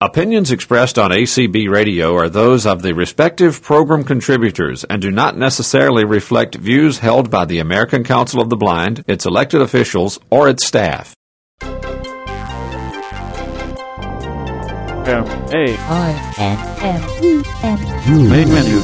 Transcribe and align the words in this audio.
Opinions 0.00 0.52
expressed 0.52 0.96
on 0.96 1.10
ACB 1.10 1.68
Radio 1.68 2.14
are 2.14 2.28
those 2.28 2.66
of 2.66 2.82
the 2.82 2.94
respective 2.94 3.60
program 3.60 4.04
contributors 4.04 4.84
and 4.84 5.02
do 5.02 5.10
not 5.10 5.36
necessarily 5.36 6.04
reflect 6.04 6.54
views 6.54 7.00
held 7.00 7.32
by 7.32 7.44
the 7.44 7.58
American 7.58 8.04
Council 8.04 8.40
of 8.40 8.48
the 8.48 8.56
Blind, 8.56 9.02
its 9.08 9.26
elected 9.26 9.60
officials, 9.60 10.20
or 10.30 10.48
its 10.48 10.64
staff. 10.64 11.16
M 11.62 11.74
A 15.26 15.76
I 15.76 16.34
N 16.38 16.58
M 16.80 17.02
E 17.24 17.42
N 17.64 18.30
main 18.30 18.48
menu. 18.52 18.78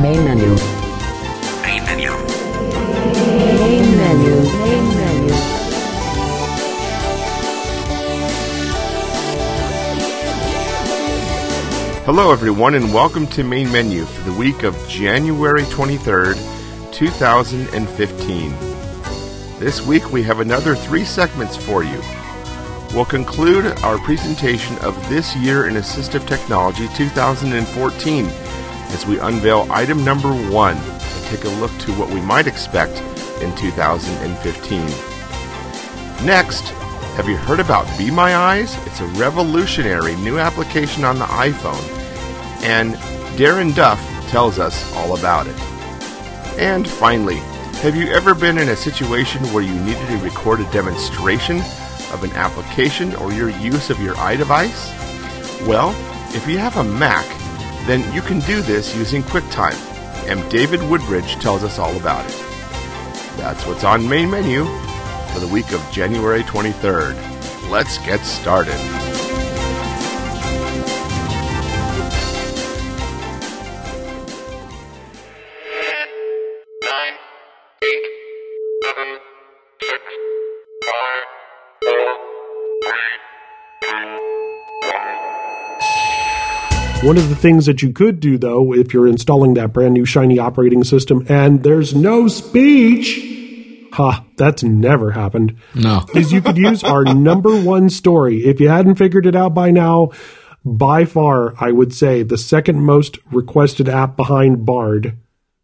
main 0.00 0.24
menu 0.24 0.83
Hello, 12.04 12.32
everyone, 12.32 12.74
and 12.74 12.92
welcome 12.92 13.26
to 13.28 13.42
Main 13.42 13.72
Menu 13.72 14.04
for 14.04 14.30
the 14.30 14.38
week 14.38 14.62
of 14.62 14.76
January 14.86 15.62
23rd, 15.62 16.34
2015. 16.92 18.50
This 19.58 19.80
week 19.86 20.12
we 20.12 20.22
have 20.22 20.40
another 20.40 20.76
three 20.76 21.06
segments 21.06 21.56
for 21.56 21.82
you. 21.82 21.98
We'll 22.92 23.06
conclude 23.06 23.64
our 23.78 23.96
presentation 24.00 24.76
of 24.80 24.94
This 25.08 25.34
Year 25.34 25.66
in 25.66 25.76
Assistive 25.76 26.28
Technology 26.28 26.88
2014 26.94 28.26
as 28.26 29.06
we 29.06 29.18
unveil 29.20 29.66
item 29.70 30.04
number 30.04 30.28
one 30.28 30.76
and 30.76 31.24
take 31.24 31.44
a 31.44 31.58
look 31.58 31.72
to 31.78 31.92
what 31.94 32.10
we 32.10 32.20
might 32.20 32.46
expect 32.46 33.00
in 33.40 33.56
2015. 33.56 36.26
Next, 36.26 36.74
have 37.14 37.28
you 37.28 37.36
heard 37.36 37.60
about 37.60 37.86
Be 37.96 38.10
My 38.10 38.34
Eyes? 38.34 38.76
It's 38.86 38.98
a 38.98 39.06
revolutionary 39.06 40.16
new 40.16 40.40
application 40.40 41.04
on 41.04 41.20
the 41.20 41.26
iPhone, 41.26 41.80
and 42.64 42.94
Darren 43.38 43.72
Duff 43.72 44.00
tells 44.30 44.58
us 44.58 44.92
all 44.96 45.16
about 45.16 45.46
it. 45.46 45.56
And 46.58 46.88
finally, 46.88 47.36
have 47.82 47.94
you 47.94 48.08
ever 48.08 48.34
been 48.34 48.58
in 48.58 48.68
a 48.68 48.76
situation 48.76 49.40
where 49.52 49.62
you 49.62 49.74
needed 49.74 50.04
to 50.08 50.24
record 50.24 50.58
a 50.58 50.70
demonstration 50.72 51.58
of 52.12 52.24
an 52.24 52.32
application 52.32 53.14
or 53.16 53.32
your 53.32 53.50
use 53.50 53.90
of 53.90 54.00
your 54.00 54.16
iDevice? 54.16 54.90
Well, 55.68 55.94
if 56.34 56.48
you 56.48 56.58
have 56.58 56.78
a 56.78 56.84
Mac, 56.84 57.26
then 57.86 58.12
you 58.12 58.22
can 58.22 58.40
do 58.40 58.60
this 58.60 58.96
using 58.96 59.22
QuickTime, 59.22 59.78
and 60.28 60.50
David 60.50 60.82
Woodbridge 60.90 61.36
tells 61.36 61.62
us 61.62 61.78
all 61.78 61.96
about 61.96 62.26
it. 62.28 62.44
That's 63.36 63.64
what's 63.66 63.84
on 63.84 64.08
main 64.08 64.30
menu 64.30 64.66
for 65.34 65.40
the 65.40 65.48
week 65.48 65.72
of 65.72 65.84
January 65.90 66.44
23rd. 66.44 67.18
Let's 67.68 67.98
get 67.98 68.20
started. 68.20 68.78
One 87.02 87.18
of 87.18 87.28
the 87.28 87.36
things 87.36 87.66
that 87.66 87.82
you 87.82 87.92
could 87.92 88.20
do, 88.20 88.38
though, 88.38 88.72
if 88.72 88.94
you're 88.94 89.08
installing 89.08 89.54
that 89.54 89.72
brand 89.72 89.94
new 89.94 90.04
shiny 90.04 90.38
operating 90.38 90.84
system 90.84 91.26
and 91.28 91.64
there's 91.64 91.92
no 91.92 92.28
speech, 92.28 93.33
ha, 93.94 94.24
that's 94.36 94.62
never 94.62 95.12
happened. 95.12 95.56
No. 95.74 96.04
Is 96.14 96.32
you 96.32 96.42
could 96.42 96.56
use 96.56 96.82
our 96.82 97.04
number 97.04 97.60
one 97.60 97.88
story. 97.88 98.44
If 98.44 98.60
you 98.60 98.68
hadn't 98.68 98.96
figured 98.96 99.24
it 99.24 99.36
out 99.36 99.54
by 99.54 99.70
now, 99.70 100.10
by 100.64 101.04
far, 101.04 101.54
I 101.62 101.70
would 101.70 101.94
say 101.94 102.22
the 102.22 102.38
second 102.38 102.80
most 102.82 103.18
requested 103.30 103.88
app 103.88 104.16
behind 104.16 104.66
Bard 104.66 105.16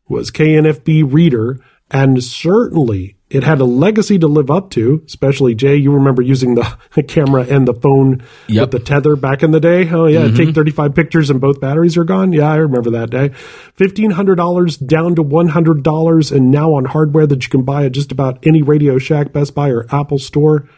was 0.09 0.31
KNFB 0.31 1.13
Reader, 1.13 1.59
and 1.91 2.23
certainly 2.23 3.17
it 3.31 3.45
had 3.45 3.61
a 3.61 3.65
legacy 3.65 4.19
to 4.19 4.27
live 4.27 4.51
up 4.51 4.71
to. 4.71 5.03
Especially 5.07 5.55
Jay, 5.55 5.77
you 5.77 5.93
remember 5.93 6.21
using 6.21 6.55
the 6.95 7.03
camera 7.07 7.47
and 7.49 7.67
the 7.67 7.75
phone 7.75 8.23
Yep. 8.49 8.61
with 8.61 8.71
the 8.73 8.81
tether 8.81 9.17
back 9.17 9.43
in 9.43 9.53
the 9.53 9.61
day. 9.61 9.89
Oh 9.91 10.07
yeah, 10.07 10.23
mm-hmm. 10.27 10.37
take 10.37 10.55
thirty 10.55 10.71
five 10.73 10.95
pictures 10.95 11.31
and 11.31 11.41
both 11.41 11.61
batteries 11.61 11.97
are 11.97 12.05
gone. 12.05 12.33
Yeah, 12.33 12.51
I 12.51 12.57
remember 12.57 12.91
that 12.91 13.11
day. 13.11 13.29
Fifteen 13.75 14.11
hundred 14.11 14.35
dollars 14.37 14.77
down 14.77 15.15
to 15.15 15.23
one 15.23 15.49
hundred 15.49 15.83
dollars, 15.83 16.33
and 16.33 16.51
now 16.51 16.75
on 16.75 16.85
hardware 16.87 17.27
that 17.27 17.45
you 17.45 17.49
can 17.51 17.63
buy 17.63 17.85
at 17.87 17.93
just 17.93 18.11
about 18.13 18.45
any 18.47 18.63
Radio 18.63 18.99
Shack, 18.99 19.33
Best 19.33 19.55
Buy, 19.55 19.71
or 19.71 19.87
Apple 19.95 20.19
store. 20.19 20.69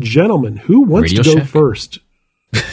Gentlemen, 0.00 0.56
who 0.56 0.80
wants 0.82 1.10
Radio 1.12 1.22
to 1.22 1.28
go 1.34 1.36
Shack? 1.40 1.48
first? 1.48 1.98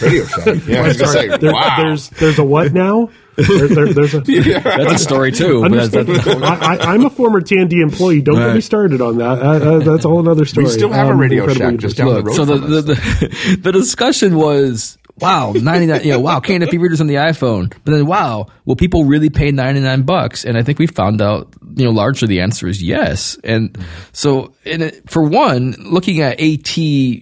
Radio 0.01 0.25
Shack. 0.25 0.65
Yeah, 0.65 0.81
I 0.83 0.87
was 0.87 0.97
gonna 0.97 1.11
say, 1.11 1.37
There- 1.37 1.51
wow. 1.53 1.75
There's 1.77 2.09
there's 2.11 2.39
a 2.39 2.43
what 2.43 2.73
now? 2.73 3.09
There- 3.37 3.67
there- 3.67 3.93
there's 3.93 4.13
a, 4.15 4.19
That's 4.21 4.93
a 4.93 4.97
story 4.97 5.31
too. 5.31 5.61
that's- 5.69 5.89
that's- 5.89 6.27
I, 6.27 6.75
I, 6.75 6.93
I'm 6.93 7.05
a 7.05 7.09
former 7.09 7.39
Tandy 7.41 7.81
employee. 7.81 8.21
Don't 8.21 8.35
get 8.35 8.53
me 8.55 8.61
started 8.61 8.99
on 9.01 9.17
that. 9.17 9.39
Uh, 9.41 9.45
uh, 9.45 9.79
that's 9.79 10.05
a 10.05 10.09
whole 10.09 10.27
other 10.27 10.45
story. 10.45 10.65
We 10.65 10.71
still 10.71 10.91
have 10.91 11.07
a 11.07 11.11
Um, 11.11 11.19
Radio 11.19 11.43
incredibly 11.43 11.73
Shack 11.73 11.79
just 11.79 11.99
interesting. 11.99 12.05
down 12.05 12.15
the 12.15 12.23
road 12.23 12.35
so 12.35 12.45
the, 12.45 12.77
us. 12.77 12.85
the, 12.85 12.93
the, 12.93 13.57
the 13.61 13.71
discussion 13.71 14.35
was 14.35 14.97
wow, 15.19 15.51
99, 15.51 16.03
you 16.03 16.11
know, 16.11 16.19
wow, 16.19 16.39
KNFB 16.39 16.79
readers 16.79 17.01
on 17.01 17.07
the 17.07 17.15
iPhone. 17.15 17.69
But 17.83 17.91
then 17.91 18.05
wow, 18.05 18.47
will 18.65 18.75
people 18.75 19.05
really 19.05 19.29
pay 19.31 19.51
99 19.51 20.03
bucks? 20.03 20.45
And 20.45 20.55
I 20.57 20.61
think 20.63 20.77
we 20.77 20.85
found 20.85 21.21
out, 21.23 21.53
you 21.75 21.85
know, 21.85 21.91
largely 21.91 22.27
the 22.27 22.41
answer 22.41 22.67
is 22.67 22.83
yes. 22.83 23.35
And 23.43 23.75
so 24.13 24.53
in 24.63 24.83
it, 24.83 25.09
for 25.09 25.23
one, 25.23 25.71
looking 25.79 26.21
at 26.21 26.39
AT 26.39 26.75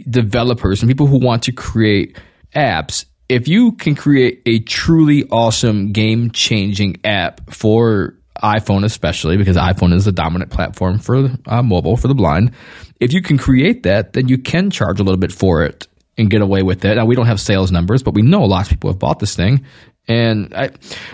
developers 0.10 0.82
and 0.82 0.90
people 0.90 1.08
who 1.08 1.20
want 1.20 1.44
to 1.44 1.52
create 1.54 2.18
apps, 2.54 3.06
if 3.30 3.48
you 3.48 3.72
can 3.74 3.96
create 3.96 4.42
a 4.46 4.60
truly 4.60 5.28
awesome 5.30 5.92
game 5.92 6.32
changing 6.32 6.98
app 7.04 7.54
for 7.54 8.16
iPhone, 8.44 8.84
especially 8.84 9.38
because 9.38 9.58
iPhone 9.58 9.94
is 9.94 10.06
the 10.06 10.12
dominant 10.12 10.52
platform 10.52 11.00
for 11.00 11.30
uh, 11.48 11.64
mobile 11.64 11.98
for 11.98 12.08
the 12.08 12.16
blind, 12.16 12.52
if 13.00 13.14
you 13.14 13.22
can 13.22 13.38
create 13.38 13.84
that, 13.84 14.14
then 14.14 14.28
you 14.28 14.38
can 14.38 14.70
charge 14.70 15.00
a 15.00 15.04
little 15.04 15.20
bit 15.20 15.32
for 15.32 15.64
it 15.64 15.88
and 16.18 16.30
get 16.30 16.42
away 16.42 16.64
with 16.64 16.86
it. 16.86 16.96
Now 16.96 17.06
we 17.06 17.16
don't 17.16 17.26
have 17.26 17.40
sales 17.40 17.72
numbers, 17.72 18.04
but 18.04 18.14
we 18.14 18.22
know 18.22 18.44
a 18.44 18.46
lot 18.46 18.66
of 18.66 18.70
people 18.70 18.90
have 18.90 19.00
bought 19.00 19.20
this 19.20 19.36
thing, 19.36 19.66
and 20.08 20.54
I, 20.54 20.72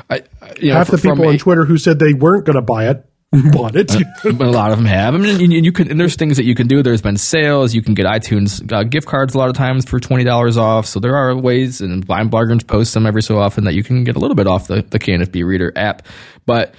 I, 0.09 0.23
you 0.59 0.69
know, 0.69 0.75
Half 0.75 0.91
the 0.91 0.97
people 0.97 1.28
on 1.28 1.38
Twitter 1.38 1.66
who 1.66 1.78
said 1.78 1.99
they 1.99 2.13
weren't 2.13 2.45
going 2.45 2.57
to 2.57 2.61
buy 2.61 2.89
it 2.89 3.05
bought 3.53 3.78
it. 3.78 3.88
but 4.24 4.42
a 4.42 4.52
lot 4.52 4.72
of 4.72 4.78
them 4.78 4.86
have. 4.86 5.16
I 5.16 5.18
mean, 5.18 5.40
you, 5.40 5.62
you 5.62 5.72
can, 5.72 5.90
and 5.90 5.97
there's 5.97 6.16
things 6.16 6.36
that 6.36 6.44
you 6.44 6.53
can 6.53 6.68
do. 6.68 6.84
There's 6.84 7.02
been 7.02 7.16
sales. 7.16 7.74
You 7.74 7.81
can 7.81 7.94
get 7.94 8.06
iTunes 8.06 8.72
uh, 8.74 8.84
gift 8.84 9.08
cards 9.08 9.34
a 9.34 9.38
lot 9.38 9.50
of 9.50 9.56
times 9.56 9.86
for 9.86 10.02
twenty 10.02 10.25
dollars 10.25 10.58
off. 10.58 10.86
So 10.86 11.00
there 11.00 11.16
are 11.16 11.36
ways, 11.36 11.80
and 11.80 12.06
blind 12.06 12.30
bloggers 12.30 12.66
post 12.68 12.94
them 12.94 13.06
every 13.06 13.24
so 13.24 13.38
often 13.38 13.64
that 13.64 13.74
you 13.74 13.84
can 13.84 14.03
get 14.03 14.18
a 14.18 14.20
little 14.20 14.36
bit 14.36 14.47
off 14.47 14.68
the, 14.68 14.81
the 14.81 15.00
KNFB 15.00 15.46
Reader 15.46 15.72
app. 15.78 16.06
But 16.46 16.75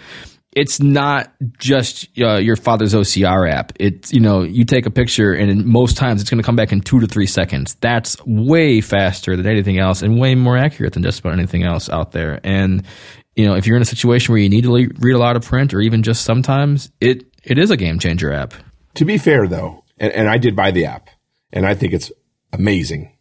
it's 0.55 0.81
not 0.83 1.33
just 1.59 2.09
uh, 2.21 2.37
your 2.37 2.57
father's 2.57 2.93
OCR 2.93 3.51
app. 3.51 3.73
It's 3.81 4.13
you 4.13 4.21
know 4.21 4.43
you 4.43 4.67
take 4.67 4.85
a 4.85 4.91
picture, 4.91 5.33
and 5.33 5.65
most 5.65 5.97
times 5.97 6.21
it's 6.21 6.29
going 6.29 6.43
to 6.43 6.45
come 6.45 6.57
back 6.57 6.73
in 6.73 6.83
two 6.83 7.01
to 7.01 7.07
three 7.07 7.27
seconds. 7.27 7.77
That's 7.81 8.19
way 8.27 8.83
faster 8.83 9.37
than 9.37 9.47
anything 9.47 9.79
else, 9.79 10.03
and 10.03 10.21
way 10.21 10.35
more 10.35 10.59
accurate 10.59 10.93
than 10.93 11.03
just 11.03 11.21
about 11.21 11.33
anything 11.33 11.63
else 11.63 11.89
out 11.89 12.13
there. 12.13 12.41
And 12.45 12.85
you 13.37 13.47
know, 13.47 13.55
if 13.55 13.67
you're 13.67 13.77
in 13.77 13.83
a 13.83 13.87
situation 13.87 14.33
where 14.33 14.41
you 14.41 14.49
need 14.49 14.65
to 14.65 14.73
le- 14.73 14.89
read 14.99 15.15
a 15.15 15.19
lot 15.19 15.37
of 15.37 15.45
print, 15.45 15.73
or 15.73 15.81
even 15.81 16.03
just 16.03 16.25
sometimes, 16.25 16.91
it 17.01 17.25
it 17.45 17.59
is 17.59 17.71
a 17.71 17.77
game 17.77 17.99
changer 17.99 18.33
app. 18.33 18.55
To 18.95 19.05
be 19.05 19.19
fair, 19.19 19.49
though, 19.49 19.85
and, 19.99 20.13
and 20.13 20.29
I 20.29 20.39
did 20.39 20.55
buy 20.55 20.71
the 20.71 20.87
app, 20.87 21.09
and 21.53 21.67
I 21.67 21.75
think 21.75 21.93
it's 21.93 22.13
amazing. 22.53 23.17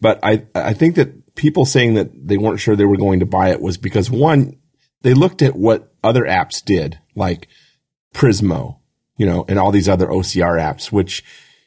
But 0.00 0.18
I, 0.22 0.46
I 0.54 0.72
think 0.72 0.94
that 0.96 1.34
people 1.34 1.64
saying 1.64 1.94
that 1.94 2.10
they 2.14 2.38
weren't 2.38 2.60
sure 2.60 2.74
they 2.74 2.84
were 2.84 2.96
going 2.96 3.20
to 3.20 3.26
buy 3.26 3.50
it 3.50 3.60
was 3.60 3.76
because 3.76 4.10
one, 4.10 4.56
they 5.02 5.14
looked 5.14 5.42
at 5.42 5.56
what 5.56 5.92
other 6.02 6.22
apps 6.22 6.64
did, 6.64 6.98
like 7.14 7.48
Prizmo, 8.14 8.78
you 9.16 9.26
know, 9.26 9.44
and 9.48 9.58
all 9.58 9.70
these 9.70 9.88
other 9.88 10.06
OCR 10.06 10.58
apps, 10.58 10.90
which, 10.90 11.22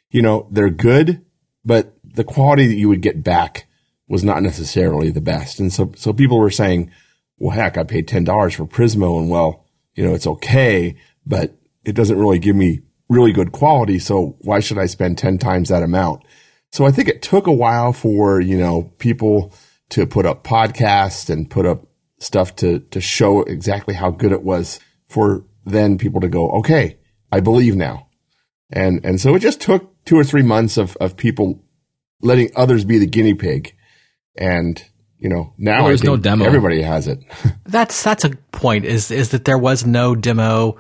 you 0.09 0.21
know, 0.21 0.47
they're 0.51 0.69
good, 0.69 1.23
but 1.63 1.93
the 2.03 2.23
quality 2.23 2.67
that 2.67 2.75
you 2.75 2.89
would 2.89 3.01
get 3.01 3.23
back 3.23 3.67
was 4.07 4.23
not 4.23 4.41
necessarily 4.41 5.11
the 5.11 5.21
best. 5.21 5.59
And 5.59 5.71
so, 5.71 5.91
so 5.95 6.11
people 6.11 6.39
were 6.39 6.51
saying, 6.51 6.91
well, 7.37 7.55
heck, 7.55 7.77
I 7.77 7.83
paid 7.83 8.07
$10 8.07 8.55
for 8.55 8.65
Prizmo 8.65 9.19
and 9.19 9.29
well, 9.29 9.65
you 9.95 10.03
know, 10.03 10.13
it's 10.13 10.27
okay, 10.27 10.95
but 11.25 11.55
it 11.83 11.93
doesn't 11.93 12.17
really 12.17 12.39
give 12.39 12.55
me 12.55 12.81
really 13.09 13.31
good 13.31 13.51
quality. 13.51 13.99
So 13.99 14.37
why 14.41 14.59
should 14.59 14.77
I 14.77 14.85
spend 14.85 15.17
10 15.17 15.37
times 15.37 15.69
that 15.69 15.83
amount? 15.83 16.23
So 16.71 16.85
I 16.85 16.91
think 16.91 17.07
it 17.07 17.21
took 17.21 17.47
a 17.47 17.51
while 17.51 17.93
for, 17.93 18.41
you 18.41 18.57
know, 18.57 18.93
people 18.97 19.53
to 19.89 20.07
put 20.07 20.25
up 20.25 20.43
podcasts 20.43 21.29
and 21.29 21.49
put 21.49 21.65
up 21.65 21.85
stuff 22.19 22.55
to, 22.57 22.79
to 22.79 23.01
show 23.01 23.43
exactly 23.43 23.93
how 23.93 24.09
good 24.09 24.31
it 24.31 24.43
was 24.43 24.79
for 25.07 25.45
then 25.65 25.97
people 25.97 26.21
to 26.21 26.29
go, 26.29 26.49
okay, 26.51 26.97
I 27.31 27.39
believe 27.41 27.75
now. 27.75 28.07
And, 28.71 29.05
and 29.05 29.21
so 29.21 29.35
it 29.35 29.39
just 29.39 29.61
took 29.61 30.03
two 30.05 30.17
or 30.17 30.23
three 30.23 30.41
months 30.41 30.77
of, 30.77 30.97
of 30.97 31.15
people 31.15 31.63
letting 32.21 32.49
others 32.55 32.85
be 32.85 32.97
the 32.97 33.05
guinea 33.05 33.35
pig. 33.35 33.75
And, 34.35 34.83
you 35.23 35.29
know, 35.29 35.53
now 35.57 35.77
Well, 35.77 35.87
there's 35.87 36.03
no 36.03 36.17
demo. 36.17 36.45
everybody 36.45 36.81
has 36.81 37.07
it. 37.07 37.19
That's 37.65 38.03
that's 38.03 38.25
a 38.25 38.31
point 38.51 38.85
is 38.85 39.09
is 39.09 39.29
that 39.29 39.45
there 39.45 39.57
was 39.57 39.85
no 39.85 40.15
demo, 40.15 40.77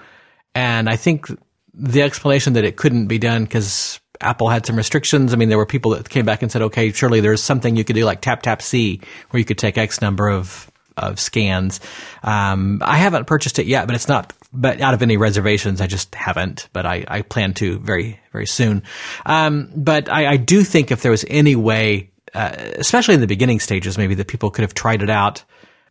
and 0.53 0.89
I 0.89 0.97
think 0.97 1.27
the 1.73 2.01
explanation 2.03 2.53
that 2.53 2.65
it 2.65 2.75
couldn't 2.75 3.07
be 3.07 3.17
done 3.17 3.45
because 3.45 3.99
Apple 4.21 4.49
had 4.49 4.65
some 4.65 4.75
restrictions. 4.75 5.33
I 5.33 5.37
mean, 5.37 5.49
there 5.49 5.57
were 5.57 5.65
people 5.65 5.91
that 5.91 6.07
came 6.09 6.25
back 6.25 6.41
and 6.43 6.51
said, 6.51 6.61
okay, 6.61 6.91
surely 6.91 7.19
there's 7.21 7.41
something 7.41 7.75
you 7.75 7.83
could 7.83 7.95
do 7.95 8.05
like 8.05 8.21
TapTapSee, 8.21 9.03
where 9.31 9.39
you 9.39 9.45
could 9.45 9.57
take 9.57 9.77
X 9.77 10.01
number 10.01 10.27
of 10.29 10.69
of 10.97 11.19
scans. 11.19 11.79
Um, 12.21 12.79
I 12.83 12.97
haven't 12.97 13.25
purchased 13.25 13.57
it 13.57 13.65
yet, 13.65 13.87
but 13.87 13.95
it's 13.95 14.07
not. 14.07 14.33
But 14.55 14.79
out 14.81 14.93
of 14.93 15.01
any 15.01 15.17
reservations, 15.17 15.81
I 15.81 15.87
just 15.87 16.13
haven't. 16.13 16.69
But 16.73 16.85
I, 16.85 17.03
I 17.07 17.21
plan 17.23 17.55
to 17.55 17.79
very 17.79 18.19
very 18.31 18.45
soon. 18.45 18.83
Um, 19.25 19.71
but 19.75 20.07
I, 20.11 20.33
I 20.33 20.37
do 20.37 20.63
think 20.63 20.91
if 20.91 21.01
there 21.01 21.11
was 21.11 21.25
any 21.27 21.55
way, 21.55 22.11
uh, 22.33 22.51
especially 22.75 23.13
in 23.13 23.21
the 23.21 23.27
beginning 23.27 23.59
stages, 23.59 23.97
maybe 23.97 24.15
that 24.15 24.27
people 24.27 24.51
could 24.51 24.63
have 24.63 24.73
tried 24.73 25.01
it 25.01 25.09
out 25.09 25.43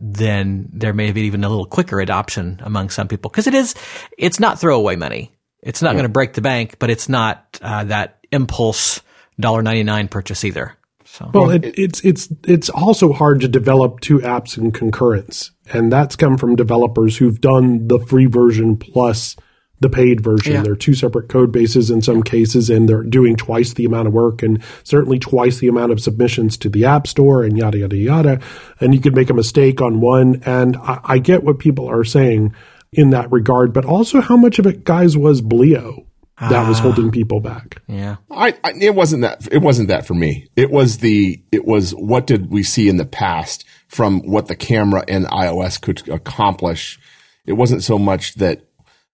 then 0.05 0.69
there 0.73 0.93
may 0.93 1.07
have 1.07 1.15
been 1.15 1.25
even 1.25 1.45
a 1.45 1.49
little 1.49 1.65
quicker 1.65 2.01
adoption 2.01 2.61
among 2.65 2.91
some 2.91 3.07
people. 3.07 3.31
Because 3.31 3.47
it 3.47 3.55
is 3.55 3.77
it's 4.19 4.41
not 4.41 4.59
throwaway 4.59 4.97
money. 4.97 5.31
It's 5.63 5.81
not 5.81 5.93
going 5.93 6.03
to 6.03 6.09
break 6.09 6.33
the 6.33 6.41
bank 6.41 6.81
but 6.81 6.91
it's 6.91 7.09
not 7.09 7.61
uh, 7.63 7.85
that 7.85 8.19
impulse 8.33 9.01
$1.99 9.41 10.11
purchase 10.11 10.45
either. 10.45 10.77
So. 11.05 11.31
Well, 11.35 11.51
it, 11.51 11.79
it's 11.79 12.01
it's 12.05 12.29
it's 12.49 12.71
also 12.71 13.13
hard 13.13 13.41
to 13.43 13.49
develop 13.49 14.01
two 14.01 14.21
apps 14.21 14.57
in 14.57 14.73
concurrence, 14.73 15.51
and 15.71 15.93
that's 15.93 16.17
come 16.17 16.39
from 16.39 16.57
developers 16.57 17.19
who've 17.19 17.39
done 17.39 17.87
the 17.89 17.99
free 17.99 18.25
version 18.25 18.79
plus 18.79 19.37
the 19.83 19.91
paid 19.91 20.23
version. 20.23 20.55
Yeah. 20.55 20.63
They're 20.63 20.75
two 20.75 20.95
separate 20.95 21.29
code 21.29 21.53
bases 21.53 21.91
in 21.91 22.01
some 22.03 22.23
cases, 22.23 22.71
and 22.71 22.89
they're 22.89 23.03
doing 23.03 23.37
twice 23.37 23.75
the 23.75 23.85
amount 23.85 24.09
of 24.09 24.15
work 24.15 24.43
and 24.43 24.63
certainly 24.85 25.19
twice 25.19 25.59
the 25.59 25.69
amount 25.69 25.93
of 25.93 26.01
submissions 26.01 26.57
to 26.59 26.69
the 26.69 26.85
App 26.85 27.07
Store 27.07 27.43
and 27.43 27.59
yada 27.59 27.79
yada 27.79 27.97
yada. 27.97 28.41
And 28.81 28.95
you 28.95 29.01
could 29.01 29.15
make 29.15 29.31
a 29.31 29.35
mistake 29.35 29.81
on 29.81 30.01
one, 30.01 30.43
and 30.47 30.77
I, 30.79 31.01
I 31.05 31.19
get 31.19 31.45
what 31.45 31.59
people 31.59 31.89
are 31.89 32.05
saying 32.05 32.55
in 32.93 33.11
that 33.11 33.31
regard, 33.31 33.73
but 33.73 33.85
also 33.85 34.21
how 34.21 34.37
much 34.37 34.59
of 34.59 34.67
it, 34.67 34.85
guys, 34.85 35.17
was 35.17 35.43
Blio 35.43 36.07
that 36.51 36.69
was 36.69 36.79
ah. 36.81 36.83
holding 36.83 37.11
people 37.11 37.41
back. 37.41 37.81
yeah 37.87 38.17
I, 38.31 38.55
I 38.65 38.73
it 38.81 38.95
wasn't 38.95 39.23
that 39.23 39.47
it 39.53 39.59
wasn't 39.59 39.89
that 39.89 40.07
for 40.07 40.15
me. 40.15 40.49
It 40.57 40.71
was 40.71 40.99
the 40.99 41.43
it 41.53 41.65
was 41.65 41.93
what 41.93 42.27
did 42.27 42.51
we 42.51 42.63
see 42.63 42.89
in 42.89 42.97
the 42.97 43.07
past 43.07 43.65
from 43.89 44.21
what 44.21 44.49
the 44.49 44.57
camera 44.57 45.05
and 45.07 45.27
iOS 45.27 45.81
could 45.81 46.09
accomplish. 46.09 46.99
It 47.45 47.55
wasn't 47.55 47.83
so 47.83 47.99
much 47.99 48.35
that 48.35 48.63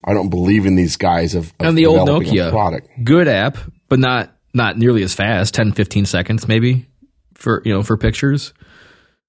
I 0.05 0.15
don't 0.15 0.31
believe 0.31 0.67
in 0.67 0.77
these 0.77 0.97
guys 0.97 1.35
of, 1.35 1.53
of 1.59 1.67
and 1.67 1.79
the 1.79 1.87
old 1.87 2.09
Nokia 2.09 2.51
product. 2.51 2.89
good 3.05 3.29
app, 3.29 3.59
but 3.89 3.99
not 3.99 4.35
not 4.55 4.79
nearly 4.79 5.03
as 5.03 5.15
fast, 5.15 5.55
10, 5.55 5.73
15 5.73 6.07
seconds 6.07 6.49
maybe 6.49 6.87
for 7.35 7.63
you 7.65 7.73
know 7.73 7.83
for 7.83 7.97
pictures. 7.97 8.55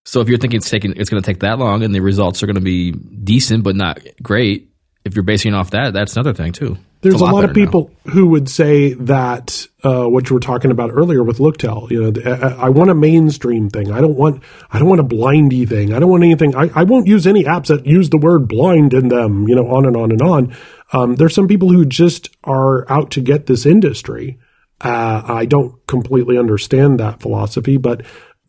So 0.06 0.21
if 0.21 0.30
you're 0.30 0.38
thinking 0.38 0.57
it's 0.57 0.69
taking 0.69 0.94
it's 0.95 1.10
going 1.10 1.21
to 1.21 1.25
take 1.25 1.42
that 1.42 1.60
long 1.60 1.83
and 1.83 1.94
the 1.94 2.00
results 2.00 2.42
are 2.42 2.48
going 2.48 2.56
to 2.56 2.62
be 2.62 2.92
decent 2.92 3.63
but 3.63 3.75
not 3.75 4.00
great, 4.21 4.69
if 5.05 5.15
you're 5.15 5.23
basing 5.23 5.53
it 5.53 5.57
off 5.57 5.71
that, 5.71 5.93
that's 5.93 6.15
another 6.15 6.33
thing 6.33 6.51
too. 6.51 6.77
There's 7.01 7.15
It's 7.15 7.21
a 7.21 7.25
lot 7.25 7.45
of 7.45 7.53
better 7.53 7.59
now. 7.59 7.65
people 7.65 7.91
who 8.11 8.27
would 8.27 8.49
say 8.49 8.93
that 8.95 9.65
uh, 9.83 10.03
what 10.03 10.29
you 10.29 10.33
were 10.33 10.41
talking 10.41 10.69
about 10.69 10.91
earlier 10.91 11.23
with 11.23 11.37
Looktel. 11.37 11.89
You 11.89 12.11
know, 12.11 12.21
I, 12.29 12.65
I 12.65 12.69
want 12.69 12.89
a 12.89 12.93
mainstream 12.95 13.69
thing. 13.69 13.89
I 13.89 14.01
don't 14.01 14.15
want. 14.17 14.43
I 14.69 14.79
don't 14.79 14.89
want 14.89 14.99
a 14.99 15.05
blindy 15.05 15.67
thing. 15.67 15.93
I 15.93 15.99
don't 15.99 16.09
want 16.09 16.23
anything. 16.23 16.57
I, 16.57 16.69
I 16.75 16.83
won't 16.83 17.07
use 17.07 17.25
any 17.25 17.45
apps 17.45 17.67
that 17.67 17.85
use 17.85 18.09
the 18.09 18.17
word 18.17 18.49
blind 18.49 18.93
in 18.93 19.07
them. 19.07 19.47
You 19.47 19.55
know, 19.55 19.67
on 19.69 19.85
and 19.85 19.95
on 19.95 20.11
and 20.11 20.21
on. 20.21 20.55
Um, 20.91 21.15
there's 21.15 21.33
some 21.33 21.47
people 21.47 21.71
who 21.71 21.85
just 21.85 22.35
are 22.43 22.89
out 22.91 23.11
to 23.11 23.21
get 23.21 23.45
this 23.45 23.65
industry. 23.65 24.37
Uh, 24.81 25.21
I 25.25 25.45
don't 25.45 25.75
completely 25.87 26.37
understand 26.37 26.99
that 26.99 27.21
philosophy, 27.21 27.77
but 27.77 28.05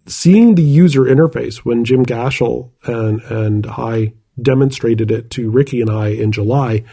seeing 0.06 0.56
the 0.56 0.64
user 0.64 1.02
interface 1.02 1.58
when 1.58 1.85
Jim 1.85 2.05
Gashel 2.05 2.73
and 2.85 3.20
and 3.23 3.67
I 3.69 4.14
demonstrated 4.43 5.11
it 5.11 5.31
to 5.33 5.51
Ricky 5.51 5.81
and 5.81 5.91
I 5.91 6.09
in 6.09 6.33
July, 6.33 6.85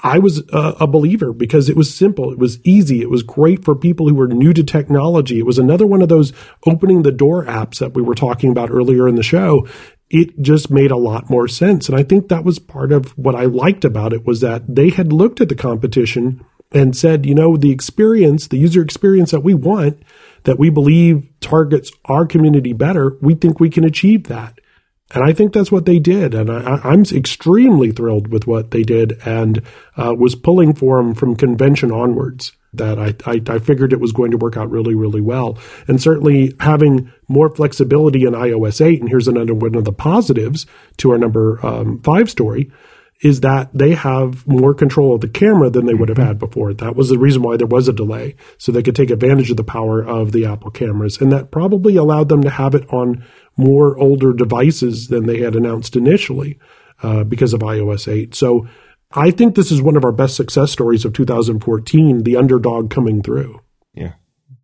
I 0.00 0.18
was 0.20 0.38
a, 0.52 0.76
a 0.80 0.86
believer 0.86 1.32
because 1.32 1.68
it 1.68 1.76
was 1.76 1.94
simple, 1.94 2.32
it 2.32 2.38
was 2.38 2.60
easy, 2.64 3.02
it 3.02 3.10
was 3.10 3.24
great 3.24 3.64
for 3.64 3.74
people 3.74 4.08
who 4.08 4.14
were 4.14 4.28
new 4.28 4.52
to 4.52 4.62
technology. 4.62 5.38
It 5.38 5.46
was 5.46 5.58
another 5.58 5.86
one 5.86 6.02
of 6.02 6.08
those 6.08 6.32
opening 6.66 7.02
the 7.02 7.10
door 7.10 7.44
apps 7.44 7.78
that 7.78 7.94
we 7.94 8.02
were 8.02 8.14
talking 8.14 8.50
about 8.50 8.70
earlier 8.70 9.08
in 9.08 9.16
the 9.16 9.22
show. 9.24 9.66
It 10.08 10.40
just 10.40 10.70
made 10.70 10.90
a 10.90 10.96
lot 10.96 11.28
more 11.28 11.48
sense, 11.48 11.88
and 11.88 11.98
I 11.98 12.02
think 12.02 12.28
that 12.28 12.44
was 12.44 12.58
part 12.58 12.92
of 12.92 13.10
what 13.18 13.34
I 13.34 13.44
liked 13.44 13.84
about 13.84 14.12
it 14.12 14.24
was 14.24 14.40
that 14.40 14.62
they 14.72 14.90
had 14.90 15.12
looked 15.12 15.40
at 15.40 15.48
the 15.48 15.54
competition 15.54 16.44
and 16.72 16.96
said, 16.96 17.26
you 17.26 17.34
know, 17.34 17.56
the 17.56 17.72
experience, 17.72 18.46
the 18.46 18.58
user 18.58 18.82
experience 18.82 19.32
that 19.32 19.40
we 19.42 19.54
want, 19.54 20.02
that 20.44 20.58
we 20.58 20.70
believe 20.70 21.28
targets 21.40 21.90
our 22.04 22.24
community 22.24 22.72
better, 22.72 23.16
we 23.20 23.34
think 23.34 23.58
we 23.58 23.70
can 23.70 23.84
achieve 23.84 24.28
that. 24.28 24.60
And 25.14 25.24
I 25.24 25.32
think 25.32 25.52
that's 25.52 25.72
what 25.72 25.86
they 25.86 25.98
did. 25.98 26.34
And 26.34 26.50
I, 26.50 26.80
I'm 26.84 27.02
extremely 27.02 27.92
thrilled 27.92 28.28
with 28.28 28.46
what 28.46 28.70
they 28.72 28.82
did 28.82 29.18
and 29.24 29.62
uh, 29.96 30.14
was 30.14 30.34
pulling 30.34 30.74
for 30.74 31.02
them 31.02 31.14
from 31.14 31.36
convention 31.36 31.90
onwards. 31.90 32.52
That 32.74 32.98
I, 32.98 33.14
I, 33.24 33.40
I 33.48 33.58
figured 33.60 33.94
it 33.94 34.00
was 34.00 34.12
going 34.12 34.30
to 34.32 34.36
work 34.36 34.58
out 34.58 34.70
really, 34.70 34.94
really 34.94 35.22
well. 35.22 35.58
And 35.88 36.02
certainly 36.02 36.54
having 36.60 37.10
more 37.26 37.48
flexibility 37.48 38.24
in 38.24 38.34
iOS 38.34 38.84
8, 38.84 39.00
and 39.00 39.08
here's 39.08 39.26
another 39.26 39.54
one 39.54 39.74
of 39.74 39.86
the 39.86 39.92
positives 39.92 40.66
to 40.98 41.12
our 41.12 41.18
number 41.18 41.64
um, 41.64 42.02
five 42.02 42.28
story, 42.28 42.70
is 43.22 43.40
that 43.40 43.70
they 43.74 43.94
have 43.94 44.46
more 44.46 44.74
control 44.74 45.14
of 45.14 45.20
the 45.20 45.28
camera 45.28 45.70
than 45.70 45.86
they 45.86 45.94
would 45.94 46.08
have 46.08 46.18
had 46.18 46.38
before. 46.38 46.72
That 46.72 46.94
was 46.94 47.08
the 47.08 47.18
reason 47.18 47.42
why 47.42 47.56
there 47.56 47.66
was 47.66 47.88
a 47.88 47.92
delay, 47.92 48.36
so 48.58 48.70
they 48.70 48.82
could 48.82 48.94
take 48.94 49.10
advantage 49.10 49.50
of 49.50 49.56
the 49.56 49.64
power 49.64 50.04
of 50.04 50.32
the 50.32 50.46
Apple 50.46 50.70
cameras. 50.70 51.20
And 51.20 51.32
that 51.32 51.50
probably 51.50 51.96
allowed 51.96 52.28
them 52.28 52.42
to 52.42 52.50
have 52.50 52.74
it 52.74 52.88
on 52.92 53.24
more 53.58 53.98
older 53.98 54.32
devices 54.32 55.08
than 55.08 55.26
they 55.26 55.40
had 55.40 55.54
announced 55.54 55.96
initially 55.96 56.58
uh, 57.02 57.24
because 57.24 57.52
of 57.52 57.60
iOS 57.60 58.10
8. 58.10 58.34
So 58.34 58.66
I 59.12 59.30
think 59.30 59.54
this 59.54 59.70
is 59.70 59.82
one 59.82 59.96
of 59.96 60.04
our 60.04 60.12
best 60.12 60.36
success 60.36 60.70
stories 60.70 61.04
of 61.04 61.12
2014, 61.12 62.22
the 62.22 62.36
underdog 62.36 62.90
coming 62.90 63.22
through. 63.22 63.60
Yeah. 63.94 64.12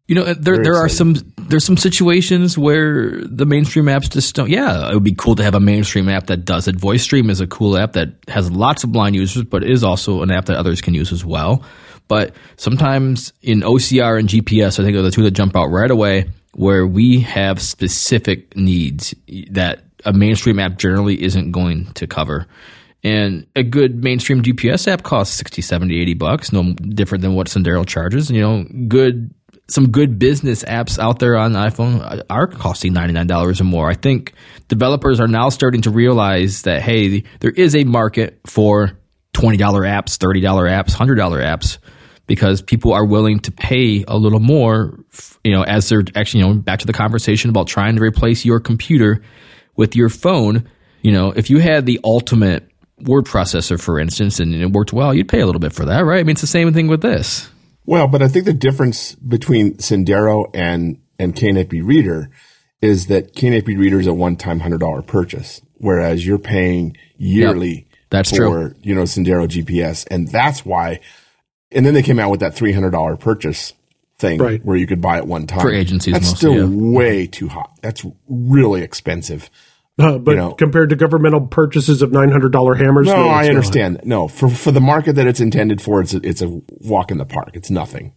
You 0.07 0.15
know, 0.17 0.35
there 0.35 0.63
there 0.63 0.77
are 0.77 0.89
some 0.91 1.15
there's 1.39 1.65
some 1.65 1.79
situations 1.79 2.59
where 2.59 3.23
the 3.23 3.47
mainstream 3.47 3.87
apps 3.87 4.11
just 4.11 4.35
don't. 4.35 4.51
Yeah, 4.51 4.91
it 4.91 4.95
would 4.95 5.03
be 5.03 5.15
cool 5.15 5.35
to 5.37 5.43
have 5.43 5.55
a 5.55 5.61
mainstream 5.61 6.11
app 6.11 6.27
that 6.27 6.45
does 6.45 6.69
it. 6.69 6.77
Voice 6.77 7.07
Dream 7.07 7.31
is 7.31 7.41
a 7.41 7.47
cool 7.47 7.79
app 7.79 7.95
that 7.95 8.09
has 8.29 8.51
lots 8.51 8.85
of 8.85 8.93
blind 8.93 9.15
users, 9.15 9.45
but 9.45 9.65
it 9.65 9.71
is 9.71 9.83
also 9.83 10.21
an 10.21 10.31
app 10.31 10.45
that 10.47 10.59
others 10.59 10.83
can 10.83 10.93
use 10.93 11.11
as 11.11 11.25
well. 11.25 11.65
But 12.07 12.35
sometimes 12.57 13.33
in 13.41 13.61
OCR 13.61 14.19
and 14.19 14.29
GPS, 14.29 14.79
I 14.79 14.85
think 14.85 14.95
are 14.95 15.01
the 15.01 15.11
two 15.11 15.23
that 15.23 15.31
jump 15.31 15.57
out 15.57 15.69
right 15.69 15.91
away, 15.91 16.27
where 16.55 16.87
we 16.87 17.21
have 17.21 17.61
specific 17.61 18.57
needs 18.57 19.15
that 19.51 19.85
a 20.05 20.13
mainstream 20.13 20.59
app 20.59 20.79
generally 20.79 21.23
isn't 21.23 21.53
going 21.53 21.87
to 21.95 22.07
cover. 22.07 22.47
And 23.03 23.47
a 23.55 23.63
good 23.63 24.03
mainstream 24.03 24.43
GPS 24.43 24.89
app 24.89 25.03
costs 25.03 25.37
60, 25.37 25.61
70, 25.61 26.01
80 26.01 26.15
bucks, 26.15 26.53
no 26.53 26.73
different 26.73 27.23
than 27.23 27.35
what 27.35 27.49
Sendero 27.49 27.87
charges. 27.87 28.31
You 28.31 28.41
know, 28.41 28.65
good 28.89 29.35
some 29.69 29.91
good 29.91 30.19
business 30.19 30.63
apps 30.65 30.99
out 30.99 31.19
there 31.19 31.37
on 31.37 31.53
iPhone 31.53 32.23
are 32.29 32.47
costing 32.47 32.93
$99 32.93 33.61
or 33.61 33.65
more. 33.65 33.89
I 33.89 33.95
think 33.95 34.35
developers 34.69 35.21
are 35.21 35.29
now 35.29 35.49
starting 35.49 35.83
to 35.83 35.91
realize 35.91 36.63
that 36.63 36.83
hey, 36.83 37.25
there 37.41 37.51
is 37.51 37.75
a 37.75 37.85
market 37.85 38.41
for 38.47 38.99
$20 39.35 39.59
apps, 39.59 40.19
$30 40.19 40.43
apps, 40.43 40.95
$100 40.95 41.17
apps 41.43 41.79
because 42.27 42.63
people 42.63 42.93
are 42.93 43.05
willing 43.05 43.39
to 43.41 43.53
pay 43.53 44.05
a 44.09 44.17
little 44.17 44.41
more, 44.41 44.99
you 45.43 45.53
know, 45.53 45.63
as 45.63 45.89
they're 45.89 46.05
actually, 46.15 46.41
you 46.41 46.47
know, 46.47 46.55
back 46.55 46.79
to 46.81 46.87
the 46.87 46.93
conversation 46.93 47.51
about 47.51 47.67
trying 47.67 47.97
to 47.97 48.03
replace 48.03 48.45
your 48.45 48.61
computer 48.61 49.23
with 49.77 49.95
your 49.95 50.09
phone. 50.09 50.69
You 51.03 51.13
know, 51.13 51.33
if 51.33 51.51
you 51.51 51.59
had 51.59 51.85
the 51.85 52.01
ultimate 52.03 52.71
word 53.01 53.25
processor, 53.27 53.81
for 53.81 53.99
instance, 53.99 54.41
and 54.41 54.55
it 54.55 54.73
worked 54.73 54.93
well, 54.93 55.15
you'd 55.15 55.29
pay 55.29 55.41
a 55.41 55.47
little 55.47 55.61
bit 55.61 55.73
for 55.73 55.85
that, 55.85 56.05
right? 56.05 56.21
I 56.21 56.23
mean, 56.23 56.33
it's 56.33 56.41
the 56.41 56.47
same 56.47 56.73
thing 56.73 56.89
with 56.89 57.03
this. 57.03 57.49
Well, 57.87 58.09
but 58.09 58.23
I 58.23 58.29
think 58.29 58.47
the 58.47 58.55
difference 58.55 59.15
between 59.15 59.75
Sendero 59.75 60.51
and 60.55 61.01
and 61.19 61.35
KNFB 61.35 61.87
Reader 61.87 62.31
is 62.81 63.07
that 63.07 63.35
KNFB 63.35 63.79
Reader 63.79 64.01
is 64.01 64.07
a 64.07 64.15
one-time 64.15 64.61
hundred 64.61 64.81
dollar 64.81 65.03
purchase, 65.03 65.61
whereas 65.75 66.27
you're 66.27 66.39
paying 66.39 66.97
yearly 67.17 67.87
That's 68.11 68.31
for 68.31 68.37
true. 68.37 68.75
you 68.83 68.95
know 68.95 69.03
Sendero 69.03 69.47
GPS, 69.47 70.07
and 70.11 70.29
that's 70.29 70.65
why. 70.65 71.01
And 71.73 71.85
then 71.85 71.95
they 71.95 72.03
came 72.03 72.19
out 72.19 72.31
with 72.31 72.41
that 72.41 72.55
three 72.55 72.73
hundred 72.73 72.91
dollar 72.91 73.17
purchase 73.17 73.73
thing, 74.19 74.39
Right. 74.41 74.65
where 74.65 74.77
you 74.77 74.87
could 74.87 75.01
buy 75.01 75.19
it 75.19 75.27
one 75.27 75.47
time 75.47 75.61
For 75.61 75.73
agencies 75.73 76.13
That's 76.13 76.27
mostly, 76.33 76.37
still 76.39 76.71
yeah. 76.71 76.93
way 76.97 77.27
too 77.27 77.49
hot. 77.49 77.73
That's 77.83 78.05
really 78.29 78.83
expensive. 78.83 79.51
Uh, 79.99 80.19
but 80.19 80.33
You 80.33 80.37
know- 80.37 80.53
compared 80.55 80.91
to 80.91 80.97
governmental 80.97 81.41
purchases 81.43 82.01
of 82.03 82.11
$900 82.13 82.75
hammers, 82.77 83.07
No, 83.07 83.13
it's 83.13 83.31
I 83.33 83.43
not. 83.43 83.49
understand. 83.51 84.01
No, 84.05 84.29
for 84.29 84.49
for 84.49 84.71
the 84.73 84.81
market 84.81 85.15
that 85.17 85.27
it's 85.27 85.41
intended 85.41 85.81
for, 85.81 86.01
it's 86.01 86.15
a, 86.15 86.21
it's 86.23 86.43
a 86.43 86.61
walk 86.81 87.11
in 87.11 87.19
the 87.19 87.25
park. 87.25 87.51
It's 87.55 87.71
nothing. 87.71 88.13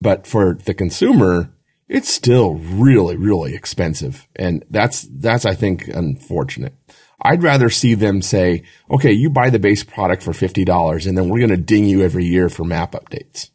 But 0.00 0.26
for 0.26 0.54
the 0.64 0.74
consumer, 0.74 1.50
it's 1.88 2.08
still 2.12 2.54
really 2.56 3.16
really 3.16 3.54
expensive, 3.54 4.26
and 4.36 4.64
that's 4.70 5.08
that's 5.10 5.44
I 5.46 5.54
think 5.54 5.88
unfortunate. 5.88 6.74
I'd 7.20 7.42
rather 7.42 7.68
see 7.68 7.94
them 7.94 8.22
say, 8.22 8.62
okay, 8.90 9.12
you 9.12 9.28
buy 9.30 9.50
the 9.50 9.58
base 9.58 9.82
product 9.84 10.22
for 10.22 10.32
fifty 10.32 10.64
dollars, 10.64 11.06
and 11.06 11.18
then 11.18 11.28
we're 11.28 11.40
going 11.40 11.50
to 11.50 11.56
ding 11.56 11.84
you 11.84 12.02
every 12.02 12.24
year 12.24 12.48
for 12.48 12.64
map 12.64 12.92
updates. 12.92 13.50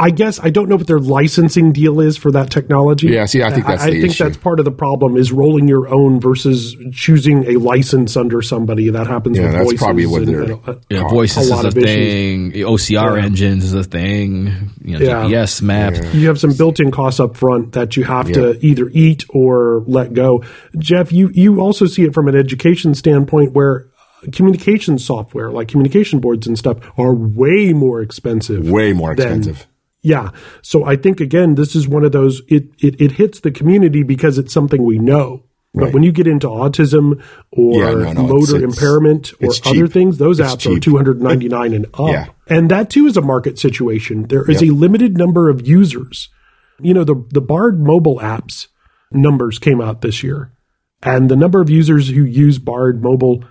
I 0.00 0.10
guess 0.10 0.38
I 0.40 0.50
don't 0.50 0.68
know 0.68 0.76
what 0.76 0.86
their 0.86 1.00
licensing 1.00 1.72
deal 1.72 2.00
is 2.00 2.16
for 2.16 2.30
that 2.30 2.50
technology. 2.50 3.08
Yeah, 3.08 3.24
see, 3.26 3.42
I 3.42 3.50
think 3.50 3.66
that's 3.66 3.82
I, 3.82 3.90
the 3.90 4.00
think 4.00 4.12
issue. 4.12 4.24
that's 4.24 4.36
part 4.36 4.60
of 4.60 4.64
the 4.64 4.70
problem 4.70 5.16
is 5.16 5.32
rolling 5.32 5.66
your 5.66 5.88
own 5.92 6.20
versus 6.20 6.76
choosing 6.92 7.44
a 7.48 7.56
license 7.58 8.16
under 8.16 8.40
somebody. 8.40 8.90
That 8.90 9.08
happens 9.08 9.36
Yeah, 9.38 9.44
with 9.46 9.52
that's 9.54 9.64
voices. 9.64 9.80
probably 9.80 10.06
what 10.06 10.22
and- 10.22 10.28
they're- 10.28 10.42
and, 10.66 10.76
Yeah, 10.88 11.02
Oh, 11.04 11.08
voices 11.08 11.36
a 11.38 11.40
is 11.40 11.50
lot 11.50 11.64
a 11.64 11.68
of 11.68 11.76
issues. 11.78 11.90
thing. 11.90 12.52
OCR 12.64 13.16
Yeah. 13.18 13.24
engines 13.24 13.64
is 13.64 13.74
a 13.74 13.82
thing. 13.82 14.52
You 14.84 14.98
know, 14.98 15.04
Yeah. 15.04 15.24
GPS 15.24 15.60
maps. 15.62 16.00
you 16.14 16.28
have 16.28 16.38
some 16.38 16.52
built-in 16.52 16.90
costs 16.92 17.18
up 17.18 17.36
front 17.36 17.72
that 17.72 17.96
you 17.96 18.04
have 18.04 18.30
to 18.32 18.56
either 18.64 18.88
eat 18.94 19.24
or 19.30 19.82
let 19.88 20.12
go. 20.12 20.42
Jeff, 20.78 21.12
you 21.12 21.30
you 21.34 21.60
also 21.60 21.86
see 21.86 22.04
it 22.04 22.14
from 22.14 22.28
an 22.28 22.36
education 22.36 22.94
standpoint 22.94 23.52
where 23.52 23.86
communication 24.32 24.98
software 24.98 25.50
like 25.50 25.68
communication 25.68 26.18
boards 26.20 26.46
and 26.46 26.58
stuff 26.58 26.78
are 26.96 27.14
way 27.14 27.72
more 27.72 28.00
expensive. 28.00 28.68
Way 28.70 28.92
more 28.92 29.14
than- 29.14 29.26
expensive. 29.38 29.66
Yeah. 30.02 30.30
So 30.62 30.84
I 30.84 30.96
think 30.96 31.20
again, 31.20 31.54
this 31.56 31.74
is 31.74 31.88
one 31.88 32.04
of 32.04 32.12
those 32.12 32.42
it 32.48 32.68
it, 32.78 33.00
it 33.00 33.12
hits 33.12 33.40
the 33.40 33.50
community 33.50 34.02
because 34.02 34.38
it's 34.38 34.52
something 34.52 34.82
we 34.84 34.98
know. 34.98 35.44
But 35.74 35.92
when 35.92 36.02
you 36.02 36.10
get 36.12 36.26
into 36.26 36.48
autism 36.48 37.22
or 37.52 37.78
Yeah, 37.78 37.90
no, 37.92 38.12
no, 38.12 38.22
motor 38.22 38.36
it's- 38.36 38.48
it's- 38.54 38.62
impairment 38.78 39.32
or 39.34 39.36
it's 39.46 39.60
other 39.66 39.84
cheap. 39.86 39.92
things, 39.92 40.18
those 40.18 40.40
It's 40.40 40.54
apps 40.54 40.76
are 40.76 40.80
two 40.80 40.96
hundred 40.96 41.20
ninety 41.22 41.48
nine 41.48 41.72
and 41.72 41.86
up. 41.94 42.08
Yeah. 42.08 42.26
And 42.48 42.70
that 42.70 42.90
too 42.90 43.06
is 43.06 43.16
a 43.16 43.20
market 43.20 43.58
situation. 43.58 44.24
There 44.28 44.50
is 44.50 44.62
Yep. 44.62 44.70
a 44.70 44.74
limited 44.74 45.18
number 45.18 45.48
of 45.50 45.66
users. 45.68 46.30
You 46.80 46.94
know, 46.94 47.04
the 47.04 47.16
the 47.32 47.40
Bard 47.42 47.78
mobile 47.80 48.18
apps 48.18 48.68
numbers 49.12 49.58
came 49.58 49.80
out 49.80 50.00
this 50.00 50.22
year. 50.22 50.52
And 51.02 51.28
the 51.28 51.36
number 51.36 51.60
of 51.60 51.70
users 51.70 52.08
who 52.08 52.24
use 52.24 52.58
Bard 52.58 53.02
mobile 53.02 53.44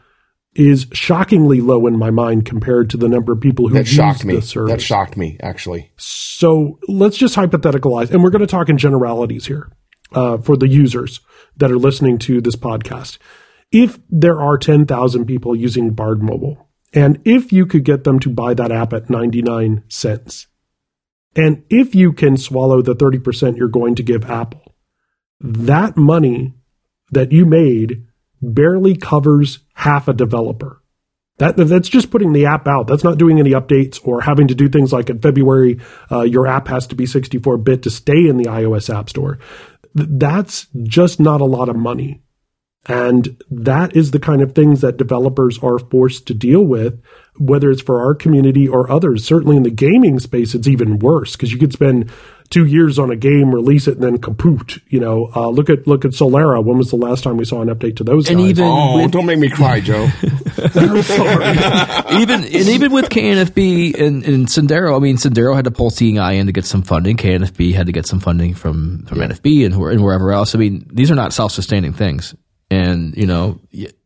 is 0.58 0.88
shockingly 0.92 1.62
low 1.62 1.86
in 1.86 1.98
my 1.98 2.10
mind 2.10 2.46
compared 2.46 2.90
to 2.90 2.98
the 2.98 3.08
number 3.08 3.32
of 3.32 3.40
people 3.40 3.68
who 3.68 3.76
That 3.76 3.82
use 3.82 3.90
shocked 3.90 4.26
me. 4.26 4.34
That 4.40 4.82
shocked 4.82 5.16
me, 5.16 5.38
actually. 5.42 5.92
So 5.98 6.80
let's 6.88 7.16
just 7.16 7.36
hypotheticalize, 7.36 8.10
and 8.12 8.24
we're 8.24 8.32
going 8.32 8.42
to 8.42 8.48
talk 8.48 8.68
in 8.68 8.78
generalities 8.78 9.46
here 9.46 9.72
uh, 10.14 10.40
for 10.40 10.58
the 10.58 10.68
users 10.68 11.20
that 11.58 11.72
are 11.72 11.78
listening 11.78 12.18
to 12.20 12.42
this 12.42 12.56
podcast. 12.56 13.20
If 13.72 14.00
there 14.10 14.42
are 14.42 14.58
10,000 14.58 15.26
people 15.26 15.56
using 15.56 15.92
Bard 15.92 16.24
Mobile, 16.24 16.68
and 16.92 17.22
if 17.24 17.54
you 17.54 17.68
could 17.68 17.84
get 17.84 18.04
them 18.04 18.20
to 18.22 18.30
buy 18.30 18.56
that 18.56 18.72
app 18.72 18.94
at 18.94 19.12
99 19.12 19.84
cents, 19.90 20.48
and 21.36 21.64
if 21.70 21.94
you 21.94 22.14
can 22.14 22.36
swallow 22.36 22.82
the 22.82 22.96
30% 22.96 23.58
you're 23.58 23.68
going 23.68 23.94
to 23.94 24.04
give 24.04 24.28
Apple, 24.30 24.76
that 25.40 25.96
money 25.96 26.56
that 27.12 27.32
you 27.32 27.46
made 27.46 28.08
barely 28.42 28.96
covers 28.96 29.60
half 29.74 30.08
a 30.08 30.14
developer. 30.14 30.82
That 31.38 31.56
that's 31.56 31.90
just 31.90 32.10
putting 32.10 32.34
the 32.34 32.48
app 32.48 32.68
out. 32.68 32.88
That's 32.88 33.04
not 33.04 33.20
doing 33.20 33.40
any 33.40 33.52
updates 33.52 34.00
or 34.04 34.22
having 34.22 34.48
to 34.48 34.56
do 34.56 34.68
things 34.70 34.92
like 34.92 35.10
in 35.10 35.20
February, 35.20 35.80
uh, 36.12 36.22
your 36.22 36.48
app 36.48 36.68
has 36.68 36.88
to 36.88 36.96
be 36.96 37.06
64 37.06 37.58
bit 37.58 37.84
to 37.84 37.92
stay 37.92 38.28
in 38.28 38.38
the 38.38 38.46
iOS 38.46 38.94
App 38.94 39.10
Store. 39.10 39.38
Th- 39.96 40.10
That's 40.10 40.66
just 40.84 41.20
not 41.20 41.42
a 41.42 41.46
lot 41.46 41.70
of 41.70 41.76
money. 41.76 42.24
And 42.88 43.42
that 43.52 43.96
is 43.96 44.12
the 44.12 44.20
kind 44.20 44.42
of 44.42 44.54
things 44.54 44.80
that 44.82 44.98
developers 44.98 45.60
are 45.62 45.78
forced 45.78 46.26
to 46.28 46.34
deal 46.34 46.62
with, 46.62 47.02
whether 47.38 47.70
it's 47.70 47.82
for 47.82 48.02
our 48.02 48.16
community 48.16 48.68
or 48.68 48.90
others. 48.90 49.26
Certainly 49.26 49.58
in 49.58 49.64
the 49.64 49.70
gaming 49.70 50.20
space, 50.20 50.56
it's 50.56 50.68
even 50.70 50.98
worse 51.00 51.36
because 51.36 51.52
you 51.52 51.60
could 51.60 51.74
spend 51.74 52.10
two 52.50 52.66
years 52.66 52.98
on 53.00 53.12
a 53.12 53.16
game, 53.16 53.54
release 53.54 53.88
it, 53.88 53.96
and 53.96 54.04
then 54.04 54.18
kaput. 54.18 54.80
You 54.88 55.00
know, 55.00 55.30
uh, 55.36 55.50
look 55.50 55.70
at 55.70 55.88
look 55.88 56.06
at 56.06 56.12
Solera. 56.12 56.64
When 56.64 56.78
was 56.78 56.90
the 56.90 56.96
last 56.96 57.24
time 57.24 57.38
we 57.38 57.46
saw 57.46 57.62
an 57.62 57.68
update 57.68 57.98
to 57.98 58.04
those? 58.04 58.30
And 58.30 58.40
guys? 58.40 58.50
even 58.50 58.66
Oh, 58.66 59.02
with, 59.02 59.12
don't 59.12 59.26
make 59.26 59.40
me 59.40 59.50
cry, 59.50 59.80
Joe. 59.80 60.08
I'm 60.58 61.02
sorry. 61.04 61.46
even 62.22 62.44
and 62.44 62.70
even 62.70 62.92
with 62.92 63.10
KNFB 63.10 64.00
and, 64.00 64.24
and 64.24 64.48
Sendero, 64.48 64.96
I 64.96 65.00
mean, 65.00 65.18
Sendero 65.18 65.56
had 65.56 65.66
to 65.66 65.72
pull 65.72 65.90
Seeing 65.90 66.20
Eye 66.20 66.34
in 66.34 66.48
to 66.48 66.52
get 66.52 66.66
some 66.66 66.82
funding. 66.82 67.18
KNFB 67.18 67.74
had 67.74 67.88
to 67.88 67.92
get 67.92 68.06
some 68.06 68.20
funding 68.20 68.54
from 68.54 69.06
from 69.06 69.20
NFB 69.20 69.66
and, 69.66 69.78
where, 69.78 69.92
and 69.92 70.04
wherever 70.04 70.32
else. 70.32 70.56
I 70.56 70.58
mean, 70.60 70.88
these 70.92 71.12
are 71.12 71.16
not 71.16 71.34
self 71.34 71.52
sustaining 71.52 71.94
things, 71.94 72.36
and 72.70 73.16
you 73.16 73.28
know, 73.28 73.60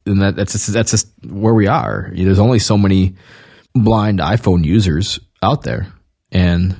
and 0.05 0.21
that, 0.21 0.36
that's 0.36 0.53
just, 0.53 0.74
that's 0.74 0.91
just 0.91 1.07
where 1.25 1.53
we 1.53 1.67
are. 1.67 2.12
There's 2.13 2.39
only 2.39 2.60
so 2.60 2.77
many 2.77 3.15
blind 3.74 4.19
iPhone 4.19 4.63
users 4.63 5.19
out 5.41 5.63
there, 5.63 5.88
and 6.31 6.75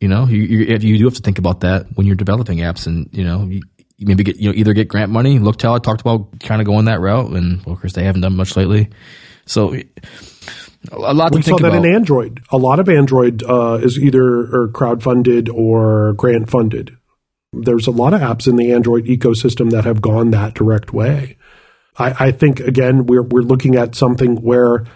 you 0.00 0.08
know, 0.08 0.26
you 0.26 0.42
you, 0.42 0.76
you 0.78 0.98
do 0.98 1.04
have 1.04 1.14
to 1.14 1.22
think 1.22 1.38
about 1.38 1.60
that 1.60 1.86
when 1.94 2.06
you're 2.06 2.16
developing 2.16 2.58
apps, 2.58 2.86
and 2.86 3.08
you 3.12 3.24
know. 3.24 3.44
You, 3.44 3.62
you 3.96 4.06
maybe 4.06 4.24
get 4.24 4.36
you 4.36 4.48
know 4.48 4.56
either 4.56 4.72
get 4.72 4.88
grant 4.88 5.12
money. 5.12 5.38
Looktel 5.38 5.76
I 5.76 5.78
talked 5.78 6.00
about 6.00 6.40
kind 6.40 6.62
of 6.62 6.66
going 6.66 6.86
that 6.86 7.00
route, 7.00 7.30
and 7.32 7.62
well, 7.66 7.74
of 7.74 7.82
course 7.82 7.92
they 7.92 8.02
haven't 8.02 8.22
done 8.22 8.34
much 8.34 8.56
lately. 8.56 8.88
So 9.44 9.74
a 10.90 11.12
lot 11.12 11.32
to 11.32 11.36
we 11.36 11.42
saw 11.42 11.58
that 11.58 11.68
about. 11.68 11.84
in 11.84 11.94
Android. 11.94 12.40
A 12.50 12.56
lot 12.56 12.80
of 12.80 12.88
Android 12.88 13.42
uh, 13.42 13.78
is 13.82 13.98
either 13.98 14.22
or 14.22 14.68
crowdfunded 14.68 15.52
or 15.52 16.14
grant 16.14 16.48
funded. 16.48 16.96
There's 17.52 17.86
a 17.86 17.90
lot 17.90 18.14
of 18.14 18.22
apps 18.22 18.48
in 18.48 18.56
the 18.56 18.72
Android 18.72 19.04
ecosystem 19.04 19.70
that 19.70 19.84
have 19.84 20.00
gone 20.00 20.30
that 20.30 20.54
direct 20.54 20.94
way. 20.94 21.36
I, 21.98 22.28
I 22.28 22.32
think 22.32 22.60
again 22.60 23.06
we're 23.06 23.22
we're 23.22 23.42
looking 23.42 23.76
at 23.76 23.94
something 23.94 24.36
where 24.36 24.86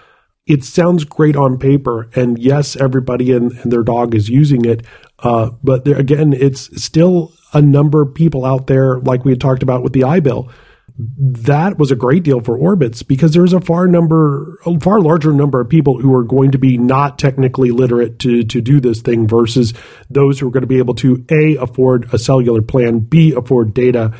it 0.46 0.62
sounds 0.62 1.04
great 1.04 1.36
on 1.36 1.58
paper, 1.58 2.10
and 2.14 2.38
yes, 2.38 2.76
everybody 2.76 3.32
and, 3.32 3.52
and 3.52 3.72
their 3.72 3.82
dog 3.82 4.14
is 4.14 4.28
using 4.28 4.64
it. 4.64 4.84
Uh, 5.20 5.50
but 5.62 5.84
there, 5.84 5.96
again, 5.96 6.32
it's 6.32 6.82
still 6.82 7.32
a 7.54 7.62
number 7.62 8.02
of 8.02 8.14
people 8.14 8.44
out 8.44 8.66
there, 8.66 8.98
like 9.00 9.24
we 9.24 9.32
had 9.32 9.40
talked 9.40 9.62
about 9.62 9.82
with 9.82 9.94
the 9.94 10.00
iBill, 10.00 10.52
that 10.96 11.78
was 11.78 11.90
a 11.90 11.96
great 11.96 12.22
deal 12.22 12.40
for 12.40 12.56
Orbit's 12.56 13.02
because 13.02 13.32
there's 13.32 13.52
a 13.52 13.60
far 13.60 13.88
number, 13.88 14.58
a 14.66 14.78
far 14.78 15.00
larger 15.00 15.32
number 15.32 15.60
of 15.60 15.68
people 15.68 15.98
who 15.98 16.14
are 16.14 16.22
going 16.22 16.52
to 16.52 16.58
be 16.58 16.78
not 16.78 17.18
technically 17.18 17.70
literate 17.70 18.18
to 18.20 18.44
to 18.44 18.60
do 18.60 18.80
this 18.80 19.00
thing 19.00 19.26
versus 19.26 19.72
those 20.08 20.38
who 20.38 20.46
are 20.46 20.52
going 20.52 20.62
to 20.62 20.68
be 20.68 20.78
able 20.78 20.94
to 20.94 21.24
a 21.30 21.56
afford 21.56 22.12
a 22.12 22.18
cellular 22.18 22.62
plan, 22.62 23.00
b 23.00 23.32
afford 23.32 23.74
data, 23.74 24.14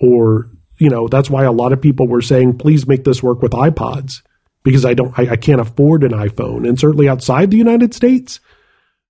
or 0.00 0.50
you 0.76 0.90
know 0.90 1.08
that's 1.08 1.30
why 1.30 1.44
a 1.44 1.52
lot 1.52 1.72
of 1.72 1.80
people 1.80 2.06
were 2.06 2.20
saying, 2.20 2.58
please 2.58 2.86
make 2.86 3.04
this 3.04 3.22
work 3.22 3.40
with 3.40 3.52
iPods 3.52 4.20
because 4.62 4.84
I 4.84 4.94
don't, 4.94 5.16
I, 5.18 5.30
I 5.30 5.36
can't 5.36 5.60
afford 5.60 6.04
an 6.04 6.12
iPhone, 6.12 6.68
and 6.68 6.78
certainly 6.78 7.08
outside 7.08 7.50
the 7.50 7.56
United 7.56 7.94
States, 7.94 8.40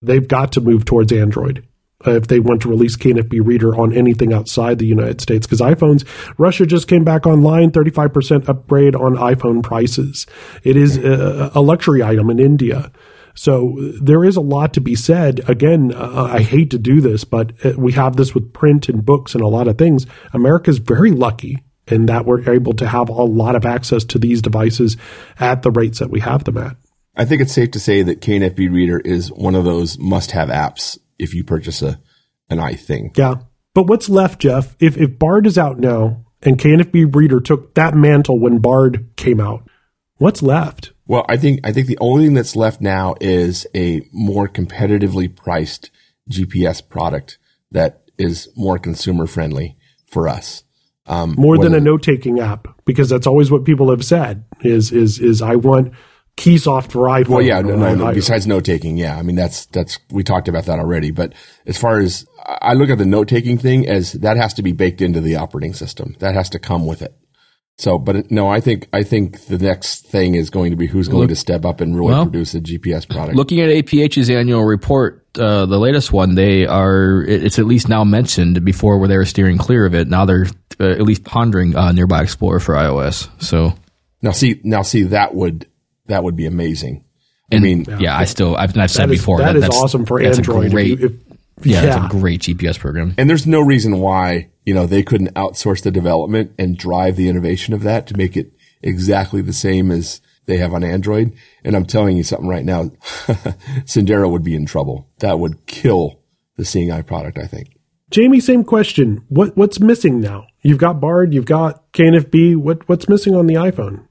they've 0.02 0.26
got 0.26 0.52
to 0.52 0.60
move 0.60 0.84
towards 0.84 1.12
Android 1.12 1.66
uh, 2.06 2.12
if 2.12 2.28
they 2.28 2.40
want 2.40 2.62
to 2.62 2.68
release 2.68 2.96
KNFB 2.96 3.44
Reader 3.44 3.76
on 3.76 3.92
anything 3.92 4.32
outside 4.32 4.78
the 4.78 4.86
United 4.86 5.20
States. 5.20 5.46
Because 5.46 5.60
iPhones, 5.60 6.06
Russia 6.38 6.66
just 6.66 6.88
came 6.88 7.04
back 7.04 7.26
online, 7.26 7.70
35% 7.70 8.48
upgrade 8.48 8.94
on 8.94 9.16
iPhone 9.16 9.62
prices. 9.62 10.26
It 10.62 10.76
is 10.76 10.96
a, 10.96 11.50
a 11.54 11.60
luxury 11.60 12.02
item 12.02 12.30
in 12.30 12.38
India. 12.38 12.92
So 13.34 13.76
there 14.02 14.24
is 14.24 14.36
a 14.36 14.40
lot 14.40 14.74
to 14.74 14.80
be 14.80 14.96
said. 14.96 15.48
Again, 15.48 15.92
uh, 15.94 16.28
I 16.32 16.40
hate 16.40 16.70
to 16.72 16.78
do 16.78 17.00
this, 17.00 17.24
but 17.24 17.52
uh, 17.64 17.72
we 17.76 17.92
have 17.92 18.16
this 18.16 18.34
with 18.34 18.52
print 18.52 18.88
and 18.88 19.04
books 19.04 19.34
and 19.34 19.42
a 19.42 19.48
lot 19.48 19.68
of 19.68 19.78
things. 19.78 20.06
America's 20.32 20.78
very 20.78 21.12
lucky 21.12 21.62
in 21.90 22.06
that 22.06 22.26
we're 22.26 22.50
able 22.50 22.72
to 22.74 22.88
have 22.88 23.08
a 23.08 23.24
lot 23.24 23.56
of 23.56 23.64
access 23.64 24.04
to 24.04 24.18
these 24.18 24.42
devices 24.42 24.96
at 25.38 25.62
the 25.62 25.70
rates 25.70 25.98
that 25.98 26.10
we 26.10 26.20
have 26.20 26.44
them 26.44 26.58
at. 26.58 26.76
I 27.16 27.24
think 27.24 27.42
it's 27.42 27.52
safe 27.52 27.72
to 27.72 27.80
say 27.80 28.02
that 28.02 28.20
KNFB 28.20 28.72
Reader 28.72 29.00
is 29.00 29.32
one 29.32 29.54
of 29.54 29.64
those 29.64 29.98
must-have 29.98 30.48
apps 30.48 30.98
if 31.18 31.34
you 31.34 31.44
purchase 31.44 31.82
a 31.82 32.00
an 32.50 32.58
iThing. 32.58 33.16
Yeah. 33.16 33.36
But 33.74 33.86
what's 33.86 34.08
left, 34.08 34.40
Jeff? 34.40 34.76
If 34.80 34.96
if 34.96 35.18
Bard 35.18 35.46
is 35.46 35.58
out 35.58 35.78
now 35.78 36.24
and 36.42 36.58
KNFB 36.58 37.14
Reader 37.14 37.40
took 37.40 37.74
that 37.74 37.94
mantle 37.94 38.38
when 38.38 38.58
Bard 38.58 39.10
came 39.16 39.40
out, 39.40 39.68
what's 40.16 40.42
left? 40.42 40.92
Well, 41.06 41.24
I 41.28 41.36
think 41.36 41.60
I 41.64 41.72
think 41.72 41.86
the 41.86 41.98
only 42.00 42.24
thing 42.24 42.34
that's 42.34 42.56
left 42.56 42.80
now 42.80 43.14
is 43.20 43.66
a 43.74 44.02
more 44.12 44.48
competitively 44.48 45.34
priced 45.34 45.90
GPS 46.30 46.86
product 46.86 47.38
that 47.70 48.02
is 48.18 48.48
more 48.56 48.78
consumer 48.78 49.26
friendly 49.26 49.76
for 50.06 50.28
us. 50.28 50.64
Um, 51.08 51.34
More 51.38 51.58
than 51.58 51.74
a 51.74 51.80
note 51.80 52.02
taking 52.02 52.38
app, 52.38 52.68
because 52.84 53.08
that's 53.08 53.26
always 53.26 53.50
what 53.50 53.64
people 53.64 53.90
have 53.90 54.04
said 54.04 54.44
is 54.62 54.92
is 54.92 55.18
is 55.18 55.40
I 55.40 55.56
want 55.56 55.94
Keysoft 56.38 56.92
for 56.92 57.08
iPhone. 57.08 57.28
Well, 57.28 57.42
yeah, 57.42 57.60
no, 57.60 57.74
no, 57.74 57.94
no, 57.94 58.12
besides 58.14 58.46
note 58.46 58.64
taking, 58.64 58.96
yeah. 58.96 59.18
I 59.18 59.22
mean, 59.22 59.34
that's, 59.34 59.66
that's, 59.66 59.98
we 60.10 60.22
talked 60.22 60.46
about 60.46 60.66
that 60.66 60.78
already. 60.78 61.10
But 61.10 61.34
as 61.66 61.76
far 61.76 61.98
as 61.98 62.26
I 62.46 62.74
look 62.74 62.90
at 62.90 62.98
the 62.98 63.04
note 63.04 63.26
taking 63.28 63.58
thing 63.58 63.88
as 63.88 64.12
that 64.12 64.36
has 64.36 64.54
to 64.54 64.62
be 64.62 64.72
baked 64.72 65.02
into 65.02 65.20
the 65.20 65.34
operating 65.36 65.74
system. 65.74 66.14
That 66.20 66.34
has 66.34 66.48
to 66.50 66.60
come 66.60 66.86
with 66.86 67.02
it. 67.02 67.14
So, 67.76 67.98
but 67.98 68.30
no, 68.30 68.48
I 68.48 68.60
think, 68.60 68.88
I 68.92 69.02
think 69.02 69.46
the 69.46 69.58
next 69.58 70.06
thing 70.06 70.36
is 70.36 70.48
going 70.48 70.70
to 70.70 70.76
be 70.76 70.86
who's 70.86 71.08
going 71.08 71.28
to 71.28 71.36
step 71.36 71.64
up 71.64 71.80
and 71.80 71.94
really 71.94 72.12
well, 72.12 72.24
produce 72.24 72.54
a 72.54 72.60
GPS 72.60 73.08
product. 73.08 73.36
Looking 73.36 73.60
at 73.60 73.70
APH's 73.70 74.30
annual 74.30 74.64
report, 74.64 75.26
uh, 75.38 75.66
the 75.66 75.78
latest 75.78 76.12
one, 76.12 76.34
they 76.34 76.66
are 76.66 77.22
it's 77.22 77.58
at 77.58 77.66
least 77.66 77.88
now 77.88 78.02
mentioned 78.02 78.64
before 78.64 78.98
where 78.98 79.08
they 79.08 79.16
were 79.16 79.24
steering 79.24 79.58
clear 79.58 79.86
of 79.86 79.94
it. 79.94 80.08
Now 80.08 80.24
they're 80.24 80.46
uh, 80.80 80.84
at 80.90 81.02
least 81.02 81.24
pondering 81.24 81.74
uh, 81.76 81.92
Nearby 81.92 82.22
Explorer 82.22 82.60
for 82.60 82.74
iOS. 82.74 83.28
So, 83.42 83.74
now 84.22 84.32
see, 84.32 84.60
now 84.64 84.82
see, 84.82 85.04
that 85.04 85.34
would, 85.34 85.66
that 86.06 86.22
would 86.24 86.36
be 86.36 86.46
amazing. 86.46 87.04
and, 87.50 87.60
I 87.60 87.62
mean, 87.62 87.86
yeah, 87.98 88.16
I 88.16 88.24
still 88.24 88.56
I've, 88.56 88.76
I've 88.76 88.90
said 88.90 89.08
that 89.08 89.14
is, 89.14 89.20
before 89.20 89.38
that 89.38 89.56
is 89.56 89.62
that's, 89.62 89.76
awesome 89.76 90.04
for 90.06 90.22
that's 90.22 90.38
Android. 90.38 90.64
A 90.64 90.66
If 90.66 90.72
great, 90.72 90.86
you- 91.00 91.06
if- 91.06 91.12
yeah, 91.66 91.82
yeah. 91.82 91.86
that's 91.98 92.14
a 92.14 92.18
great 92.18 92.40
GPS 92.42 92.78
program. 92.78 93.14
and 93.18 93.28
there's 93.28 93.44
no 93.46 93.60
reason 93.60 93.98
why, 93.98 94.48
you 94.64 94.72
know, 94.74 94.86
they 94.86 95.02
couldn't 95.02 95.34
outsource 95.34 95.82
the 95.82 95.90
development 95.90 96.52
and 96.56 96.78
drive 96.78 97.16
the 97.16 97.28
innovation 97.28 97.74
of 97.74 97.82
that 97.82 98.06
to 98.06 98.16
make 98.16 98.36
it 98.36 98.52
exactly 98.80 99.42
the 99.42 99.52
same 99.52 99.90
as 99.90 100.20
they 100.46 100.56
have 100.58 100.72
on 100.72 100.84
Android. 100.84 101.32
And 101.64 101.74
I'm 101.74 101.84
telling 101.84 102.16
you 102.16 102.22
something 102.22 102.46
right 102.48 102.64
now, 102.64 102.84
Sendero 103.86 104.30
would 104.30 104.44
be 104.44 104.54
in 104.54 104.66
trouble. 104.66 105.08
That 105.18 105.38
would 105.40 105.66
kill 105.66 106.20
the 106.56 106.64
Seeing 106.64 106.92
Eye 106.92 107.02
product. 107.02 107.38
I 107.38 107.46
think. 107.46 107.76
Jamie, 108.10 108.40
same 108.40 108.64
question. 108.64 109.24
What 109.28 109.56
what's 109.56 109.80
missing 109.80 110.20
now? 110.20 110.46
You've 110.62 110.78
got 110.78 111.00
Bard, 111.00 111.34
you've 111.34 111.44
got 111.44 111.92
KNFB. 111.92 112.56
What 112.56 112.88
what's 112.88 113.08
missing 113.08 113.34
on 113.34 113.46
the 113.46 113.54
iPhone? 113.54 114.06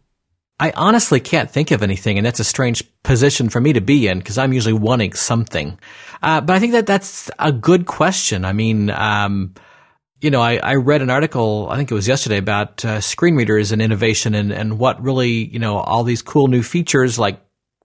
I 0.59 0.71
honestly 0.75 1.19
can't 1.19 1.49
think 1.49 1.71
of 1.71 1.83
anything, 1.83 2.17
and 2.17 2.25
that's 2.25 2.39
a 2.39 2.43
strange 2.43 2.83
position 3.03 3.49
for 3.49 3.61
me 3.61 3.73
to 3.73 3.81
be 3.81 4.07
in 4.07 4.17
because 4.17 4.37
I'm 4.37 4.53
usually 4.53 4.73
wanting 4.73 5.13
something. 5.13 5.79
Uh, 6.21 6.41
but 6.41 6.55
I 6.55 6.59
think 6.59 6.71
that 6.73 6.87
that's 6.87 7.29
a 7.37 7.51
good 7.51 7.85
question. 7.85 8.43
I 8.43 8.53
mean, 8.53 8.89
um, 8.89 9.53
you 10.19 10.31
know, 10.31 10.41
I, 10.41 10.57
I 10.57 10.75
read 10.75 11.01
an 11.03 11.11
article, 11.11 11.67
I 11.69 11.77
think 11.77 11.91
it 11.91 11.93
was 11.93 12.07
yesterday, 12.07 12.37
about 12.37 12.83
uh, 12.83 13.01
screen 13.01 13.35
readers 13.35 13.71
and 13.71 13.81
innovation 13.81 14.33
and, 14.33 14.51
and 14.51 14.79
what 14.79 15.01
really, 15.01 15.29
you 15.29 15.59
know, 15.59 15.77
all 15.77 16.03
these 16.03 16.23
cool 16.23 16.47
new 16.47 16.63
features 16.63 17.19
like, 17.19 17.39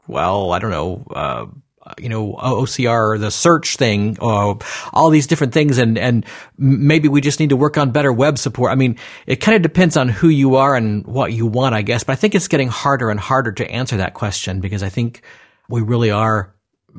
well, 0.06 0.52
I 0.52 0.58
don't 0.58 0.70
know, 0.70 1.04
uh, 1.14 1.46
you 1.98 2.08
know, 2.08 2.34
OCR, 2.34 3.18
the 3.18 3.30
search 3.30 3.76
thing, 3.76 4.16
uh, 4.20 4.54
all 4.92 5.10
these 5.10 5.26
different 5.26 5.52
things. 5.52 5.78
And, 5.78 5.98
and 5.98 6.24
maybe 6.56 7.08
we 7.08 7.20
just 7.20 7.40
need 7.40 7.50
to 7.50 7.56
work 7.56 7.76
on 7.76 7.90
better 7.90 8.12
web 8.12 8.38
support. 8.38 8.70
I 8.70 8.74
mean, 8.74 8.98
it 9.26 9.36
kind 9.36 9.56
of 9.56 9.62
depends 9.62 9.96
on 9.96 10.08
who 10.08 10.28
you 10.28 10.56
are 10.56 10.74
and 10.74 11.06
what 11.06 11.32
you 11.32 11.46
want, 11.46 11.74
I 11.74 11.82
guess. 11.82 12.04
But 12.04 12.12
I 12.12 12.16
think 12.16 12.34
it's 12.34 12.48
getting 12.48 12.68
harder 12.68 13.10
and 13.10 13.18
harder 13.18 13.52
to 13.52 13.70
answer 13.70 13.96
that 13.98 14.14
question 14.14 14.60
because 14.60 14.82
I 14.82 14.88
think 14.88 15.22
we 15.68 15.82
really 15.82 16.10
are 16.10 16.54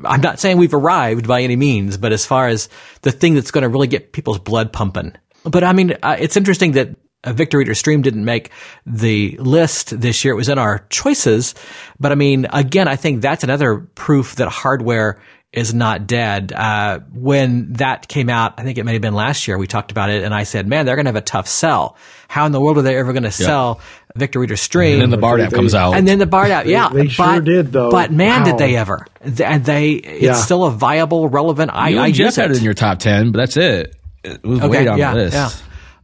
I'm 0.06 0.22
not 0.22 0.40
saying 0.40 0.58
we've 0.58 0.74
arrived 0.74 1.28
by 1.28 1.42
any 1.42 1.56
means, 1.56 1.98
but 1.98 2.12
as 2.12 2.26
far 2.26 2.48
as 2.48 2.68
the 3.04 3.12
thing 3.12 3.36
that's 3.36 3.52
going 3.52 3.62
to 3.62 3.70
really 3.70 3.88
get 3.88 4.12
people's 4.12 4.40
blood 4.40 4.74
pumping. 4.74 5.14
But 5.44 5.64
I 5.64 5.74
mean, 5.74 5.96
uh, 6.02 6.16
it's 6.20 6.38
interesting 6.38 6.72
that 6.74 6.96
a 7.24 7.34
Victor 7.34 7.58
Reader 7.58 7.76
Stream 7.76 8.02
didn't 8.02 8.26
make 8.26 8.52
the 8.86 9.38
list 9.40 10.00
this 10.00 10.24
year. 10.26 10.34
It 10.34 10.38
was 10.38 10.50
in 10.50 10.58
our 10.58 10.86
choices. 10.90 11.56
But 12.00 12.12
I 12.12 12.16
mean, 12.16 12.48
again, 12.52 12.88
I 12.88 12.96
think 12.96 13.22
that's 13.22 13.44
another 13.44 13.78
proof 13.96 14.36
that 14.36 14.50
hardware 14.50 15.22
is 15.54 15.72
not 15.74 16.08
dead. 16.08 16.52
Uh, 16.52 17.00
when 17.14 17.74
that 17.74 18.08
came 18.08 18.28
out, 18.28 18.56
I 18.58 18.64
think 18.64 18.80
it 18.80 18.86
may 18.86 18.94
have 18.94 19.04
been 19.04 19.14
last 19.14 19.48
year, 19.48 19.56
we 19.58 19.68
talked 19.68 19.92
about 19.92 20.10
it, 20.10 20.24
and 20.24 20.34
I 20.34 20.44
said, 20.44 20.68
man, 20.68 20.86
they're 20.88 20.96
going 20.96 21.06
to 21.06 21.10
have 21.10 21.16
a 21.16 21.22
tough 21.22 21.48
sell. 21.48 21.96
How 22.28 22.48
in 22.48 22.52
the 22.52 22.60
world 22.60 22.80
are 22.80 22.82
they 22.82 22.98
ever 22.98 23.14
going 23.14 23.24
to 23.24 23.32
sell 23.32 23.80
Victor 24.16 24.40
Reader 24.40 24.58
Stream? 24.58 24.94
And 24.94 25.02
then 25.04 25.10
the 25.12 25.18
Bard 25.18 25.42
app 25.42 25.54
comes 25.54 25.76
out. 25.76 25.94
And 25.94 26.08
then 26.08 26.18
the 26.18 26.26
Bard 26.26 26.50
app, 26.50 26.66
yeah. 26.66 26.90
they 26.90 27.08
sure 27.08 27.26
but, 27.36 27.46
did, 27.46 27.72
though. 27.72 27.92
But 27.92 28.12
man, 28.12 28.40
Wow. 28.42 28.46
did 28.46 28.58
they 28.58 28.76
ever. 28.76 29.06
And 29.22 29.64
they, 29.64 29.92
it's 29.92 30.24
Yeah. 30.24 30.34
still 30.34 30.64
a 30.64 30.72
viable, 30.72 31.30
relevant, 31.30 31.70
I, 31.72 31.90
you 31.90 32.00
I 32.00 32.08
and 32.08 32.16
Jeff 32.16 32.36
had 32.36 32.50
it 32.50 32.56
it. 32.56 32.58
in 32.58 32.64
your 32.64 32.74
top 32.74 32.98
10, 32.98 33.32
but 33.32 33.38
that's 33.38 33.56
it. 33.56 33.96
It 34.24 34.44
was 34.44 34.60
way 34.62 34.86
down 34.86 34.98
yeah, 34.98 35.14
the 35.14 35.20
list. 35.20 35.64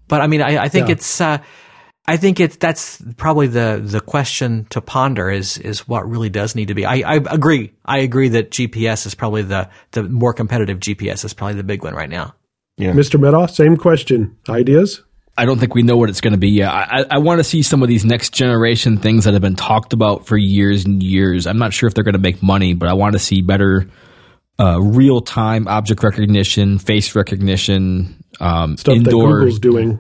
Yeah. 0.10 0.18
But 0.18 0.22
I 0.22 0.28
mean, 0.28 0.42
I, 0.42 0.64
I 0.64 0.70
think 0.70 0.88
Yeah. 0.88 0.94
it's, 0.94 1.22
uh, 1.22 1.38
I 2.08 2.18
think 2.18 2.40
it's, 2.40 2.56
that's 2.56 3.02
probably 3.18 3.48
the, 3.48 3.80
the 3.84 4.02
question 4.02 4.66
to 4.72 4.82
ponder 4.82 5.30
is, 5.30 5.58
is 5.60 5.88
what 5.88 6.10
really 6.10 6.30
does 6.30 6.56
need 6.56 6.70
to 6.70 6.74
be. 6.74 6.84
I, 6.86 6.96
I 7.06 7.16
agree. 7.16 7.72
I 7.86 8.00
agree 8.00 8.30
that 8.30 8.50
GPS 8.50 9.06
is 9.06 9.14
probably 9.14 9.44
the, 9.44 9.70
the 9.92 10.04
more 10.04 10.34
competitive 10.34 10.80
GPS 10.80 11.24
is 11.24 11.34
probably 11.34 11.56
the 11.56 11.64
big 11.64 11.84
one 11.84 11.94
right 11.94 12.10
now. 12.10 12.34
Yeah. 12.78 12.94
Mr. 12.94 13.20
Meddaugh, 13.20 13.50
same 13.52 13.78
question. 13.78 14.36
Ideas? 14.50 15.04
I 15.38 15.46
don't 15.46 15.60
think 15.60 15.76
we 15.76 15.84
know 15.84 15.98
what 15.98 16.10
it's 16.10 16.20
going 16.20 16.34
to 16.34 16.40
be 16.40 16.50
yet. 16.50 16.70
I, 16.70 17.02
I, 17.02 17.06
I 17.12 17.18
want 17.20 17.40
to 17.40 17.44
see 17.44 17.62
some 17.62 17.82
of 17.84 17.88
these 17.88 18.04
next 18.04 18.34
generation 18.34 18.98
things 18.98 19.26
that 19.26 19.34
have 19.34 19.42
been 19.42 19.56
talked 19.56 19.94
about 19.94 20.26
for 20.26 20.36
years 20.36 20.86
and 20.86 21.02
years. 21.04 21.46
I'm 21.48 21.60
not 21.60 21.74
sure 21.74 21.88
if 21.88 21.94
they're 21.94 22.04
going 22.04 22.14
to 22.14 22.20
make 22.20 22.42
money, 22.42 22.74
but 22.74 22.90
I 22.90 22.94
want 22.94 23.14
to 23.14 23.20
see 23.20 23.42
better 23.42 23.88
uh, 24.60 24.80
real 24.82 25.22
time 25.22 25.68
object 25.68 26.04
recognition, 26.04 26.78
face 26.80 27.16
recognition, 27.16 28.24
um, 28.40 28.78
Stuff 28.78 28.94
that 28.94 28.98
indoor 28.98 29.40
Google's 29.40 29.60
doing. 29.60 30.00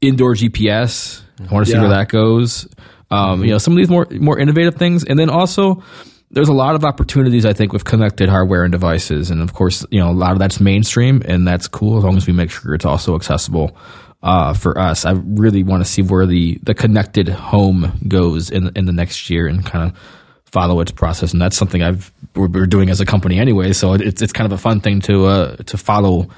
indoor 0.00 0.34
GPS. 0.34 1.22
I 1.40 1.52
want 1.52 1.66
to 1.66 1.70
see 1.72 1.76
Yeah. 1.76 1.82
where 1.82 1.90
that 1.96 2.08
goes. 2.08 2.68
Um, 3.10 3.44
You 3.44 3.52
know, 3.52 3.58
some 3.58 3.72
of 3.72 3.78
these 3.78 3.88
more 3.90 4.06
more 4.20 4.38
innovative 4.38 4.74
things, 4.76 5.04
and 5.04 5.18
then 5.18 5.30
also 5.30 5.82
there's 6.30 6.48
a 6.48 6.52
lot 6.54 6.74
of 6.74 6.84
opportunities 6.84 7.44
I 7.46 7.52
think 7.52 7.72
with 7.72 7.84
connected 7.84 8.28
hardware 8.28 8.64
and 8.64 8.72
devices, 8.72 9.30
and 9.30 9.40
of 9.40 9.52
course, 9.52 9.86
you 9.90 10.00
know, 10.00 10.10
a 10.10 10.12
lot 10.12 10.32
of 10.32 10.38
that's 10.38 10.60
mainstream, 10.60 11.22
and 11.24 11.46
that's 11.46 11.68
cool 11.68 11.98
as 11.98 12.04
long 12.04 12.16
as 12.16 12.26
we 12.26 12.32
make 12.32 12.50
sure 12.50 12.74
it's 12.74 12.84
also 12.84 13.14
accessible. 13.14 13.76
Uh, 14.22 14.54
for 14.54 14.78
us, 14.78 15.04
I 15.04 15.12
really 15.12 15.62
want 15.62 15.84
to 15.84 15.88
see 15.88 16.00
where 16.02 16.24
the, 16.26 16.58
the 16.62 16.72
connected 16.74 17.28
home 17.28 17.92
goes 18.08 18.50
in 18.50 18.70
in 18.74 18.86
the 18.86 18.92
next 18.92 19.28
year 19.28 19.46
and 19.46 19.64
kind 19.64 19.90
of 19.90 19.98
follow 20.46 20.80
its 20.80 20.90
process, 20.90 21.32
and 21.32 21.40
that's 21.42 21.56
something 21.56 21.82
I've 21.82 22.10
we're, 22.34 22.48
we're 22.48 22.66
doing 22.66 22.90
as 22.90 23.00
a 23.00 23.06
company 23.06 23.38
anyway. 23.38 23.72
So 23.72 23.94
it's 23.94 24.22
it's 24.22 24.32
kind 24.32 24.46
of 24.46 24.52
a 24.52 24.60
fun 24.60 24.80
thing 24.80 25.00
to 25.02 25.26
uh, 25.26 25.56
to 25.56 25.76
follow 25.78 26.28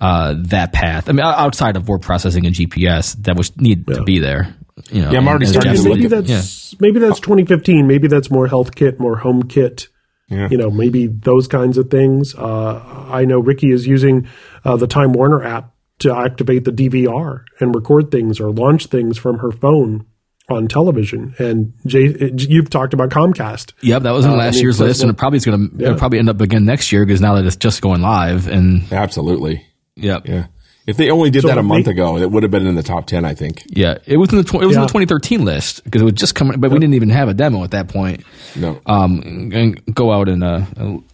uh, 0.00 0.34
that 0.48 0.72
path. 0.72 1.08
I 1.08 1.12
mean, 1.12 1.24
outside 1.24 1.76
of 1.76 1.88
word 1.88 2.02
processing 2.02 2.46
and 2.46 2.54
GPS, 2.54 3.14
that 3.24 3.36
would 3.36 3.50
need 3.60 3.86
to 3.86 4.02
be 4.02 4.18
there. 4.18 4.54
You 4.92 5.02
know, 5.02 5.10
Yeah, 5.10 5.18
I'm 5.18 5.28
already 5.28 5.46
and- 5.46 5.54
and 5.56 5.62
starting 5.62 5.72
Jeff 5.74 5.82
to 5.84 5.88
maybe 5.88 6.02
look 6.02 6.10
said- 6.10 6.26
that's 6.26 6.80
maybe 6.80 6.98
that's 7.00 7.20
2015. 7.20 7.86
Maybe 7.86 8.08
that's 8.08 8.30
more 8.30 8.46
health 8.46 8.74
kit, 8.74 9.00
more 9.00 9.16
home 9.16 9.44
kit. 9.44 9.88
Yeah. 10.28 10.48
You 10.50 10.58
know, 10.58 10.70
maybe 10.70 11.06
those 11.06 11.46
kinds 11.46 11.78
of 11.78 11.88
things. 11.88 12.34
Uh, 12.34 12.82
I 13.10 13.24
know 13.24 13.38
Ricky 13.38 13.70
is 13.70 13.86
using 13.86 14.26
uh, 14.64 14.76
the 14.76 14.88
Time 14.88 15.12
Warner 15.12 15.42
app 15.44 15.72
to 16.00 16.14
activate 16.14 16.64
the 16.64 16.72
DVR 16.72 17.44
and 17.60 17.74
record 17.74 18.10
things 18.10 18.38
or 18.40 18.50
launch 18.50 18.86
things 18.86 19.16
from 19.16 19.38
her 19.38 19.50
phone 19.52 20.04
on 20.48 20.68
television. 20.68 21.34
And 21.38 21.72
Jay, 21.86 22.30
you've 22.36 22.70
talked 22.70 22.94
about 22.94 23.10
Comcast. 23.10 23.72
Yep, 23.82 24.02
that 24.02 24.12
was 24.12 24.24
in 24.24 24.30
Uh, 24.32 24.36
last 24.36 24.54
mean, 24.54 24.62
year's 24.64 24.80
list, 24.80 25.02
and 25.02 25.10
it 25.10 25.16
probably 25.16 25.38
is 25.38 25.44
going 25.44 25.68
to 25.70 25.76
Yeah. 25.76 25.94
probably 25.96 26.18
end 26.18 26.28
up 26.28 26.40
again 26.40 26.64
next 26.64 26.92
year 26.92 27.04
because 27.04 27.20
now 27.20 27.34
that 27.34 27.44
it's 27.44 27.56
just 27.56 27.82
going 27.82 28.00
live. 28.00 28.46
And 28.48 28.82
Absolutely. 28.92 29.62
yep, 29.96 30.26
Yeah. 30.28 30.46
If 30.86 30.96
they 30.96 31.10
only 31.10 31.30
did 31.30 31.42
So 31.42 31.48
that 31.48 31.58
a 31.58 31.62
month 31.62 31.86
may- 31.86 31.92
ago, 31.92 32.16
it 32.16 32.30
would 32.30 32.42
have 32.44 32.52
been 32.52 32.66
in 32.66 32.76
the 32.76 32.82
top 32.82 33.06
ten. 33.06 33.24
I 33.24 33.34
think. 33.34 33.64
yeah, 33.66 33.98
it 34.06 34.18
was 34.18 34.30
in 34.30 34.36
the 34.38 34.44
tw- 34.44 34.54
it 34.62 34.66
was 34.66 34.76
in 34.76 34.82
the 34.82 34.86
2013 34.88 35.44
list 35.44 35.82
because 35.84 36.00
it 36.00 36.04
was 36.04 36.14
just 36.14 36.34
coming, 36.34 36.60
but 36.60 36.70
we 36.70 36.78
didn't 36.78 36.94
even 36.94 37.10
have 37.10 37.28
a 37.28 37.34
demo 37.34 37.64
at 37.64 37.72
that 37.72 37.88
point. 37.88 38.22
No. 38.54 38.80
um, 38.86 39.50
and 39.52 39.84
go 39.94 40.12
out 40.12 40.28
and 40.28 40.44
uh, 40.44 40.60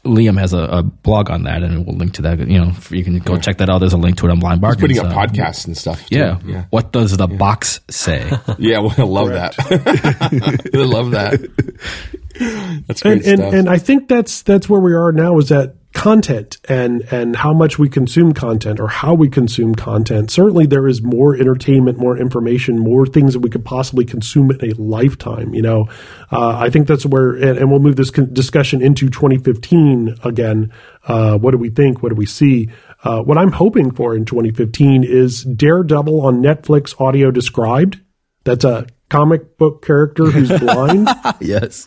Liam 0.04 0.38
has 0.38 0.52
a, 0.52 0.58
a 0.58 0.82
blog 0.82 1.30
on 1.30 1.44
that, 1.44 1.62
and 1.62 1.86
we'll 1.86 1.96
link 1.96 2.12
to 2.14 2.22
that. 2.22 2.38
You 2.40 2.58
know, 2.60 2.72
you 2.90 3.02
can 3.02 3.18
go 3.20 3.38
check 3.38 3.58
that 3.58 3.70
out. 3.70 3.78
There's 3.78 3.94
a 3.94 3.96
link 3.98 4.18
to 4.18 4.26
it 4.26 4.30
on 4.30 4.40
Blind 4.40 4.60
Bargains. 4.60 4.80
putting 4.82 4.98
up 4.98 5.06
podcasts 5.12 5.66
and 5.66 5.76
stuff. 5.76 6.06
too. 6.06 6.16
Yeah. 6.18 6.38
Yeah. 6.44 6.64
What 6.70 6.92
does 6.92 7.16
the 7.16 7.26
box 7.26 7.80
say? 7.88 8.30
Yeah. 8.58 8.80
Well, 8.80 8.94
I 8.98 9.02
love 9.02 9.28
that. 9.30 9.54
I 10.74 10.78
love 10.78 11.10
that. 11.12 11.40
That's 12.86 13.02
great 13.02 13.12
and, 13.18 13.26
and, 13.26 13.38
stuff. 13.38 13.54
and 13.54 13.68
I 13.68 13.78
think 13.78 14.08
that's 14.08 14.42
that's 14.42 14.68
where 14.68 14.80
we 14.80 14.94
are 14.94 15.12
now 15.12 15.38
is 15.38 15.48
that 15.50 15.74
content 15.92 16.58
and 16.68 17.02
and 17.12 17.36
how 17.36 17.52
much 17.52 17.78
we 17.78 17.88
consume 17.88 18.32
content 18.32 18.80
or 18.80 18.88
how 18.88 19.14
we 19.14 19.28
consume 19.28 19.74
content. 19.74 20.30
Certainly, 20.30 20.66
there 20.66 20.88
is 20.88 21.02
more 21.02 21.36
entertainment, 21.36 21.98
more 21.98 22.16
information, 22.16 22.78
more 22.78 23.06
things 23.06 23.34
that 23.34 23.40
we 23.40 23.50
could 23.50 23.64
possibly 23.64 24.04
consume 24.04 24.50
in 24.50 24.70
a 24.70 24.74
lifetime. 24.74 25.54
You 25.54 25.62
know, 25.62 25.88
uh, 26.30 26.56
I 26.58 26.70
think 26.70 26.86
that's 26.86 27.04
where, 27.06 27.32
and, 27.32 27.58
and 27.58 27.70
we'll 27.70 27.80
move 27.80 27.96
this 27.96 28.10
con- 28.10 28.32
discussion 28.32 28.82
into 28.82 29.08
2015 29.08 30.16
again. 30.24 30.72
Uh, 31.06 31.36
what 31.38 31.50
do 31.50 31.58
we 31.58 31.70
think? 31.70 32.02
What 32.02 32.10
do 32.10 32.14
we 32.14 32.26
see? 32.26 32.70
Uh, 33.04 33.22
what 33.22 33.36
I'm 33.36 33.52
hoping 33.52 33.90
for 33.90 34.14
in 34.14 34.24
2015 34.24 35.04
is 35.04 35.42
Daredevil 35.42 36.24
on 36.24 36.42
Netflix 36.42 36.98
audio 37.00 37.30
described. 37.30 38.00
That's 38.44 38.64
a 38.64 38.86
comic 39.08 39.58
book 39.58 39.84
character 39.84 40.26
who's 40.26 40.48
blind. 40.60 41.08
yes. 41.40 41.86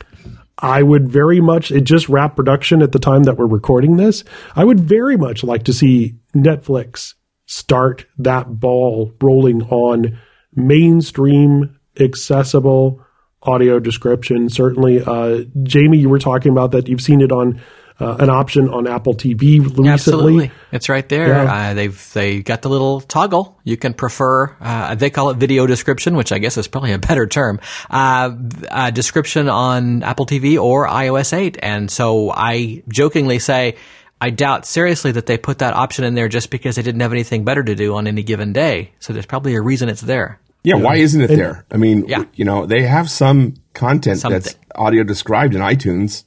I 0.57 0.83
would 0.83 1.09
very 1.09 1.41
much, 1.41 1.71
it 1.71 1.83
just 1.83 2.07
wrapped 2.07 2.37
production 2.37 2.81
at 2.81 2.91
the 2.91 2.99
time 2.99 3.23
that 3.23 3.37
we're 3.37 3.47
recording 3.47 3.97
this. 3.97 4.23
I 4.55 4.63
would 4.63 4.79
very 4.79 5.17
much 5.17 5.43
like 5.43 5.63
to 5.63 5.73
see 5.73 6.15
Netflix 6.33 7.13
start 7.45 8.05
that 8.17 8.59
ball 8.59 9.13
rolling 9.21 9.63
on 9.63 10.17
mainstream, 10.53 11.77
accessible 11.99 13.05
audio 13.43 13.79
description. 13.79 14.49
Certainly, 14.49 15.03
uh, 15.05 15.43
Jamie, 15.63 15.99
you 15.99 16.09
were 16.09 16.19
talking 16.19 16.51
about 16.51 16.71
that. 16.71 16.87
You've 16.87 17.01
seen 17.01 17.21
it 17.21 17.31
on 17.31 17.61
uh, 17.99 18.15
an 18.19 18.29
option 18.29 18.69
on 18.69 18.87
Apple 18.87 19.13
TV 19.13 19.59
recently. 19.61 19.89
Absolutely, 19.89 20.51
it's 20.71 20.89
right 20.89 21.07
there. 21.07 21.27
Yeah. 21.29 21.53
Uh, 21.69 21.73
they've 21.73 22.11
they 22.13 22.41
got 22.41 22.61
the 22.61 22.69
little 22.69 23.01
toggle. 23.01 23.57
You 23.63 23.77
can 23.77 23.93
prefer. 23.93 24.55
Uh, 24.59 24.95
they 24.95 25.09
call 25.09 25.29
it 25.29 25.37
video 25.37 25.65
description, 25.67 26.15
which 26.15 26.31
I 26.31 26.39
guess 26.39 26.57
is 26.57 26.67
probably 26.67 26.91
a 26.93 26.99
better 26.99 27.25
term. 27.27 27.59
Uh, 27.89 28.35
uh, 28.69 28.91
description 28.91 29.47
on 29.49 30.03
Apple 30.03 30.25
TV 30.25 30.61
or 30.61 30.87
iOS 30.87 31.31
8, 31.33 31.57
and 31.61 31.89
so 31.89 32.31
I 32.31 32.83
jokingly 32.89 33.39
say. 33.39 33.75
I 34.21 34.29
doubt 34.29 34.65
seriously 34.65 35.11
that 35.11 35.25
they 35.25 35.37
put 35.37 35.57
that 35.59 35.73
option 35.73 36.05
in 36.05 36.15
there 36.15 36.29
just 36.29 36.49
because 36.49 36.77
they 36.77 36.81
didn't 36.81 37.01
have 37.01 37.11
anything 37.11 37.43
better 37.43 37.61
to 37.61 37.75
do 37.75 37.95
on 37.95 38.07
any 38.07 38.23
given 38.23 38.53
day. 38.53 38.91
So 38.99 39.11
there's 39.11 39.25
probably 39.25 39.55
a 39.55 39.61
reason 39.61 39.89
it's 39.89 39.99
there. 40.01 40.39
yeah. 40.63 40.75
Why 40.75 40.95
isn't 40.95 41.19
it 41.21 41.27
there? 41.27 41.65
I 41.69 41.75
mean, 41.75 42.05
Yeah. 42.07 42.23
you 42.33 42.45
know, 42.45 42.65
they 42.65 42.83
have 42.83 43.09
some 43.09 43.55
content 43.73 44.21
that's 44.21 44.55
audio 44.73 45.03
described 45.03 45.53
in 45.53 45.59
iTunes. 45.61 46.23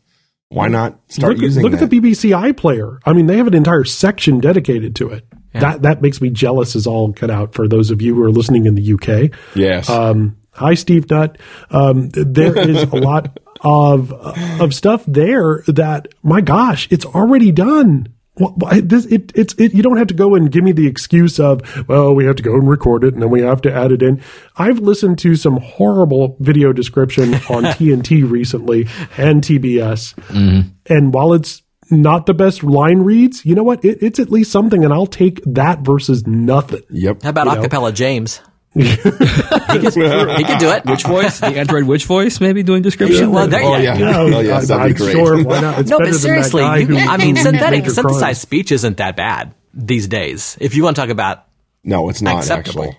Why 0.50 0.68
not 0.68 0.98
start 1.08 1.34
look, 1.34 1.42
using 1.42 1.62
look 1.62 1.72
that? 1.72 1.82
at 1.82 1.90
the 1.90 2.00
BBC 2.00 2.30
iPlayer. 2.52 3.00
I 3.04 3.12
mean, 3.12 3.26
they 3.26 3.36
have 3.36 3.46
an 3.46 3.54
entire 3.54 3.84
section 3.84 4.40
dedicated 4.40 4.96
to 4.96 5.10
it. 5.10 5.26
That 5.54 5.82
that 5.82 6.02
makes 6.02 6.20
me 6.20 6.30
jealous 6.30 6.76
as 6.76 6.86
all 6.86 7.12
cut 7.12 7.30
out 7.30 7.52
for 7.52 7.66
those 7.66 7.90
of 7.90 8.00
you 8.00 8.14
who 8.14 8.22
are 8.22 8.30
listening 8.30 8.66
in 8.66 8.76
the 8.76 8.92
UK. 8.94 9.36
yes. 9.56 9.90
Um, 9.90 10.36
hi, 10.52 10.74
Steve 10.74 11.10
Nutt. 11.10 11.38
Um, 11.70 12.10
there 12.10 12.56
is 12.68 12.84
a 12.84 12.96
lot 12.96 13.40
of 13.62 14.12
of 14.12 14.72
stuff 14.72 15.02
there 15.08 15.64
that, 15.66 16.08
my 16.22 16.40
gosh, 16.42 16.86
it's 16.92 17.04
already 17.04 17.50
done. 17.50 18.14
Wh- 18.38 18.56
why- 18.56 18.80
This, 18.80 19.06
it, 19.06 19.32
it's 19.34 19.54
it, 19.54 19.74
you 19.74 19.82
don't 19.82 19.96
have 19.98 20.06
to 20.08 20.14
go 20.14 20.34
and 20.34 20.50
give 20.50 20.64
me 20.64 20.72
the 20.72 20.86
excuse 20.86 21.38
of 21.38 21.60
well 21.88 22.14
we 22.14 22.24
have 22.24 22.36
to 22.36 22.42
go 22.42 22.54
and 22.54 22.68
record 22.68 23.04
it 23.04 23.14
and 23.14 23.22
then 23.22 23.30
we 23.30 23.42
have 23.42 23.60
to 23.62 23.72
add 23.72 23.92
it 23.92 24.02
in. 24.02 24.22
I've 24.56 24.78
listened 24.80 25.18
to 25.20 25.34
some 25.36 25.56
horrible 25.58 26.36
video 26.40 26.72
description 26.72 27.34
on 27.34 27.64
TNT 27.74 28.28
recently 28.28 28.82
and 29.16 29.42
TBS, 29.42 30.14
mm-hmm. 30.14 30.68
and 30.86 31.14
while 31.14 31.32
it's 31.32 31.62
not 31.90 32.26
the 32.26 32.34
best 32.34 32.62
line 32.62 32.98
reads. 32.98 33.46
You 33.46 33.54
know 33.54 33.62
what? 33.62 33.84
It, 33.84 34.02
it's 34.02 34.18
at 34.18 34.30
least 34.30 34.52
something, 34.52 34.84
and 34.84 34.92
I'll 34.92 35.06
take 35.06 35.40
that 35.46 35.80
versus 35.80 36.26
nothing. 36.26 36.82
Yep. 36.90 37.22
How 37.22 37.30
about 37.30 37.46
You 37.46 37.54
know. 37.54 37.62
acapella 37.62 37.94
James? 37.94 38.40
He, 38.82 38.96
could, 38.96 39.14
he 39.94 40.44
could 40.44 40.58
do 40.58 40.70
it. 40.70 40.84
Which 40.86 41.02
voice? 41.04 41.40
The 41.40 41.46
Android 41.48 41.84
which 41.84 42.04
voice? 42.04 42.40
Maybe 42.40 42.62
doing 42.62 42.82
description. 42.82 43.30
well, 43.32 43.46
there 43.48 43.62
Oh 43.62 43.76
you 43.76 43.82
yeah. 43.84 43.98
go. 43.98 44.26
Oh 44.36 44.40
yes, 44.40 44.70
I- 44.70 44.76
that'd 44.78 44.96
be 44.96 45.02
great. 45.04 45.12
Sure, 45.12 45.42
why 45.44 45.60
not? 45.60 45.78
It's 45.80 45.90
No, 45.90 45.98
better 45.98 46.10
but 46.10 46.12
than 46.12 46.12
that 46.12 46.18
seriously, 46.28 46.62
guy 46.62 46.76
you 46.78 46.86
who- 46.86 46.96
I 46.98 47.16
mean, 47.16 47.36
synthetic 47.36 47.84
synthesized 47.84 48.18
crimes. 48.20 48.38
speech 48.38 48.72
isn't 48.72 48.96
that 48.98 49.16
bad 49.16 49.54
these 49.74 50.08
days. 50.08 50.56
If 50.60 50.74
you 50.74 50.82
want 50.84 50.96
to 50.96 51.02
talk 51.02 51.10
about 51.10 51.44
No, 51.84 52.08
it's 52.08 52.22
not 52.22 52.38
Acceptable. 52.38 52.84
actually. 52.84 52.98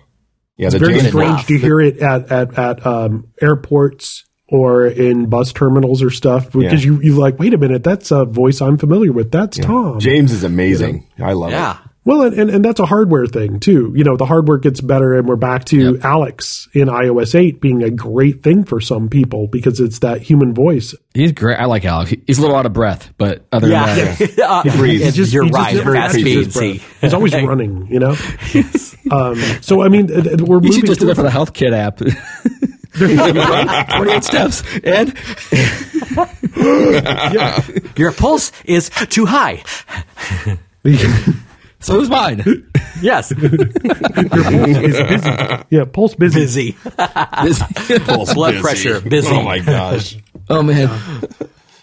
Yeah, 0.56 0.66
It's 0.66 0.76
very 0.76 0.98
strange 1.00 1.14
Bond- 1.14 1.46
to 1.48 1.58
hear 1.58 1.80
it 1.80 1.98
at 1.98 2.30
at 2.30 2.58
at 2.58 2.86
um, 2.86 3.28
airports 3.40 4.24
or 4.48 4.86
in 4.86 5.26
bus 5.30 5.52
terminals 5.52 6.02
or 6.02 6.10
stuff 6.10 6.52
because 6.52 6.84
Yeah. 6.84 6.92
you 6.92 7.00
you 7.02 7.18
like 7.18 7.38
wait 7.38 7.54
a 7.54 7.58
minute 7.58 7.82
that's 7.84 8.10
a 8.10 8.24
voice 8.24 8.60
I'm 8.60 8.76
familiar 8.78 9.12
with 9.12 9.30
that's 9.30 9.56
Tom 9.58 10.00
James 10.00 10.32
is 10.32 10.42
amazing. 10.44 11.06
I 11.18 11.32
love 11.34 11.52
yeah. 11.52 11.78
it. 11.84 11.89
Well 12.04 12.22
and, 12.22 12.34
and 12.38 12.50
and 12.50 12.64
that's 12.64 12.80
a 12.80 12.86
hardware 12.86 13.26
thing 13.26 13.60
too 13.60 13.92
you 13.94 14.02
know 14.04 14.16
the 14.16 14.24
hardware 14.26 14.56
gets 14.58 14.80
better 14.80 15.14
and 15.14 15.28
we're 15.28 15.36
back 15.36 15.64
to 15.66 15.98
Alex 16.02 16.68
in 16.72 16.88
iOS 16.88 17.34
8 17.38 17.60
being 17.60 17.82
a 17.82 17.90
great 17.90 18.42
thing 18.42 18.64
for 18.64 18.80
some 18.80 19.08
people 19.08 19.46
because 19.48 19.80
it's 19.80 19.98
that 20.00 20.22
human 20.22 20.54
voice 20.54 20.94
He's 21.12 21.32
great. 21.32 21.56
I 21.56 21.64
like 21.64 21.84
Alex. 21.84 22.14
He's 22.26 22.38
a 22.38 22.40
little 22.40 22.54
out 22.56 22.66
of 22.66 22.72
breath, 22.72 23.12
but 23.18 23.44
other 23.50 23.66
than 23.68 23.84
that, 23.84 24.38
Uh, 24.40 24.62
He 24.62 24.70
breathes. 24.70 25.00
it's- 25.02 25.14
just- 25.16 25.32
you're 25.32 25.42
he 25.44 25.50
just 25.50 25.58
right. 25.60 25.74
never 25.74 25.92
Fast 25.92 26.14
catches 26.16 26.32
his 26.32 26.54
speeds. 26.54 26.60
he- 26.60 26.78
breath. 26.78 27.00
he's 27.00 27.14
always 27.14 27.34
running 27.42 27.86
you 27.90 27.98
know 27.98 28.16
um, 29.10 29.34
so 29.60 29.82
I 29.82 29.88
mean 29.88 30.06
th- 30.06 30.22
th- 30.24 30.40
we're 30.40 30.56
you 30.56 30.60
moving 30.62 30.72
should 30.72 30.86
just 30.86 31.00
do 31.00 31.06
that 31.06 31.16
for 31.16 31.22
the 31.22 31.30
Health 31.30 31.52
Kit 31.52 31.72
app. 31.74 32.00
28 33.00 34.24
steps. 34.24 34.62
And 34.84 35.14
Your 37.96 38.12
pulse 38.12 38.52
is 38.64 38.90
too 39.08 39.26
high. 39.26 39.62
So 41.80 42.00
is 42.00 42.08
mine. 42.10 42.66
Yes, 43.02 43.30
your 43.40 43.48
pulse 43.56 44.76
is 44.76 45.00
busy 45.08 45.64
yeah 45.70 45.84
pulse 45.90 46.14
busy, 46.14 46.40
busy. 46.40 46.72
Pulse 48.04 48.34
Blood 48.34 48.50
busy. 48.52 48.60
pressure, 48.62 49.00
busy. 49.00 49.28
Oh 49.30 49.42
my 49.42 49.58
gosh. 49.60 50.18
Oh 50.50 50.62
man. 50.62 50.88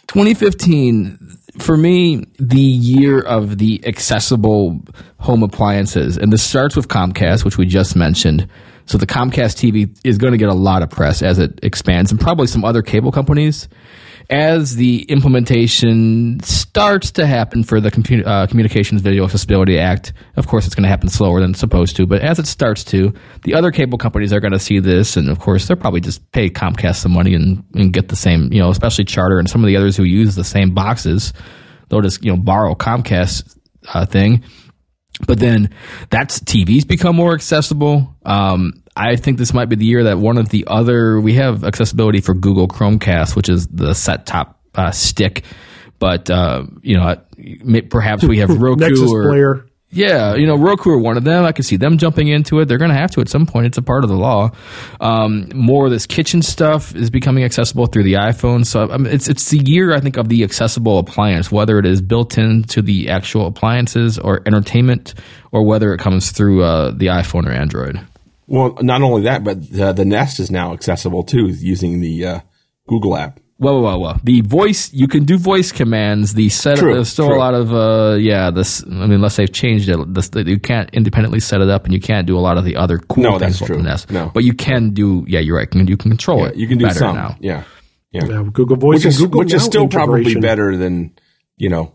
2015 0.07 1.17
for 1.57 1.75
me 1.75 2.25
the 2.39 2.59
year 2.59 3.19
of 3.19 3.57
the 3.57 3.81
accessible 3.87 4.79
home 5.19 5.41
appliances 5.41 6.17
and 6.17 6.31
this 6.31 6.43
starts 6.43 6.75
with 6.75 6.87
Comcast 6.87 7.43
which 7.43 7.57
we 7.57 7.65
just 7.65 7.95
mentioned. 7.95 8.47
So 8.87 8.97
the 8.97 9.05
Comcast 9.05 9.55
TV 9.57 9.95
is 10.03 10.17
going 10.17 10.31
to 10.31 10.37
get 10.37 10.49
a 10.49 10.53
lot 10.53 10.81
of 10.81 10.89
press 10.89 11.21
as 11.21 11.39
it 11.39 11.59
expands 11.63 12.11
and 12.11 12.19
probably 12.19 12.47
some 12.47 12.65
other 12.65 12.81
cable 12.81 13.11
companies 13.11 13.67
as 14.29 14.75
the 14.75 15.03
implementation 15.03 16.39
starts 16.41 17.11
to 17.11 17.25
happen 17.25 17.63
for 17.63 17.79
the 17.79 17.89
Compu- 17.89 18.25
uh, 18.25 18.47
Communications 18.47 19.01
Video 19.01 19.23
Accessibility 19.23 19.79
Act, 19.79 20.11
of 20.35 20.47
course, 20.47 20.65
it's 20.65 20.75
going 20.75 20.83
to 20.83 20.89
happen 20.89 21.07
slower 21.07 21.39
than 21.39 21.51
it's 21.51 21.59
supposed 21.59 21.95
to, 21.95 22.05
but 22.05 22.21
as 22.21 22.37
it 22.37 22.45
starts 22.45 22.83
to, 22.85 23.13
the 23.43 23.53
other 23.53 23.71
cable 23.71 23.97
companies 23.97 24.33
are 24.33 24.41
going 24.41 24.51
to 24.51 24.59
see 24.59 24.79
this, 24.79 25.15
and 25.15 25.29
of 25.29 25.39
course, 25.39 25.67
they'll 25.67 25.77
probably 25.77 26.01
just 26.01 26.29
pay 26.31 26.49
Comcast 26.49 26.97
some 26.97 27.13
money 27.13 27.33
and, 27.33 27.63
and 27.73 27.93
get 27.93 28.09
the 28.09 28.15
same, 28.15 28.51
you 28.51 28.59
know, 28.59 28.69
especially 28.69 29.05
Charter 29.05 29.39
and 29.39 29.49
some 29.49 29.63
of 29.63 29.67
the 29.67 29.77
others 29.77 29.95
who 29.95 30.03
use 30.03 30.35
the 30.35 30.43
same 30.43 30.73
boxes. 30.73 31.31
They'll 31.87 32.01
just, 32.01 32.23
you 32.23 32.31
know, 32.31 32.37
borrow 32.37 32.75
Comcast 32.75 33.57
uh, 33.93 34.05
thing. 34.05 34.43
But 35.25 35.39
then 35.39 35.71
that's 36.09 36.39
TVs 36.39 36.87
become 36.87 37.15
more 37.15 37.33
accessible. 37.33 38.15
Um, 38.23 38.83
I 38.95 39.15
think 39.15 39.37
this 39.37 39.53
might 39.53 39.65
be 39.65 39.75
the 39.75 39.85
year 39.85 40.05
that 40.05 40.17
one 40.17 40.37
of 40.37 40.49
the 40.49 40.65
other 40.67 41.19
we 41.19 41.33
have 41.35 41.63
accessibility 41.63 42.21
for 42.21 42.33
Google 42.33 42.67
Chromecast, 42.67 43.35
which 43.35 43.49
is 43.49 43.67
the 43.67 43.93
set 43.93 44.25
top 44.25 44.59
uh, 44.75 44.91
stick. 44.91 45.43
But 45.99 46.29
uh, 46.29 46.65
you 46.81 46.97
know, 46.97 47.15
perhaps 47.89 48.23
we 48.23 48.39
have 48.39 48.49
Roku 48.61 48.81
Nexus 48.81 49.11
or 49.11 49.29
player 49.29 49.67
yeah, 49.89 50.35
you 50.35 50.45
know, 50.45 50.57
Roku 50.57 50.89
are 50.89 50.99
one 50.99 51.15
of 51.15 51.23
them. 51.23 51.45
I 51.45 51.53
could 51.53 51.65
see 51.65 51.77
them 51.77 51.97
jumping 51.97 52.27
into 52.27 52.59
it. 52.59 52.65
They're 52.65 52.77
going 52.77 52.91
to 52.91 52.97
have 52.97 53.11
to 53.11 53.21
at 53.21 53.29
some 53.29 53.45
point. 53.45 53.67
It's 53.67 53.77
a 53.77 53.81
part 53.81 54.03
of 54.03 54.09
the 54.09 54.17
law. 54.17 54.51
Um, 54.99 55.49
more 55.55 55.85
of 55.85 55.91
this 55.91 56.05
kitchen 56.05 56.41
stuff 56.41 56.93
is 56.93 57.09
becoming 57.09 57.45
accessible 57.45 57.85
through 57.85 58.03
the 58.03 58.13
iPhone. 58.13 58.65
So 58.65 58.91
I 58.91 58.97
mean, 58.97 59.13
it's 59.13 59.29
it's 59.29 59.49
the 59.49 59.59
year 59.59 59.93
I 59.93 60.01
think 60.01 60.17
of 60.17 60.27
the 60.27 60.43
accessible 60.43 60.99
appliance, 60.99 61.51
whether 61.51 61.79
it 61.79 61.85
is 61.85 62.01
built 62.01 62.37
into 62.37 62.81
the 62.81 63.09
actual 63.09 63.47
appliances 63.47 64.19
or 64.19 64.41
entertainment, 64.45 65.13
or 65.53 65.65
whether 65.65 65.93
it 65.93 65.99
comes 65.99 66.31
through 66.31 66.63
uh, 66.63 66.91
the 66.91 67.07
iPhone 67.07 67.45
or 67.47 67.51
Android. 67.51 67.99
Well, 68.45 68.77
not 68.81 69.01
only 69.01 69.23
that, 69.23 69.43
but 69.43 69.69
the 69.71 70.05
Nest 70.05 70.39
is 70.39 70.51
now 70.51 70.73
accessible 70.73 71.23
too 71.23 71.47
using 71.47 72.01
the 72.01 72.25
uh, 72.25 72.39
Google 72.87 73.15
app. 73.15 73.39
Whoa, 73.59 73.73
whoa, 73.81 73.81
whoa, 73.81 73.97
whoa! 73.97 74.13
The 74.23 74.41
voice 74.41 74.93
you 74.93 75.07
can 75.07 75.25
do 75.25 75.37
voice 75.39 75.71
commands. 75.71 76.35
The 76.35 76.47
setup 76.49 76.79
True, 76.79 76.93
there's 76.93 77.09
still 77.09 77.27
true. 77.27 77.37
a 77.37 77.39
lot 77.39 77.55
of 77.55 77.73
uh, 77.73 78.15
yeah. 78.19 78.51
This 78.51 78.83
I 78.85 78.89
mean, 78.89 79.13
unless 79.13 79.35
they've 79.37 79.51
changed 79.51 79.89
it, 79.89 80.13
this, 80.13 80.29
you 80.35 80.59
can't 80.59 80.89
independently 80.93 81.39
set 81.39 81.61
it 81.61 81.69
up, 81.69 81.85
and 81.85 81.93
you 81.93 81.99
can't 81.99 82.27
do 82.27 82.37
a 82.37 82.39
lot 82.39 82.57
of 82.59 82.65
the 82.65 82.75
other 82.75 82.99
cool 82.99 83.23
No, 83.23 83.39
things 83.39 83.59
that's 83.59 83.61
with 83.61 83.77
true. 83.79 83.81
Nest. 83.81 84.11
No. 84.11 84.29
but 84.31 84.43
you 84.43 84.53
can 84.53 84.91
do. 84.91 85.25
Yeah, 85.27 85.39
you're 85.39 85.55
right. 85.57 85.67
You 85.73 85.79
can, 85.79 85.87
you 85.87 85.97
can 85.97 86.11
control 86.11 86.41
Yeah, 86.41 86.49
it. 86.49 86.55
you 86.57 86.67
can 86.67 86.77
do 86.77 86.85
better 86.85 86.99
some. 86.99 87.15
now. 87.15 87.35
Yeah, 87.39 87.63
yeah. 88.11 88.25
Yeah, 88.27 88.43
Google 88.53 88.75
Voice 88.77 88.97
which 88.97 89.05
is 89.05 89.17
Google 89.19 89.39
which 89.39 89.53
is 89.53 89.63
still 89.63 89.87
probably 89.87 90.35
better 90.35 90.77
than 90.77 91.17
you 91.57 91.69
know 91.69 91.93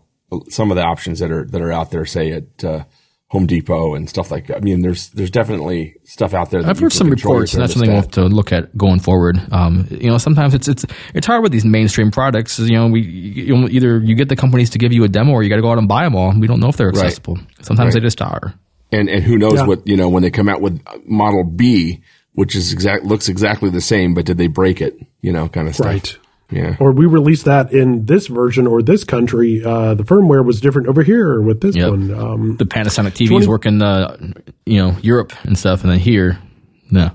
some 0.49 0.69
of 0.69 0.75
the 0.75 0.83
options 0.83 1.19
that 1.19 1.31
are 1.31 1.45
that 1.45 1.61
are 1.61 1.71
out 1.71 1.91
there. 1.91 2.05
Say 2.05 2.31
at 2.33 2.63
uh, 2.63 2.83
Home 3.33 3.47
Depot 3.47 3.95
and 3.95 4.07
stuff 4.07 4.29
like 4.31 4.45
that. 4.47 4.57
I 4.57 4.59
mean, 4.61 4.81
there's 4.81 5.09
there's 5.09 5.31
definitely 5.31 5.95
stuff 6.03 6.33
out 6.35 6.51
there. 6.51 6.61
That 6.61 6.69
I've 6.69 6.79
you 6.79 6.85
heard 6.85 6.93
some 6.93 7.09
reports, 7.09 7.51
your 7.53 7.59
and 7.59 7.63
that's 7.63 7.73
something 7.73 7.89
we'll 7.91 8.01
have 8.01 8.11
to 8.11 8.25
look 8.25 8.53
at 8.53 8.77
going 8.77 8.99
forward. 8.99 9.41
Um, 9.51 9.87
you 9.89 10.07
know, 10.09 10.19
sometimes 10.19 10.53
it's 10.53 10.67
it's 10.67 10.85
it's 11.15 11.25
hard 11.25 11.41
with 11.41 11.51
these 11.51 11.65
mainstream 11.65 12.11
products. 12.11 12.59
You 12.59 12.77
know, 12.77 12.87
we 12.87 13.01
you, 13.01 13.67
either 13.69 13.99
you 13.99 14.13
get 14.15 14.29
the 14.29 14.35
companies 14.35 14.69
to 14.69 14.77
give 14.77 14.93
you 14.93 15.03
a 15.03 15.07
demo, 15.09 15.31
or 15.31 15.41
you 15.41 15.49
got 15.49 15.55
to 15.57 15.63
go 15.63 15.71
out 15.71 15.79
and 15.79 15.87
buy 15.87 16.03
them 16.03 16.15
all. 16.15 16.31
We 16.39 16.45
don't 16.47 16.59
know 16.59 16.69
if 16.69 16.77
they're 16.77 16.89
Right. 16.91 17.05
accessible. 17.05 17.39
Sometimes 17.61 17.95
Right. 17.95 18.01
they 18.01 18.05
just 18.05 18.21
are. 18.21 18.53
and 18.91 19.09
and 19.09 19.23
who 19.23 19.39
knows 19.39 19.55
Yeah. 19.55 19.65
what 19.65 19.87
you 19.87 19.97
know 19.97 20.07
when 20.09 20.21
they 20.21 20.29
come 20.29 20.47
out 20.47 20.61
with 20.61 20.79
Model 21.07 21.43
B, 21.43 22.01
which 22.33 22.55
is 22.55 22.71
exact 22.71 23.03
looks 23.03 23.27
exactly 23.29 23.71
the 23.71 23.81
same, 23.81 24.13
but 24.13 24.25
did 24.25 24.37
they 24.37 24.45
break 24.47 24.79
it? 24.79 24.95
You 25.21 25.33
know, 25.33 25.49
kind 25.49 25.67
of 25.67 25.73
stuff. 25.73 25.87
Right. 25.87 26.17
Yeah. 26.55 26.75
Or 26.79 26.91
we 26.91 27.05
released 27.05 27.45
that 27.45 27.71
in 27.73 28.05
this 28.05 28.27
version 28.27 28.67
or 28.67 28.81
this 28.81 29.03
country. 29.03 29.63
Uh, 29.63 29.93
the 29.95 30.03
firmware 30.03 30.45
was 30.45 30.61
different 30.61 30.87
over 30.87 31.03
here 31.03 31.41
with 31.41 31.61
this 31.61 31.75
Yep. 31.75 31.89
one. 31.89 32.13
Um, 32.13 32.57
The 32.57 32.65
Panasonic 32.65 33.13
TVs 33.15 33.27
20 33.29 33.47
work 33.47 33.65
in 33.65 33.81
uh, 33.81 34.15
you 34.65 34.77
know 34.77 34.95
Europe 35.01 35.33
and 35.43 35.57
stuff, 35.57 35.83
and 35.83 35.91
then 35.91 35.99
here, 35.99 36.37
no. 36.91 37.05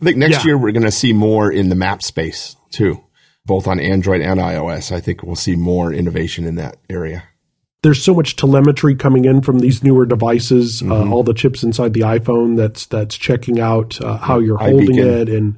I 0.00 0.04
think 0.04 0.16
next 0.16 0.38
Yeah. 0.38 0.44
year 0.50 0.58
we're 0.58 0.72
going 0.72 0.82
to 0.84 0.90
see 0.90 1.12
more 1.12 1.50
in 1.50 1.68
the 1.68 1.74
map 1.76 2.02
space 2.02 2.56
too, 2.70 3.00
both 3.46 3.66
on 3.66 3.78
Android 3.80 4.20
and 4.20 4.40
iOS. 4.40 4.90
I 4.92 5.00
think 5.00 5.22
we'll 5.22 5.36
see 5.36 5.56
more 5.56 5.92
innovation 5.92 6.44
in 6.44 6.56
that 6.56 6.76
area. 6.90 7.22
there's 7.82 8.02
so 8.02 8.14
much 8.14 8.34
telemetry 8.36 8.94
coming 8.94 9.26
in 9.26 9.42
from 9.42 9.58
these 9.58 9.84
newer 9.84 10.06
devices. 10.06 10.80
Mm-hmm. 10.80 10.90
Uh, 10.90 11.10
all 11.14 11.22
the 11.22 11.34
chips 11.34 11.62
inside 11.62 11.92
the 11.92 12.00
iPhone 12.00 12.56
that's 12.56 12.86
that's 12.86 13.14
checking 13.14 13.60
out 13.60 14.00
uh, 14.00 14.16
how 14.16 14.38
you're 14.38 14.56
holding 14.58 14.96
it 14.98 15.28
and. 15.28 15.56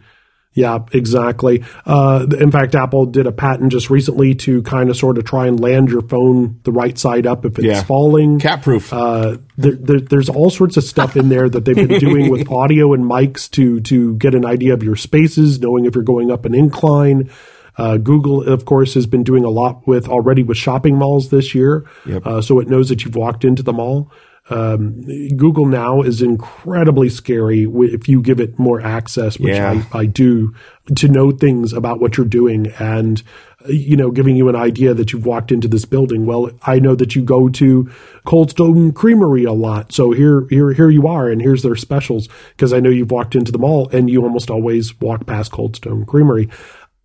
Yeah, 0.56 0.78
exactly. 0.90 1.62
Uh, 1.84 2.26
in 2.40 2.50
fact, 2.50 2.74
Apple 2.74 3.04
did 3.04 3.26
a 3.26 3.32
patent 3.32 3.70
just 3.72 3.90
recently 3.90 4.34
to 4.36 4.62
kind 4.62 4.88
of 4.88 4.96
sort 4.96 5.18
of 5.18 5.24
try 5.24 5.46
and 5.46 5.60
land 5.60 5.90
your 5.90 6.00
phone 6.00 6.58
the 6.64 6.72
right 6.72 6.96
side 6.98 7.26
up 7.26 7.44
if 7.44 7.58
it's 7.58 7.66
Yeah. 7.66 7.82
falling. 7.84 8.38
Cat 8.40 8.62
proof. 8.62 8.90
Uh, 8.90 9.36
there, 9.58 9.72
there, 9.72 10.00
there's 10.00 10.30
all 10.30 10.48
sorts 10.48 10.78
of 10.78 10.84
stuff 10.84 11.14
in 11.14 11.28
there 11.28 11.48
that 11.50 11.66
they've 11.66 11.76
been 11.76 12.00
doing 12.08 12.30
with 12.30 12.50
audio 12.50 12.94
and 12.94 13.04
mics 13.04 13.50
to 13.50 13.80
to 13.82 14.16
get 14.16 14.34
an 14.34 14.46
idea 14.46 14.72
of 14.72 14.82
your 14.82 14.96
spaces, 14.96 15.60
knowing 15.60 15.84
if 15.84 15.94
you're 15.94 16.02
going 16.04 16.30
up 16.32 16.46
an 16.46 16.54
incline. 16.54 17.30
Uh, 17.78 17.98
Google, 17.98 18.42
of 18.42 18.64
course, 18.64 18.94
has 18.94 19.06
been 19.06 19.22
doing 19.24 19.44
a 19.44 19.50
lot 19.50 19.86
with 19.86 20.08
already 20.08 20.42
with 20.42 20.56
shopping 20.56 20.96
malls 20.96 21.28
this 21.28 21.54
year, 21.54 21.84
uh, 22.24 22.40
so 22.40 22.58
it 22.60 22.68
knows 22.70 22.88
that 22.88 23.04
you've 23.04 23.14
walked 23.16 23.44
into 23.44 23.62
the 23.62 23.74
mall. 23.74 24.10
Um, 24.48 25.02
Google 25.36 25.66
now 25.66 26.02
is 26.02 26.22
incredibly 26.22 27.08
scary 27.08 27.64
if 27.64 28.08
you 28.08 28.22
give 28.22 28.38
it 28.40 28.58
more 28.58 28.80
access, 28.80 29.40
which 29.40 29.54
Yeah. 29.54 29.84
I, 29.92 29.98
I 30.00 30.06
do, 30.06 30.54
to 30.94 31.08
know 31.08 31.32
things 31.32 31.72
about 31.72 32.00
what 32.00 32.16
you're 32.16 32.26
doing 32.26 32.68
and 32.78 33.22
you 33.68 33.96
know 33.96 34.12
giving 34.12 34.36
you 34.36 34.48
an 34.48 34.54
idea 34.54 34.94
that 34.94 35.12
you've 35.12 35.26
walked 35.26 35.50
into 35.50 35.66
this 35.66 35.84
building. 35.84 36.26
Well, 36.26 36.50
I 36.62 36.78
know 36.78 36.94
that 36.94 37.16
you 37.16 37.22
go 37.22 37.48
to 37.48 37.90
Cold 38.24 38.50
Stone 38.50 38.92
Creamery 38.92 39.44
a 39.44 39.52
lot, 39.52 39.92
so 39.92 40.12
here 40.12 40.46
here 40.48 40.72
here 40.72 40.90
you 40.90 41.08
are, 41.08 41.28
and 41.28 41.42
here's 41.42 41.62
their 41.62 41.74
specials 41.74 42.28
because 42.50 42.72
I 42.72 42.78
know 42.78 42.90
you've 42.90 43.10
walked 43.10 43.34
into 43.34 43.50
the 43.50 43.58
mall 43.58 43.88
and 43.92 44.08
you 44.08 44.22
almost 44.22 44.50
always 44.50 44.98
walk 45.00 45.26
past 45.26 45.50
Cold 45.50 45.74
Stone 45.74 46.06
Creamery. 46.06 46.48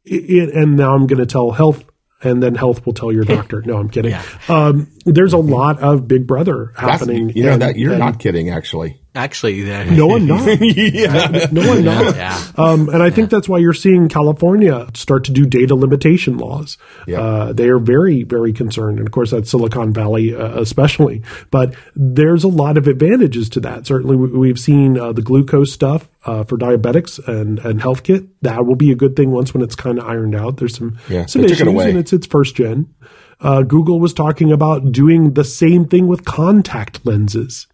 It, 0.03 0.53
and 0.53 0.75
now 0.75 0.93
I'm 0.93 1.07
going 1.07 1.19
to 1.19 1.25
tell 1.25 1.51
health. 1.51 1.85
And 2.23 2.41
then 2.41 2.53
health 2.55 2.85
will 2.85 2.93
tell 2.93 3.11
your 3.11 3.23
doctor. 3.23 3.61
No, 3.65 3.77
I'm 3.77 3.89
kidding. 3.89 4.15
Um, 4.47 4.91
there's 5.05 5.33
a 5.33 5.37
lot 5.37 5.79
of 5.79 6.07
Big 6.07 6.27
Brother 6.27 6.71
That's, 6.79 6.99
happening. 6.99 7.29
you 7.35 7.43
know 7.43 7.53
and- 7.53 7.61
that 7.61 7.77
you're 7.77 7.91
and- 7.91 7.99
not 7.99 8.19
kidding, 8.19 8.49
actually. 8.49 9.00
Actually, 9.13 9.61
there- 9.63 9.85
No, 9.91 10.15
I'm 10.15 10.25
not. 10.25 10.45
No, 11.51 11.61
I'm 11.73 11.83
not. 11.83 12.15
Yeah. 12.15 12.41
Um, 12.55 12.87
and 12.87 13.03
I 13.03 13.09
think 13.09 13.29
that's 13.29 13.49
why 13.49 13.57
you're 13.57 13.73
seeing 13.73 14.07
California 14.07 14.87
start 14.93 15.25
to 15.25 15.31
do 15.33 15.45
data 15.45 15.75
limitation 15.75 16.37
laws. 16.37 16.77
Yeah. 17.07 17.19
Uh, 17.21 17.53
they 17.53 17.67
are 17.67 17.79
very, 17.79 18.23
very 18.23 18.53
concerned. 18.53 18.99
And 18.99 19.07
of 19.07 19.11
course, 19.11 19.31
that's 19.31 19.51
Silicon 19.51 19.91
Valley, 19.91 20.33
uh, 20.33 20.59
especially. 20.61 21.23
But 21.49 21.75
there's 21.95 22.45
a 22.45 22.47
lot 22.47 22.77
of 22.77 22.87
advantages 22.87 23.49
to 23.49 23.59
that. 23.61 23.85
Certainly, 23.85 24.15
we- 24.15 24.37
we've 24.37 24.59
seen 24.59 24.97
uh, 24.97 25.11
the 25.11 25.21
glucose 25.21 25.73
stuff 25.73 26.07
uh, 26.25 26.45
for 26.45 26.57
diabetics 26.57 27.19
and, 27.27 27.59
and 27.59 27.81
health 27.81 28.03
kit. 28.03 28.23
That 28.43 28.65
will 28.65 28.75
be 28.77 28.91
a 28.91 28.95
good 28.95 29.17
thing 29.17 29.31
once 29.31 29.53
when 29.53 29.61
it's 29.61 29.75
kind 29.75 29.99
of 29.99 30.05
ironed 30.05 30.35
out. 30.35 30.55
There's 30.57 30.77
some, 30.77 30.97
Yeah, 31.09 31.25
some 31.25 31.41
issues, 31.51 31.67
it 31.67 31.89
and 31.89 31.99
it's 31.99 32.13
its 32.13 32.27
first 32.27 32.55
gen. 32.55 32.93
Uh, 33.41 33.63
Google 33.63 33.99
was 33.99 34.13
talking 34.13 34.51
about 34.53 34.91
doing 34.93 35.33
the 35.33 35.43
same 35.43 35.85
thing 35.85 36.07
with 36.07 36.23
contact 36.23 37.05
lenses. 37.05 37.67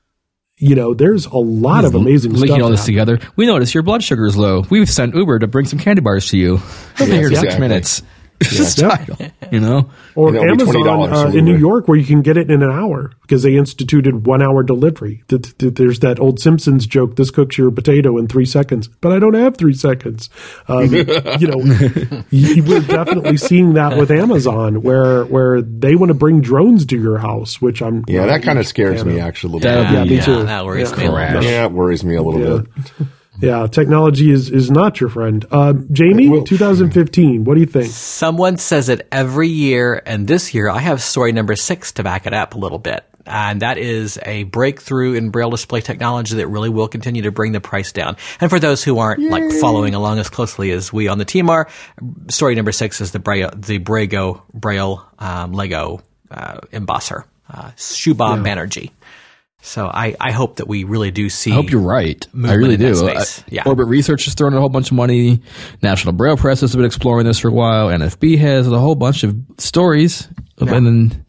You 0.60 0.74
know, 0.74 0.96
there's 0.96 1.28
a 1.28 1.38
lot 1.38 1.86
of 1.86 1.92
mm-hmm. 1.92 2.08
amazing 2.08 2.32
linking 2.32 2.56
stuff. 2.56 2.64
all 2.64 2.70
this 2.72 2.80
happening. 2.80 3.06
together. 3.06 3.32
We 3.36 3.46
notice 3.46 3.76
your 3.76 3.84
blood 3.84 4.04
sugar 4.04 4.26
is 4.26 4.36
low. 4.36 4.64
We've 4.70 4.90
sent 4.90 5.14
Uber 5.14 5.40
to 5.40 5.48
bring 5.48 5.66
some 5.66 5.78
candy 5.78 6.02
bars 6.02 6.30
to 6.30 6.38
you. 6.38 6.60
They'll 6.98 7.08
be 7.08 7.14
here 7.14 7.28
in 7.28 7.36
six 7.36 7.54
exactly. 7.54 8.08
Minutes. 8.40 8.58
Just 8.58 8.78
Yeah. 8.80 8.90
title, 8.90 9.18
you 9.52 9.60
know. 9.60 9.90
Or 10.16 10.30
And 10.30 10.38
it'll 10.60 10.72
be 10.72 10.80
Amazon 10.90 11.14
uh, 11.14 11.30
in 11.38 11.46
New 11.46 11.56
York, 11.58 11.88
where 11.88 11.98
you 11.98 12.06
can 12.06 12.22
get 12.22 12.38
it 12.38 12.50
in 12.50 12.64
an 12.64 12.72
hour 12.72 13.12
because 13.22 13.44
they 13.44 13.56
instituted 13.56 14.26
one 14.26 14.42
hour 14.42 14.64
delivery. 14.64 15.24
Th- 15.28 15.58
th- 15.58 15.74
There's 15.76 16.00
that 16.00 16.20
old 16.20 16.40
Simpsons 16.40 16.88
joke: 16.88 17.16
"This 17.16 17.30
cooks 17.32 17.58
your 17.58 17.70
potato 17.72 18.18
in 18.18 18.28
three 18.28 18.46
seconds," 18.46 18.88
but 18.88 19.12
I 19.12 19.20
don't 19.20 19.34
have 19.36 19.58
three 19.58 19.74
seconds. 19.74 20.30
Um, 20.68 20.94
you 20.94 21.48
know, 21.48 21.62
you, 22.32 22.64
we're 22.64 22.82
definitely 22.82 23.38
seeing 23.38 23.74
that 23.74 23.98
with 23.98 24.12
Amazon, 24.12 24.82
where 24.82 25.26
where 25.26 25.62
they 25.62 25.96
want 25.96 26.10
to 26.10 26.14
bring 26.16 26.42
drones 26.42 26.86
to 26.88 26.98
your 27.00 27.18
house, 27.18 27.62
which 27.62 27.82
I'm 27.82 28.04
Yeah, 28.08 28.26
that 28.28 28.44
kind 28.44 28.60
of 28.60 28.66
scares 28.68 29.04
me 29.06 29.20
actually 29.20 29.54
a 29.54 29.56
little 29.58 29.70
That'd 29.72 29.88
bit. 29.88 29.94
Yeah, 29.98 30.04
be 30.04 30.10
me 30.10 30.16
yeah, 30.18 30.26
too. 30.26 30.44
that 30.46 30.66
worries 30.66 30.92
Yeah. 30.92 30.98
me 30.98 31.06
a 31.06 31.12
little. 31.12 31.44
Yeah, 31.44 31.66
it 31.66 31.72
worries 31.72 32.04
me 32.04 32.16
a 32.16 32.22
little 32.22 32.42
Yeah. 32.42 32.62
bit. 33.00 33.08
Yeah, 33.40 33.68
technology 33.68 34.32
is 34.32 34.50
is 34.50 34.72
not 34.72 35.00
your 35.00 35.10
friend. 35.10 35.46
Uh, 35.52 35.74
Jamie, 35.92 36.44
2015. 36.44 37.44
What 37.44 37.54
do 37.54 37.60
you 37.60 37.66
think? 37.66 37.92
Someone 37.92 38.58
says 38.58 38.90
it 38.90 39.08
every 39.12 39.48
year, 39.48 40.02
and 40.06 40.28
this 40.28 40.54
year 40.54 40.70
I 40.70 40.80
have 40.80 41.02
story 41.02 41.32
number 41.32 41.56
six 41.56 41.92
to 41.94 42.04
back 42.04 42.26
it 42.26 42.34
up 42.34 42.56
a 42.56 42.58
little 42.58 42.80
bit. 42.80 43.04
And 43.28 43.62
that 43.62 43.78
is 43.78 44.18
a 44.26 44.44
breakthrough 44.44 45.14
in 45.14 45.32
braille 45.32 45.50
display 45.50 45.82
technology 45.82 46.38
that 46.38 46.48
really 46.48 46.70
will 46.70 46.88
continue 46.88 47.24
to 47.24 47.32
bring 47.32 47.52
the 47.52 47.60
price 47.60 47.92
down. 47.92 48.16
And 48.40 48.50
for 48.50 48.58
those 48.58 48.86
who 48.86 49.00
aren't 49.00 49.30
like 49.30 49.52
following 49.60 49.94
along 49.94 50.20
as 50.20 50.30
closely 50.30 50.72
as 50.72 50.94
we 50.94 51.10
on 51.10 51.18
the 51.18 51.26
team 51.26 51.50
are, 51.50 51.68
story 52.30 52.56
number 52.56 52.72
six 52.72 53.02
is 53.02 53.12
the 53.12 53.20
Braille, 53.20 53.52
the 53.54 53.80
Braigo 53.80 54.44
Braille 54.54 55.06
um, 55.20 55.52
Lego 55.52 56.02
uh, 56.32 56.62
embosser, 56.72 57.26
uh, 57.54 57.72
Shubham 57.76 58.46
Banerjee. 58.46 58.92
So 59.68 59.86
I, 59.86 60.16
I 60.20 60.32
hope 60.32 60.56
that 60.58 60.68
we 60.70 60.86
really 60.86 61.12
do 61.12 61.30
see. 61.30 61.52
I 61.52 61.56
hope 61.56 61.70
you're 61.72 61.82
right. 61.82 62.26
I 62.46 62.54
really 62.54 62.78
do. 62.78 62.96
space. 62.96 63.40
Uh, 63.40 63.44
Yeah. 63.50 63.64
Orbit 63.66 63.88
Research 63.88 64.24
has 64.24 64.34
thrown 64.34 64.54
in 64.54 64.58
a 64.58 64.62
whole 64.62 64.70
bunch 64.70 64.92
of 64.92 64.96
money. 64.96 65.42
National 65.84 66.14
Braille 66.14 66.38
Press 66.38 66.62
has 66.62 66.74
been 66.74 66.86
exploring 66.86 67.26
this 67.26 67.40
for 67.40 67.50
a 67.50 67.52
while. 67.52 67.90
NFB 67.90 68.38
has 68.38 68.68
a 68.72 68.80
whole 68.80 68.96
bunch 68.96 69.24
of 69.24 69.36
stories. 69.58 70.30
And 70.60 70.70
then 70.70 71.26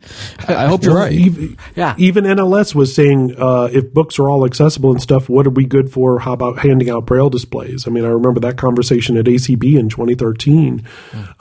I 0.48 0.55
I 0.55 0.66
hope 0.68 0.85
you're 0.85 0.94
right. 0.94 1.12
Even, 1.12 1.57
Yeah. 1.74 1.94
Even 1.98 2.24
NLS 2.24 2.74
was 2.74 2.94
saying 2.94 3.35
uh, 3.37 3.68
if 3.72 3.92
books 3.92 4.18
are 4.20 4.31
all 4.31 4.46
accessible 4.46 4.90
and 4.92 5.03
stuff, 5.03 5.29
what 5.29 5.46
are 5.46 5.51
we 5.51 5.66
good 5.66 5.92
for? 5.92 6.18
How 6.20 6.33
about 6.33 6.61
handing 6.61 6.88
out 6.88 7.07
braille 7.07 7.29
displays? 7.29 7.87
I 7.87 7.90
mean, 7.90 8.05
I 8.05 8.09
remember 8.09 8.40
that 8.40 8.57
conversation 8.57 9.16
at 9.18 9.27
ACB 9.27 9.79
in 9.79 9.88
2013. 9.90 10.87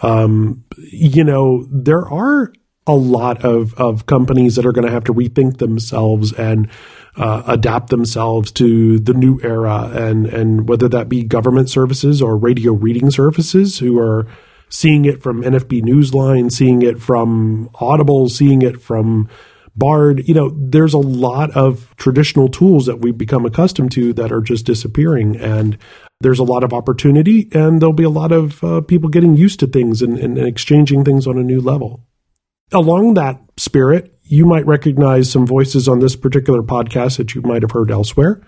Um, 0.01 0.63
you 0.77 1.23
know, 1.23 1.65
there 1.71 2.05
are 2.07 2.51
a 2.87 2.95
lot 2.95 3.43
of, 3.43 3.73
of 3.75 4.05
companies 4.05 4.55
that 4.55 4.65
are 4.65 4.71
going 4.71 4.87
to 4.87 4.91
have 4.91 5.03
to 5.03 5.13
rethink 5.13 5.57
themselves 5.57 6.33
and 6.33 6.69
uh, 7.17 7.43
adapt 7.45 7.89
themselves 7.89 8.51
to 8.53 8.99
the 8.99 9.13
new 9.13 9.39
era, 9.43 9.89
and 9.93 10.27
and 10.27 10.69
whether 10.69 10.87
that 10.87 11.09
be 11.09 11.23
government 11.23 11.69
services 11.69 12.21
or 12.21 12.37
radio 12.37 12.73
reading 12.73 13.09
services, 13.09 13.79
who 13.79 13.99
are 13.99 14.27
seeing 14.69 15.05
it 15.05 15.21
from 15.21 15.41
NFB 15.41 15.81
Newsline, 15.81 16.51
seeing 16.51 16.81
it 16.81 17.01
from 17.01 17.69
Audible, 17.75 18.29
seeing 18.29 18.61
it 18.61 18.81
from 18.81 19.29
Bard. 19.75 20.27
You 20.27 20.33
know, 20.33 20.51
there's 20.55 20.93
a 20.93 20.99
lot 20.99 21.51
of 21.51 21.95
traditional 21.97 22.49
tools 22.49 22.85
that 22.85 22.99
we've 22.99 23.17
become 23.17 23.45
accustomed 23.45 23.91
to 23.93 24.13
that 24.13 24.31
are 24.31 24.41
just 24.41 24.65
disappearing. 24.65 25.35
And 25.37 25.77
there's 26.19 26.39
a 26.39 26.43
lot 26.43 26.63
of 26.63 26.73
opportunity, 26.73 27.47
and 27.51 27.79
there'll 27.79 27.93
be 27.93 28.03
a 28.03 28.09
lot 28.09 28.31
of 28.31 28.63
uh, 28.63 28.81
people 28.81 29.09
getting 29.09 29.37
used 29.37 29.59
to 29.59 29.67
things 29.67 30.01
and, 30.01 30.17
and 30.17 30.37
exchanging 30.37 31.05
things 31.05 31.27
on 31.27 31.37
a 31.37 31.43
new 31.43 31.61
level. 31.61 32.06
Along 32.71 33.13
that 33.13 33.39
spirit, 33.57 34.13
you 34.23 34.45
might 34.45 34.65
recognize 34.65 35.31
some 35.31 35.47
voices 35.47 35.87
on 35.87 35.99
this 35.99 36.15
particular 36.15 36.61
podcast 36.61 37.17
that 37.17 37.33
you 37.33 37.41
might 37.41 37.61
have 37.61 37.71
heard 37.71 37.91
elsewhere. 37.91 38.41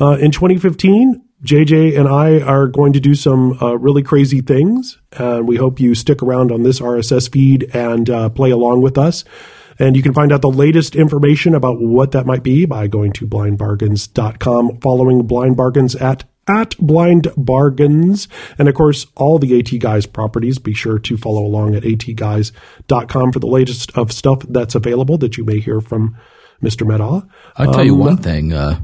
Uh, 0.00 0.16
in 0.20 0.32
2015, 0.32 1.22
JJ 1.44 1.98
and 1.98 2.08
I 2.08 2.40
are 2.40 2.66
going 2.66 2.92
to 2.92 3.00
do 3.00 3.14
some 3.14 3.58
uh, 3.62 3.74
really 3.78 4.02
crazy 4.02 4.40
things, 4.40 4.98
and 5.12 5.46
we 5.46 5.56
hope 5.56 5.80
you 5.80 5.94
stick 5.94 6.22
around 6.22 6.50
on 6.50 6.62
this 6.62 6.80
RSS 6.80 7.30
feed 7.30 7.70
and 7.74 8.08
uh, 8.08 8.28
play 8.30 8.50
along 8.50 8.82
with 8.82 8.98
us. 8.98 9.24
And 9.78 9.96
you 9.96 10.02
can 10.02 10.14
find 10.14 10.32
out 10.32 10.42
the 10.42 10.50
latest 10.50 10.94
information 10.94 11.54
about 11.54 11.80
what 11.80 12.12
that 12.12 12.26
might 12.26 12.42
be 12.42 12.66
by 12.66 12.86
going 12.86 13.12
to 13.14 13.26
blindbargains.com, 13.26 14.80
following 14.80 15.26
Blind 15.26 15.56
Bargains 15.56 15.94
at 15.96 16.24
at 16.48 16.76
Blind 16.78 17.28
Bargains. 17.36 18.28
And 18.58 18.68
of 18.68 18.74
course, 18.74 19.06
all 19.16 19.38
the 19.38 19.58
AT 19.58 19.78
Guys 19.78 20.06
properties. 20.06 20.58
Be 20.58 20.74
sure 20.74 20.98
to 20.98 21.16
follow 21.16 21.44
along 21.44 21.74
at 21.74 21.82
atguys.com 21.82 23.32
for 23.32 23.38
the 23.38 23.46
latest 23.46 23.96
of 23.96 24.12
stuff 24.12 24.40
that's 24.48 24.74
available 24.74 25.18
that 25.18 25.36
you 25.36 25.44
may 25.44 25.60
hear 25.60 25.80
from 25.80 26.16
Mr. 26.62 26.86
Meddaugh. 26.86 27.28
I'll 27.56 27.72
tell 27.72 27.84
you 27.84 27.94
one 27.94 28.16
thing 28.16 28.52
uh, 28.52 28.80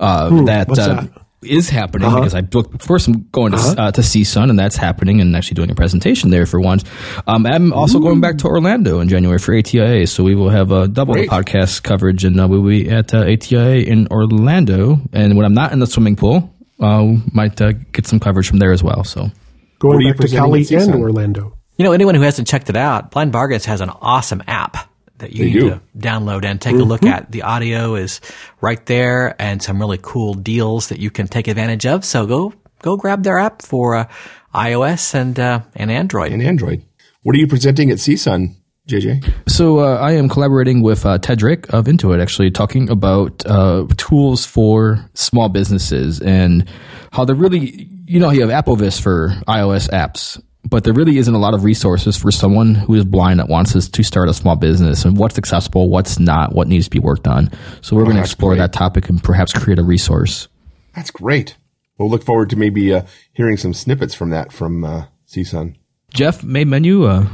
uh, 0.00 0.44
that, 0.44 0.70
uh, 0.70 0.74
that? 0.74 1.10
is 1.42 1.68
happening 1.68 2.08
because 2.12 2.34
I 2.34 2.40
booked 2.40 2.82
first. 2.82 3.08
I'm 3.08 3.28
going 3.30 3.52
to 3.52 3.58
uh, 3.58 3.92
to 3.92 4.00
CSUN, 4.00 4.50
and 4.50 4.58
that's 4.58 4.76
happening, 4.76 5.20
and 5.20 5.34
actually 5.36 5.54
doing 5.54 5.70
a 5.70 5.74
presentation 5.74 6.30
there 6.30 6.46
for 6.46 6.60
once. 6.60 6.84
Um, 7.26 7.46
I'm 7.46 7.72
also 7.72 8.00
going 8.00 8.20
back 8.20 8.38
to 8.38 8.46
Orlando 8.46 9.00
in 9.00 9.08
January 9.08 9.38
for 9.38 9.54
ATIA, 9.54 10.06
so 10.06 10.24
we 10.24 10.34
will 10.34 10.50
have 10.50 10.72
a 10.72 10.88
double 10.88 11.14
Great. 11.14 11.30
the 11.30 11.36
podcast 11.36 11.82
coverage, 11.82 12.24
and 12.24 12.40
uh, 12.40 12.48
we'll 12.48 12.66
be 12.66 12.90
at 12.90 13.14
uh, 13.14 13.24
ATIA 13.24 13.86
in 13.86 14.08
Orlando. 14.08 15.00
And 15.12 15.36
when 15.36 15.46
I'm 15.46 15.54
not 15.54 15.72
in 15.72 15.78
the 15.78 15.86
swimming 15.86 16.16
pool, 16.16 16.54
uh, 16.80 17.14
might 17.32 17.60
uh, 17.60 17.72
get 17.92 18.06
some 18.06 18.20
coverage 18.20 18.48
from 18.48 18.58
there 18.58 18.72
as 18.72 18.82
well. 18.82 19.04
So 19.04 19.30
Going 19.78 19.96
What 19.96 20.04
you 20.04 20.08
back 20.08 20.16
to 20.16 20.20
presenting 20.22 20.64
Cali 20.64 20.76
and 20.92 20.94
Orlando. 21.02 21.56
You 21.76 21.84
know, 21.84 21.92
anyone 21.92 22.14
who 22.16 22.22
hasn't 22.22 22.48
checked 22.48 22.68
it 22.68 22.76
out, 22.76 23.10
Blind 23.12 23.30
Bargains 23.30 23.64
has 23.66 23.80
an 23.80 23.90
awesome 23.90 24.42
app 24.48 24.76
that 25.18 25.32
you 25.32 25.44
They 25.44 25.50
need 25.52 25.60
do. 25.60 25.70
to 25.70 25.80
download 25.96 26.44
and 26.44 26.60
take 26.60 26.74
a 26.76 26.78
look 26.84 27.04
at. 27.04 27.30
The 27.30 27.42
audio 27.42 27.94
is 27.94 28.20
right 28.60 28.84
there 28.86 29.40
and 29.40 29.62
some 29.62 29.78
really 29.80 29.98
cool 30.00 30.34
deals 30.34 30.88
that 30.88 30.98
you 30.98 31.10
can 31.10 31.28
take 31.28 31.46
advantage 31.48 31.86
of. 31.86 32.04
So 32.04 32.26
go, 32.26 32.52
go 32.82 32.96
grab 32.96 33.22
their 33.22 33.38
app 33.38 33.62
for 33.62 33.96
uh, 33.96 34.08
iOS 34.54 35.14
and, 35.14 35.38
uh, 35.38 35.60
and 35.74 35.90
Android. 35.90 36.32
And 36.32 36.42
Android. 36.42 36.82
What 37.22 37.34
are 37.36 37.38
you 37.38 37.46
presenting 37.48 37.90
at 37.90 37.98
CSUN, 37.98 38.54
JJ? 38.88 39.48
So 39.48 39.80
uh, 39.80 39.98
I 39.98 40.12
am 40.12 40.28
collaborating 40.28 40.82
with 40.82 41.04
uh, 41.04 41.18
Ted 41.18 41.38
Drake 41.38 41.72
of 41.72 41.84
Intuit, 41.84 42.20
actually 42.20 42.50
talking 42.50 42.88
about 42.88 43.44
uh, 43.46 43.86
tools 43.96 44.46
for 44.46 45.08
small 45.14 45.48
businesses 45.48 46.20
and 46.20 46.68
how 47.12 47.24
they're 47.24 47.36
really, 47.36 47.88
you 48.06 48.18
know, 48.18 48.30
you 48.30 48.46
have 48.46 48.64
AppleVis 48.64 49.00
for 49.00 49.28
iOS 49.46 49.90
apps, 49.90 50.42
but 50.64 50.84
there 50.84 50.94
really 50.94 51.18
isn't 51.18 51.34
a 51.34 51.38
lot 51.38 51.52
of 51.52 51.64
resources 51.64 52.16
for 52.16 52.30
someone 52.30 52.74
who 52.74 52.94
is 52.94 53.04
blind 53.04 53.40
that 53.40 53.48
wants 53.48 53.76
us 53.76 53.88
to 53.88 54.02
start 54.02 54.30
a 54.30 54.34
small 54.34 54.56
business 54.56 55.04
and 55.04 55.18
what's 55.18 55.36
accessible, 55.36 55.90
what's 55.90 56.18
not, 56.18 56.54
what 56.54 56.66
needs 56.66 56.86
to 56.86 56.90
be 56.90 56.98
worked 56.98 57.28
on. 57.28 57.50
So 57.82 57.94
we're 57.94 58.04
going 58.04 58.16
to 58.16 58.22
explore 58.22 58.52
great. 58.52 58.58
that 58.58 58.72
topic 58.72 59.08
and 59.10 59.22
perhaps 59.22 59.52
create 59.52 59.78
a 59.78 59.84
resource. 59.84 60.48
That's 60.94 61.10
great. 61.10 61.56
We'll 61.98 62.08
look 62.08 62.24
forward 62.24 62.48
to 62.50 62.56
maybe 62.56 62.94
uh, 62.94 63.02
hearing 63.34 63.58
some 63.58 63.74
snippets 63.74 64.14
from 64.14 64.30
that 64.30 64.50
from 64.50 64.84
uh, 64.84 65.06
CSUN. 65.28 65.76
Jeff, 66.10 66.42
main 66.42 66.70
menu. 66.70 67.04
Uh, 67.04 67.26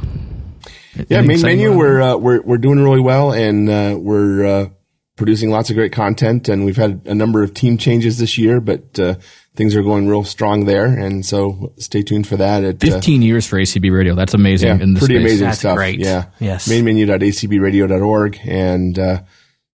Yeah, 1.09 1.21
main 1.21 1.41
menu. 1.41 1.67
going? 1.67 1.77
We're 1.77 2.01
uh, 2.01 2.17
we're 2.17 2.41
we're 2.41 2.57
doing 2.57 2.79
really 2.79 3.01
well, 3.01 3.31
and 3.31 3.69
uh, 3.69 3.97
we're 3.99 4.45
uh, 4.45 4.69
producing 5.15 5.49
lots 5.49 5.69
of 5.69 5.75
great 5.75 5.91
content. 5.91 6.49
And 6.49 6.65
we've 6.65 6.77
had 6.77 7.01
a 7.05 7.15
number 7.15 7.43
of 7.43 7.53
team 7.53 7.77
changes 7.77 8.17
this 8.17 8.37
year, 8.37 8.59
but 8.59 8.97
uh, 8.99 9.15
things 9.55 9.75
are 9.75 9.83
going 9.83 10.07
real 10.07 10.23
strong 10.23 10.65
there. 10.65 10.85
And 10.85 11.25
so 11.25 11.73
stay 11.77 12.01
tuned 12.01 12.27
for 12.27 12.37
that. 12.37 12.63
At, 12.63 12.83
uh, 12.83 12.87
15 12.91 13.21
years 13.21 13.47
for 13.47 13.57
ACB 13.57 13.91
Radio. 13.91 14.15
That's 14.15 14.33
amazing. 14.33 14.67
yeah, 14.69 14.83
in 14.83 14.93
this 14.93 15.01
pretty 15.05 15.15
space. 15.15 15.25
amazing 15.31 15.47
That's 15.47 15.59
stuff. 15.59 15.75
great. 15.77 15.99
Yeah, 15.99 16.25
Yes. 16.39 16.67
Mainmenu.acbradio.org, 16.67 18.39
and 18.43 18.99
uh, 18.99 19.21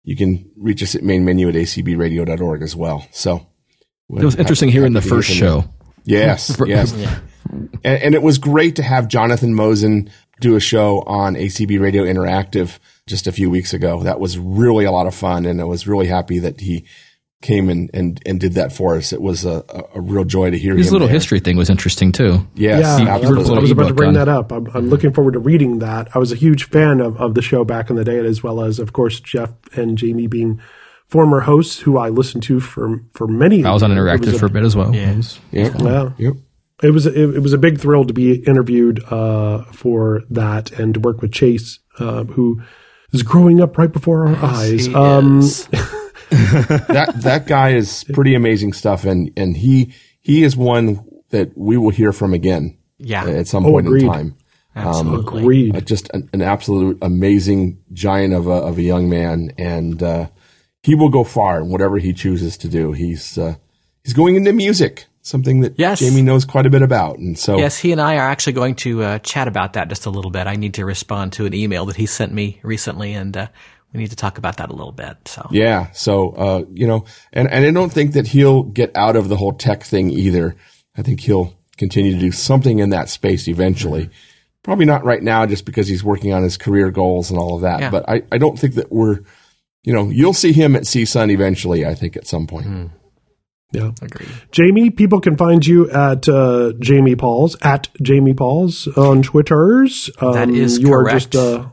you 0.03 0.15
can 0.15 0.49
reach 0.57 0.83
us 0.83 0.95
at 0.95 1.01
mainmenu 1.01 1.49
at 1.49 1.55
acbradio.org 1.55 2.61
as 2.61 2.75
well. 2.75 3.07
So 3.11 3.47
It 4.09 4.23
was 4.25 4.35
interesting 4.35 4.69
hearing 4.69 4.93
the 4.93 5.01
first 5.01 5.29
show. 5.29 5.65
Yes, 6.03 6.55
yes. 6.65 6.93
And, 7.83 8.01
and 8.01 8.15
it 8.15 8.21
was 8.21 8.37
great 8.37 8.75
to 8.77 8.83
have 8.83 9.07
Jonathan 9.07 9.53
Mosen 9.53 10.09
do 10.39 10.55
a 10.55 10.59
show 10.59 10.99
on 11.01 11.35
ACB 11.35 11.79
Radio 11.79 12.03
Interactive 12.03 12.79
just 13.07 13.27
a 13.27 13.31
few 13.31 13.49
weeks 13.49 13.73
ago. 13.73 14.03
That 14.03 14.19
was 14.19 14.37
really 14.37 14.85
a 14.85 14.91
lot 14.91 15.07
of 15.07 15.15
fun, 15.15 15.45
and 15.45 15.59
I 15.61 15.63
was 15.65 15.87
really 15.87 16.07
happy 16.07 16.39
that 16.39 16.59
he 16.61 16.85
came 17.41 17.69
and, 17.69 17.89
and, 17.93 18.21
and 18.25 18.37
did 18.39 18.53
that 18.53 18.73
for 18.73 18.97
us. 18.97 19.13
It 19.13 19.21
was 19.21 19.45
a, 19.45 19.63
a, 19.69 19.83
a 19.95 20.01
real 20.01 20.25
joy 20.25 20.51
to 20.51 20.57
hear 20.57 20.75
His 20.75 20.87
him 20.87 20.93
little 20.93 21.07
there. 21.07 21.13
history 21.15 21.39
thing 21.39 21.55
was 21.55 21.69
interesting 21.69 22.11
too. 22.11 22.45
Yes, 22.55 22.81
yeah, 22.81 23.13
I 23.15 23.17
was, 23.17 23.29
absolutely. 23.29 23.55
I 23.55 23.59
was 23.61 23.71
about 23.71 23.87
to 23.87 23.93
bring 23.93 24.07
on- 24.09 24.13
that 24.15 24.27
up. 24.27 24.51
I'm, 24.51 24.67
I'm 24.73 24.89
looking 24.89 25.13
forward 25.13 25.33
to 25.35 25.39
reading 25.39 25.79
that. 25.79 26.09
I 26.13 26.19
was 26.19 26.31
a 26.33 26.35
huge 26.35 26.65
fan 26.69 26.99
of, 26.99 27.15
of 27.19 27.35
the 27.35 27.41
show 27.41 27.63
back 27.63 27.89
in 27.89 27.95
the 27.95 28.03
day, 28.03 28.17
as 28.19 28.43
well 28.43 28.61
as, 28.61 28.77
of 28.79 28.91
course, 28.91 29.19
Jeff 29.21 29.51
and 29.77 29.97
Jamie 29.97 30.27
being 30.27 30.61
former 31.07 31.39
hosts 31.39 31.79
who 31.79 31.97
I 31.97 32.09
listened 32.09 32.43
to 32.43 32.59
for 32.59 33.01
for 33.13 33.25
many. 33.25 33.63
I 33.63 33.71
was 33.71 33.83
on 33.83 33.91
Interactive 33.91 34.33
was 34.33 34.39
for 34.39 34.45
a 34.47 34.49
bit 34.49 34.63
as 34.65 34.75
well. 34.75 34.93
Yeah. 34.93 35.11
It 35.11 35.17
was- 35.17 35.39
Yeah. 35.51 36.09
Yep. 36.17 36.33
It 36.81 36.91
was 36.91 37.05
it, 37.05 37.15
it 37.17 37.39
was 37.39 37.53
a 37.53 37.57
big 37.57 37.79
thrill 37.79 38.05
to 38.05 38.13
be 38.13 38.35
interviewed 38.45 39.03
uh, 39.11 39.63
for 39.71 40.23
that 40.29 40.71
and 40.79 40.93
to 40.93 40.99
work 40.99 41.21
with 41.21 41.31
Chase, 41.33 41.79
uh, 41.99 42.23
who 42.23 42.61
is 43.11 43.23
growing 43.23 43.59
up 43.61 43.77
right 43.77 43.91
before 43.91 44.27
our 44.27 44.35
eyes. 44.45 44.85
He 44.85 44.93
Um, 44.95 45.39
is. 45.39 45.67
that 46.29 47.13
that 47.17 47.47
guy 47.47 47.71
is 47.71 48.03
pretty 48.13 48.35
amazing 48.35 48.73
stuff, 48.73 49.03
and 49.05 49.31
and 49.37 49.57
he 49.57 49.93
he 50.21 50.43
is 50.43 50.55
one 50.55 51.05
that 51.29 51.57
we 51.57 51.77
will 51.77 51.89
hear 51.91 52.11
from 52.13 52.33
again. 52.33 52.77
Yeah. 53.01 53.25
at 53.25 53.47
some 53.47 53.65
Oh, 53.65 53.71
point 53.71 53.87
agreed. 53.87 54.03
in 54.03 54.11
time. 54.11 54.35
Absolutely. 54.75 55.41
Agreed. 55.41 55.75
Uh, 55.75 55.79
just 55.81 56.09
an, 56.13 56.29
an 56.33 56.41
absolute 56.41 56.97
amazing 57.01 57.79
giant 57.93 58.33
of 58.33 58.47
a, 58.47 58.51
of 58.51 58.77
a 58.77 58.81
young 58.81 59.09
man, 59.09 59.51
and 59.57 60.01
uh, 60.03 60.27
he 60.83 60.95
will 60.95 61.09
go 61.09 61.23
far 61.23 61.61
in 61.61 61.69
whatever 61.69 61.97
he 61.97 62.13
chooses 62.13 62.57
to 62.57 62.67
do. 62.67 62.91
He's 62.91 63.37
uh, 63.37 63.55
he's 64.03 64.13
going 64.13 64.35
into 64.35 64.53
music, 64.53 65.05
something 65.21 65.61
that 65.61 65.75
Yes. 65.77 65.99
Jamie 65.99 66.21
knows 66.21 66.45
quite 66.45 66.65
a 66.65 66.69
bit 66.69 66.81
about, 66.81 67.19
and 67.19 67.37
so 67.37 67.57
Yes, 67.57 67.77
he 67.77 67.91
and 67.91 68.01
I 68.01 68.15
are 68.17 68.29
actually 68.29 68.53
going 68.53 68.75
to 68.75 69.03
uh, 69.03 69.19
chat 69.19 69.47
about 69.47 69.73
that 69.73 69.89
just 69.89 70.05
a 70.05 70.09
little 70.09 70.31
bit. 70.31 70.47
I 70.47 70.55
need 70.55 70.75
to 70.75 70.85
respond 70.85 71.33
to 71.33 71.45
an 71.45 71.53
email 71.53 71.85
that 71.85 71.95
he 71.95 72.05
sent 72.05 72.33
me 72.33 72.59
recently, 72.63 73.13
and 73.13 73.35
uh, 73.35 73.47
we 73.93 73.99
need 73.99 74.09
to 74.09 74.15
talk 74.15 74.37
about 74.37 74.57
that 74.57 74.69
a 74.69 74.73
little 74.73 74.91
bit. 74.91 75.17
So 75.25 75.47
Yeah. 75.51 75.91
So, 75.91 76.31
uh, 76.31 76.63
you 76.73 76.87
know, 76.87 77.05
and, 77.33 77.49
and 77.49 77.65
I 77.65 77.71
don't 77.71 77.91
think 77.91 78.13
that 78.13 78.27
he'll 78.27 78.63
get 78.63 78.95
out 78.95 79.15
of 79.15 79.29
the 79.29 79.35
whole 79.35 79.53
tech 79.53 79.83
thing 79.83 80.11
either. 80.11 80.55
I 80.97 81.01
think 81.01 81.21
he'll 81.21 81.55
continue 81.77 82.13
to 82.13 82.19
do 82.19 82.31
something 82.31 82.79
in 82.79 82.89
that 82.91 83.09
space 83.09 83.47
eventually. 83.47 84.09
Probably 84.63 84.85
not 84.85 85.05
right 85.05 85.23
now 85.23 85.45
just 85.45 85.65
because 85.65 85.87
he's 85.87 86.03
working 86.03 86.33
on 86.33 86.43
his 86.43 86.57
career 86.57 86.91
goals 86.91 87.31
and 87.31 87.39
all 87.39 87.55
of 87.55 87.61
that. 87.61 87.79
Yeah. 87.79 87.89
But 87.89 88.07
I, 88.07 88.23
I 88.31 88.37
don't 88.37 88.59
think 88.59 88.75
that 88.75 88.91
we're, 88.91 89.21
you 89.83 89.93
know, 89.93 90.09
you'll 90.09 90.33
see 90.33 90.51
him 90.51 90.75
at 90.75 90.83
CSUN 90.83 91.31
eventually, 91.31 91.85
I 91.85 91.95
think, 91.95 92.17
at 92.17 92.27
some 92.27 92.45
point. 92.45 92.91
Yeah. 93.71 93.91
agreed. 94.01 94.29
Jamie, 94.51 94.89
people 94.89 95.21
can 95.21 95.37
find 95.37 95.65
you 95.65 95.89
at 95.91 96.27
uh, 96.27 96.73
Jamie 96.79 97.15
Pauls 97.15 97.55
at 97.61 97.87
Jamie 98.01 98.33
Pauls 98.33 98.87
on 98.97 99.21
Twitters. 99.21 100.09
Um, 100.19 100.33
That 100.33 100.49
is 100.49 100.79
you 100.79 100.89
correct. 100.89 101.15
are 101.15 101.19
just 101.19 101.35
uh, 101.35 101.69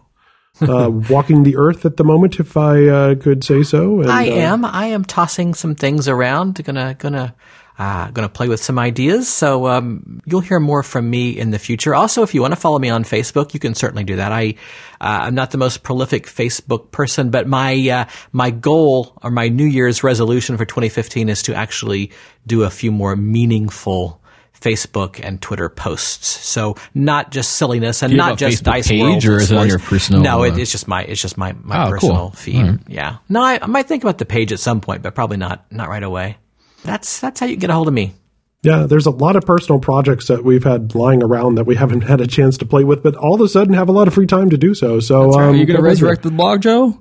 uh, 0.61 0.91
walking 1.11 1.43
the 1.43 1.57
earth 1.57 1.85
at 1.87 1.97
the 1.97 2.05
moment, 2.05 2.39
if 2.39 2.57
I 2.57 2.87
uh, 2.87 3.15
could 3.15 3.45
say 3.45 3.63
so. 3.63 4.01
And, 4.01 4.11
I 4.11 4.29
uh, 4.29 4.33
am. 4.33 4.65
I 4.65 4.87
am 4.87 5.05
tossing 5.05 5.55
some 5.55 5.75
things 5.75 6.09
around. 6.09 6.63
Gonna 6.65 6.95
gonna 6.99 7.35
uh, 7.79 8.11
gonna 8.11 8.29
play 8.29 8.49
with 8.49 8.63
some 8.63 8.79
ideas. 8.79 9.29
So 9.29 9.67
um, 9.67 10.21
you'll 10.25 10.41
hear 10.41 10.59
more 10.61 10.83
from 10.83 11.11
me 11.11 11.31
in 11.39 11.51
the 11.51 11.59
future. 11.59 11.95
Also, 11.95 12.23
if 12.23 12.35
you 12.35 12.41
want 12.41 12.53
to 12.53 12.61
follow 12.61 12.79
me 12.79 12.89
on 12.89 13.05
Facebook, 13.05 13.53
you 13.55 13.61
can 13.61 13.75
certainly 13.75 14.05
do 14.05 14.17
that. 14.17 14.33
I 14.33 14.55
uh, 15.01 15.29
I'm 15.29 15.35
not 15.35 15.51
the 15.51 15.59
most 15.59 15.83
prolific 15.83 16.27
Facebook 16.27 16.91
person, 16.91 17.31
but 17.31 17.47
my 17.47 17.75
uh, 17.91 18.05
my 18.33 18.51
goal 18.51 19.13
or 19.23 19.31
my 19.31 19.49
New 19.49 19.67
Year's 19.67 20.03
resolution 20.03 20.57
for 20.57 20.65
2015 20.65 21.29
is 21.29 21.43
to 21.45 21.55
actually 21.55 22.13
do 22.47 22.63
a 22.65 22.71
few 22.71 22.91
more 22.93 23.15
meaningful. 23.17 24.21
Facebook 24.59 25.21
and 25.23 25.41
Twitter 25.43 25.69
posts, 25.69 26.27
so 26.27 26.77
not 26.95 27.31
just 27.31 27.53
silliness 27.53 28.03
and 28.03 28.11
Do 28.11 28.17
you 28.17 28.23
have 28.23 28.31
not 28.33 28.39
just 28.39 28.63
Facebook 28.63 28.65
dice 28.65 28.89
page, 28.89 29.03
World 29.03 29.25
or 29.27 29.37
is 29.37 29.53
it 29.53 29.59
on 29.59 29.69
your 29.69 29.79
personal, 29.79 30.23
No, 30.23 30.43
it, 30.45 30.55
uh, 30.55 30.57
it's 30.57 30.73
just 30.73 30.89
my 30.89 31.03
it's 31.05 31.21
just 31.21 31.37
my 31.37 31.53
my 31.63 31.83
Oh, 31.83 31.85
cool. 31.85 31.91
personal 31.93 32.31
feed. 32.31 32.57
All 32.57 32.71
right. 32.73 32.81
Yeah. 32.89 33.17
No, 33.29 33.43
I, 33.43 33.59
I 33.61 33.67
might 33.67 33.87
think 33.87 34.03
about 34.03 34.17
the 34.17 34.25
page 34.25 34.53
at 34.53 34.59
some 34.59 34.81
point, 34.81 35.03
but 35.03 35.15
probably 35.15 35.37
not 35.37 35.67
not 35.71 35.91
right 35.91 36.03
away. 36.03 36.39
That's 36.87 37.21
that's 37.21 37.41
how 37.41 37.47
you 37.47 37.57
get 37.57 37.71
a 37.71 37.75
hold 37.75 37.89
of 37.89 37.95
me. 37.95 38.15
Yeah, 38.63 38.87
there's 38.87 39.07
a 39.07 39.11
lot 39.11 39.37
of 39.37 39.45
personal 39.45 39.81
projects 39.81 40.27
that 40.27 40.43
we've 40.43 40.65
had 40.65 40.95
lying 40.95 41.23
around 41.23 41.55
that 41.57 41.65
we 41.65 41.77
haven't 41.77 42.01
had 42.01 42.21
a 42.21 42.27
chance 42.27 42.57
to 42.59 42.67
play 42.67 42.83
with, 42.83 43.03
but 43.03 43.15
all 43.15 43.35
of 43.35 43.41
a 43.41 43.49
sudden 43.49 43.75
have 43.75 43.89
a 43.89 43.93
lot 43.93 44.09
of 44.09 44.15
free 44.15 44.27
time 44.27 44.51
to 44.51 44.57
do 44.57 44.75
so. 44.75 44.99
So, 44.99 45.35
Are 45.39 45.51
um, 45.51 45.57
you 45.57 45.67
going 45.67 45.77
to 45.77 45.83
resurrect 45.83 46.23
the 46.23 46.31
blog, 46.33 46.63
Joe? 46.63 46.99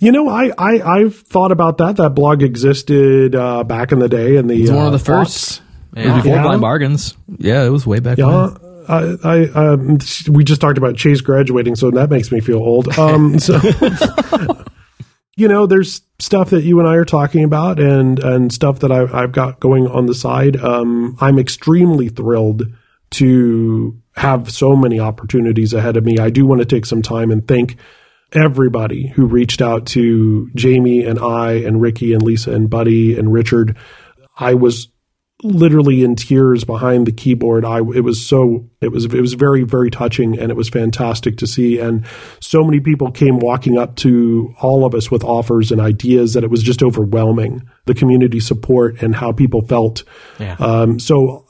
You 0.00 0.10
know, 0.10 0.28
I, 0.28 0.50
I 0.56 0.80
I've 1.00 1.16
thought 1.16 1.52
about 1.52 1.78
that. 1.78 1.96
That 1.96 2.10
blog 2.10 2.42
existed 2.42 3.34
uh, 3.34 3.64
back 3.64 3.92
in 3.92 3.98
the 3.98 4.08
day, 4.08 4.36
in 4.36 4.46
the 4.46 4.62
It's 4.62 4.70
one 4.70 4.80
uh, 4.80 4.86
of 4.86 4.92
the 4.92 4.98
first. 4.98 5.60
It 5.96 6.06
was 6.06 6.14
before 6.16 6.36
Yeah. 6.36 6.42
Blind 6.42 6.60
Bargains. 6.62 7.16
Yeah, 7.38 7.64
it 7.64 7.68
was 7.70 7.86
way 7.86 8.00
back 8.00 8.16
Yeah, 8.18 8.54
then. 8.56 8.74
I, 8.88 9.16
I 9.24 9.44
um, 9.72 9.98
we 10.30 10.44
just 10.44 10.60
talked 10.60 10.78
about 10.78 10.96
Chase 10.96 11.20
graduating, 11.20 11.76
so 11.76 11.90
that 11.92 12.10
makes 12.10 12.32
me 12.32 12.40
feel 12.40 12.58
old. 12.58 12.88
Um, 12.98 13.38
so 13.38 13.60
you 15.36 15.48
know, 15.48 15.66
there's 15.66 16.00
stuff 16.18 16.50
that 16.50 16.64
you 16.64 16.78
and 16.78 16.88
I 16.88 16.94
are 16.94 17.04
talking 17.04 17.44
about, 17.44 17.78
and 17.80 18.18
and 18.18 18.52
stuff 18.52 18.80
that 18.80 18.92
I, 18.92 19.06
I've 19.12 19.32
got 19.32 19.60
going 19.60 19.86
on 19.86 20.06
the 20.06 20.14
side. 20.14 20.56
Um, 20.56 21.16
I'm 21.20 21.38
extremely 21.38 22.08
thrilled 22.08 22.62
to 23.12 24.00
have 24.16 24.50
so 24.50 24.76
many 24.76 25.00
opportunities 25.00 25.72
ahead 25.72 25.96
of 25.96 26.04
me. 26.04 26.18
I 26.18 26.30
do 26.30 26.46
want 26.46 26.60
to 26.60 26.66
take 26.66 26.86
some 26.86 27.02
time 27.02 27.30
and 27.30 27.46
thank 27.46 27.76
everybody 28.32 29.08
who 29.08 29.26
reached 29.26 29.62
out 29.62 29.86
to 29.86 30.50
Jamie 30.54 31.04
and 31.04 31.18
I 31.18 31.52
and 31.52 31.80
Ricky 31.80 32.12
and 32.12 32.22
Lisa 32.22 32.52
and 32.52 32.68
Buddy 32.68 33.16
and 33.18 33.32
Richard. 33.32 33.76
I 34.36 34.54
was 34.54 34.88
literally 35.44 36.02
in 36.02 36.16
tears 36.16 36.64
behind 36.64 37.06
the 37.06 37.12
keyboard. 37.12 37.64
I 37.64 37.78
it 37.78 38.02
was 38.02 38.26
so 38.26 38.68
it 38.80 38.88
was 38.88 39.04
it 39.04 39.20
was 39.20 39.34
very 39.34 39.62
very 39.62 39.90
touching 39.90 40.38
and 40.38 40.50
it 40.50 40.56
was 40.56 40.70
fantastic 40.70 41.36
to 41.38 41.46
see 41.46 41.78
and 41.78 42.04
so 42.40 42.64
many 42.64 42.80
people 42.80 43.10
came 43.12 43.38
walking 43.38 43.76
up 43.76 43.94
to 43.96 44.54
all 44.60 44.86
of 44.86 44.94
us 44.94 45.10
with 45.10 45.22
offers 45.22 45.70
and 45.70 45.80
ideas 45.80 46.32
that 46.32 46.44
it 46.44 46.50
was 46.50 46.62
just 46.62 46.82
overwhelming 46.82 47.62
the 47.84 47.94
community 47.94 48.40
support 48.40 49.02
and 49.02 49.14
how 49.14 49.32
people 49.32 49.60
felt. 49.60 50.02
Yeah. 50.40 50.56
Um, 50.58 50.98
so 50.98 51.43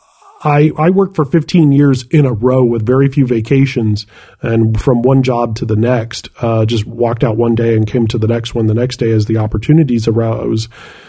I, 0.44 0.70
I 0.76 0.90
worked 0.90 1.16
for 1.16 1.24
15 1.24 1.72
years 1.72 2.02
in 2.08 2.26
a 2.26 2.32
row 2.32 2.62
with 2.64 2.84
very 2.84 3.08
few 3.08 3.26
vacations 3.26 4.06
and 4.42 4.78
from 4.78 5.00
one 5.00 5.22
job 5.22 5.56
to 5.56 5.64
the 5.64 5.74
next, 5.74 6.28
uh, 6.40 6.66
just 6.66 6.86
walked 6.86 7.24
out 7.24 7.38
one 7.38 7.54
day 7.54 7.74
and 7.74 7.86
came 7.86 8.06
to 8.08 8.18
the 8.18 8.28
next 8.28 8.54
one 8.54 8.66
the 8.66 8.74
next 8.74 8.98
day 8.98 9.10
as 9.10 9.24
the 9.24 9.38
opportunities 9.38 10.06
arose. 10.06 10.68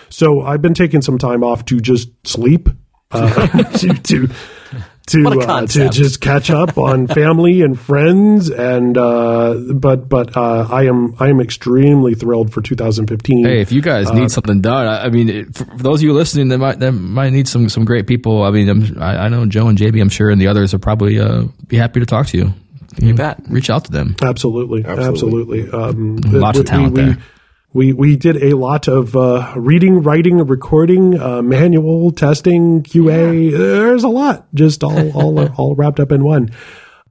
So 0.09 0.41
I've 0.41 0.61
been 0.61 0.73
taking 0.73 1.01
some 1.01 1.17
time 1.17 1.43
off 1.43 1.65
to 1.65 1.81
just 1.81 2.09
sleep, 2.25 2.69
uh, 3.11 3.47
to, 3.77 3.93
to, 3.93 4.29
to, 5.07 5.27
uh, 5.27 5.67
to 5.67 5.89
just 5.89 6.19
catch 6.21 6.49
up 6.49 6.77
on 6.77 7.07
family 7.19 7.61
and 7.61 7.79
friends. 7.79 8.49
And, 8.49 8.97
uh, 8.97 9.55
but, 9.73 10.09
but, 10.09 10.35
uh, 10.35 10.67
I 10.69 10.85
am, 10.85 11.15
I 11.19 11.29
am 11.29 11.39
extremely 11.39 12.15
thrilled 12.15 12.51
for 12.53 12.61
2015. 12.61 13.45
Hey, 13.45 13.61
if 13.61 13.71
you 13.71 13.81
guys 13.81 14.11
need 14.11 14.31
something 14.31 14.61
done, 14.61 14.87
I, 14.87 15.05
I 15.05 15.09
mean, 15.09 15.29
it- 15.29 15.55
for, 15.55 15.65
for 15.65 15.77
those 15.83 15.99
of 15.99 16.03
you 16.03 16.13
listening, 16.13 16.47
that 16.49 16.57
might 16.57 16.79
that 16.79 16.91
might 16.91 17.31
need 17.31 17.47
some 17.47 17.69
some 17.69 17.85
great 17.85 18.07
people. 18.07 18.43
I 18.43 18.51
mean, 18.51 18.69
I'm, 18.69 19.01
I, 19.01 19.25
I 19.25 19.27
know 19.29 19.45
Joe 19.45 19.67
and 19.67 19.77
JB, 19.77 20.01
I'm 20.01 20.09
sure, 20.09 20.29
and 20.29 20.41
the 20.41 20.47
others 20.47 20.73
will 20.73 20.79
probably 20.79 21.19
uh, 21.19 21.45
be 21.67 21.77
happy 21.77 21.99
to 21.99 22.05
talk 22.05 22.27
to 22.27 22.37
you. 22.37 22.53
You 22.97 23.13
bet. 23.13 23.41
Reach 23.49 23.69
out 23.69 23.85
to 23.85 23.91
them. 23.91 24.15
Absolutely, 24.21 24.85
absolutely. 24.85 25.69
Um, 25.69 26.15
Lots 26.17 26.59
of 26.59 26.65
talent 26.65 26.95
we, 26.95 27.03
there. 27.03 27.17
We 27.75 27.91
we 27.91 28.15
did 28.15 28.41
a 28.41 28.55
lot 28.55 28.87
of 28.87 29.17
uh, 29.17 29.51
reading, 29.57 30.01
writing, 30.01 30.37
recording, 30.37 31.19
uh, 31.19 31.41
manual 31.41 32.09
testing, 32.11 32.83
QA. 32.83 33.51
There's 33.51 34.05
a 34.05 34.07
lot, 34.07 34.47
just 34.53 34.81
all 34.81 35.11
all 35.13 35.53
all 35.55 35.75
wrapped 35.75 35.99
up 35.99 36.13
in 36.13 36.23
one. 36.23 36.51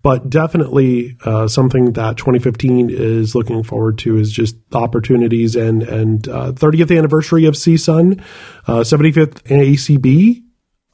But 0.01 0.31
definitely 0.31 1.19
uh, 1.27 1.49
something 1.49 1.93
that 1.93 2.17
2015 2.17 2.89
is 2.89 3.35
looking 3.35 3.63
forward 3.63 3.99
to 3.99 4.17
is 4.17 4.33
just 4.33 4.57
opportunities 4.73 5.55
and 5.55 5.83
and 5.83 6.27
uh, 6.29 6.53
30th 6.53 6.97
anniversary 6.97 7.45
of 7.45 7.57
CSUN, 7.57 8.23
uh, 8.67 8.81
75th 8.81 9.43
ACB. 9.43 10.44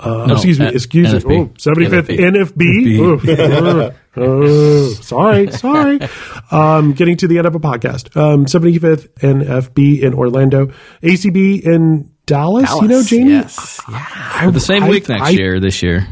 Uh, 0.00 0.26
No, 0.26 0.34
excuse 0.34 0.58
me, 0.58 0.66
N- 0.66 0.74
excuse 0.74 1.12
me. 1.12 1.20
NFB. 1.20 1.40
Oh, 1.40 1.52
75th 1.58 2.18
NFB. 2.18 3.92
Oh, 4.16 4.22
oh, 4.22 4.88
sorry, 4.94 5.50
sorry. 5.52 6.00
Um, 6.50 6.92
getting 6.94 7.16
to 7.18 7.28
the 7.28 7.38
end 7.38 7.46
of 7.46 7.54
a 7.54 7.60
podcast. 7.60 8.16
Um, 8.16 8.46
75th 8.46 9.08
NFB 9.20 10.02
in 10.02 10.14
Orlando, 10.14 10.68
ACB 11.02 11.62
in 11.64 12.10
Dallas. 12.26 12.68
you 12.70 12.82
know, 12.82 12.88
Dallas, 12.88 13.08
Jamie. 13.08 13.30
Yes. 13.32 13.80
Yeah. 13.88 14.06
I- 14.34 14.50
The 14.50 14.60
same 14.60 14.84
I- 14.84 14.88
week 14.88 15.08
next 15.08 15.22
I- 15.22 15.30
year, 15.30 15.60
this 15.60 15.82
year. 15.82 16.06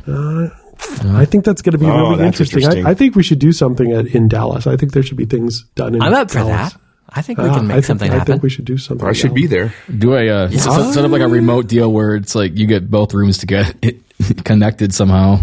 I 1.10 1.24
think 1.24 1.44
that's 1.44 1.60
going 1.62 1.72
to 1.72 1.78
be 1.78 1.86
Oh, 1.86 2.10
really 2.12 2.24
interesting. 2.26 2.60
interesting. 2.60 2.86
I, 2.86 2.90
I 2.90 2.94
think 2.94 3.16
we 3.16 3.22
should 3.24 3.40
do 3.40 3.50
something 3.52 3.90
at, 3.92 4.06
in 4.06 4.28
Dallas. 4.28 4.66
I 4.68 4.76
think 4.76 4.92
there 4.92 5.02
should 5.02 5.16
be 5.16 5.26
things 5.26 5.64
done 5.74 5.94
in 5.96 6.02
I'm 6.02 6.14
up 6.14 6.30
for 6.30 6.38
Dallas. 6.38 6.72
that. 6.74 6.80
I 7.10 7.22
think 7.22 7.38
we 7.38 7.48
Ah, 7.48 7.54
can 7.54 7.66
make 7.66 7.72
I 7.72 7.74
think, 7.76 7.84
something 7.86 8.10
I 8.10 8.14
happen. 8.18 8.32
think 8.34 8.42
we 8.42 8.50
should 8.50 8.64
do 8.66 8.76
something. 8.76 9.06
I 9.08 9.12
should 9.12 9.34
be 9.34 9.46
there. 9.46 9.72
Do 9.96 10.14
I 10.14 10.28
uh, 10.28 10.48
s- 10.48 10.66
s- 10.66 10.94
set 10.94 11.04
up 11.04 11.10
like 11.10 11.22
a 11.22 11.28
remote 11.28 11.66
deal 11.66 11.90
where 11.92 12.14
it's 12.16 12.34
like 12.34 12.56
you 12.58 12.66
get 12.66 12.90
both 12.90 13.14
rooms 13.14 13.38
to 13.38 13.46
get 13.46 13.74
it 13.82 13.96
connected 14.44 14.92
somehow. 14.92 15.40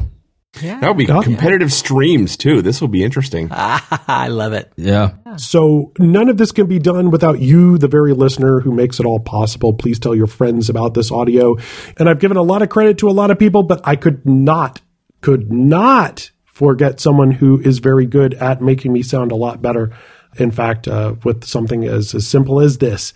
That 0.61 0.87
would 0.87 0.97
be 0.97 1.03
Yeah. 1.03 1.21
competitive 1.21 1.73
streams 1.73 2.37
too. 2.37 2.61
This 2.61 2.79
will 2.79 2.87
be 2.87 3.03
interesting. 3.03 3.49
I 3.51 4.29
love 4.29 4.53
it. 4.53 4.71
Yeah. 4.77 5.11
So 5.35 5.91
none 5.99 6.29
of 6.29 6.37
this 6.37 6.53
can 6.53 6.67
be 6.67 6.79
done 6.79 7.11
without 7.11 7.39
you, 7.41 7.77
the 7.77 7.89
very 7.89 8.13
listener 8.13 8.61
who 8.61 8.71
makes 8.71 8.99
it 9.01 9.05
all 9.05 9.19
possible. 9.19 9.73
Please 9.73 9.99
tell 9.99 10.15
your 10.15 10.27
friends 10.27 10.69
about 10.69 10.93
this 10.93 11.11
audio. 11.11 11.57
And 11.97 12.07
I've 12.07 12.19
given 12.19 12.37
a 12.37 12.41
lot 12.41 12.61
of 12.61 12.69
credit 12.69 12.97
to 12.99 13.09
a 13.09 13.11
lot 13.11 13.31
of 13.31 13.39
people, 13.39 13.63
but 13.63 13.81
I 13.83 13.97
could 13.97 14.25
not, 14.25 14.79
could 15.19 15.51
not 15.51 16.31
forget 16.45 17.01
someone 17.01 17.31
who 17.31 17.59
is 17.59 17.79
very 17.79 18.05
good 18.05 18.33
at 18.35 18.61
making 18.61 18.93
me 18.93 19.03
sound 19.03 19.33
a 19.33 19.35
lot 19.35 19.61
better. 19.61 19.91
In 20.37 20.51
fact, 20.51 20.87
uh, 20.87 21.15
with 21.23 21.45
something 21.45 21.85
as, 21.85 22.13
as 22.13 22.27
simple 22.27 22.59
as 22.59 22.77
this, 22.77 23.13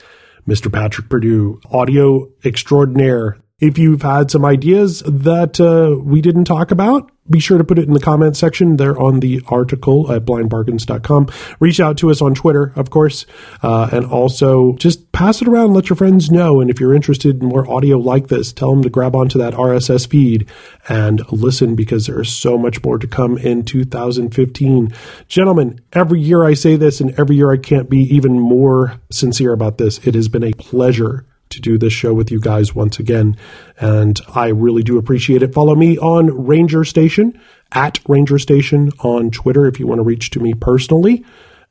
Mr. 0.48 0.72
Patrick 0.72 1.10
Perdue, 1.10 1.60
audio 1.72 2.30
extraordinaire. 2.44 3.38
If 3.60 3.78
you've 3.78 4.02
had 4.02 4.32
some 4.32 4.46
ideas 4.46 5.02
that 5.06 5.60
uh, 5.60 6.00
we 6.02 6.22
didn't 6.22 6.46
talk 6.46 6.72
about, 6.72 7.12
be 7.30 7.40
sure 7.40 7.58
to 7.58 7.64
put 7.64 7.78
it 7.78 7.88
in 7.88 7.94
the 7.94 8.00
comment 8.00 8.36
section 8.36 8.78
there 8.78 9.00
on 9.00 9.20
the 9.20 9.42
article 9.48 10.12
at 10.12 10.26
blindbargains.com. 10.26 11.28
Reach 11.60 11.80
out 11.80 11.98
to 11.98 12.10
us 12.10 12.22
on 12.22 12.34
Twitter, 12.34 12.74
of 12.76 12.90
course, 12.90 13.26
uh, 13.62 13.90
and 13.92 14.06
also 14.06 14.74
just 14.78 15.12
pass 15.12 15.42
it 15.42 15.48
around, 15.48 15.74
let 15.74 15.90
your 15.90 15.98
friends 15.98 16.32
know. 16.32 16.60
And 16.60 16.70
if 16.70 16.80
you're 16.80 16.96
interested 16.96 17.42
in 17.42 17.50
more 17.50 17.70
audio 17.70 17.98
like 17.98 18.28
this, 18.28 18.52
tell 18.52 18.72
them 18.72 18.82
to 18.84 18.90
grab 18.90 19.16
onto 19.16 19.38
that 19.38 19.54
RSS 19.54 20.08
feed 20.08 20.50
and 20.88 21.22
listen 21.32 21.76
because 21.76 22.08
there 22.08 22.22
is 22.22 22.36
so 22.36 22.58
much 22.58 22.84
more 22.84 22.98
to 22.98 23.08
come 23.08 23.38
in 23.38 23.64
2015. 23.64 24.92
Gentlemen, 25.28 25.80
every 25.94 26.20
year 26.20 26.44
I 26.44 26.56
say 26.56 26.76
this, 26.76 27.00
and 27.00 27.18
every 27.20 27.36
year 27.36 27.52
I 27.52 27.58
can't 27.58 27.90
be 27.90 28.02
even 28.14 28.40
more 28.40 29.00
sincere 29.12 29.54
about 29.54 29.78
this. 29.78 30.00
It 30.08 30.16
has 30.16 30.30
been 30.30 30.44
a 30.44 30.54
pleasure 30.54 31.26
to 31.50 31.62
do 31.62 31.78
this 31.78 31.94
show 31.94 32.14
with 32.14 32.32
you 32.32 32.40
guys 32.40 32.76
once 32.76 33.00
again. 33.00 33.38
And 33.80 34.20
I 34.34 34.48
really 34.48 34.84
do 34.84 34.98
appreciate 34.98 35.44
it. 35.44 35.54
Follow 35.54 35.76
me 35.76 35.98
on 35.98 36.46
Ranger 36.46 36.84
Station 36.84 37.40
at 37.72 38.00
Ranger 38.08 38.40
Station 38.40 38.92
on 39.00 39.32
Twitter 39.32 39.68
if 39.68 39.80
you 39.80 39.88
want 39.88 40.00
to 40.00 40.04
reach 40.04 40.30
to 40.32 40.40
me 40.40 40.54
personally. 40.54 41.26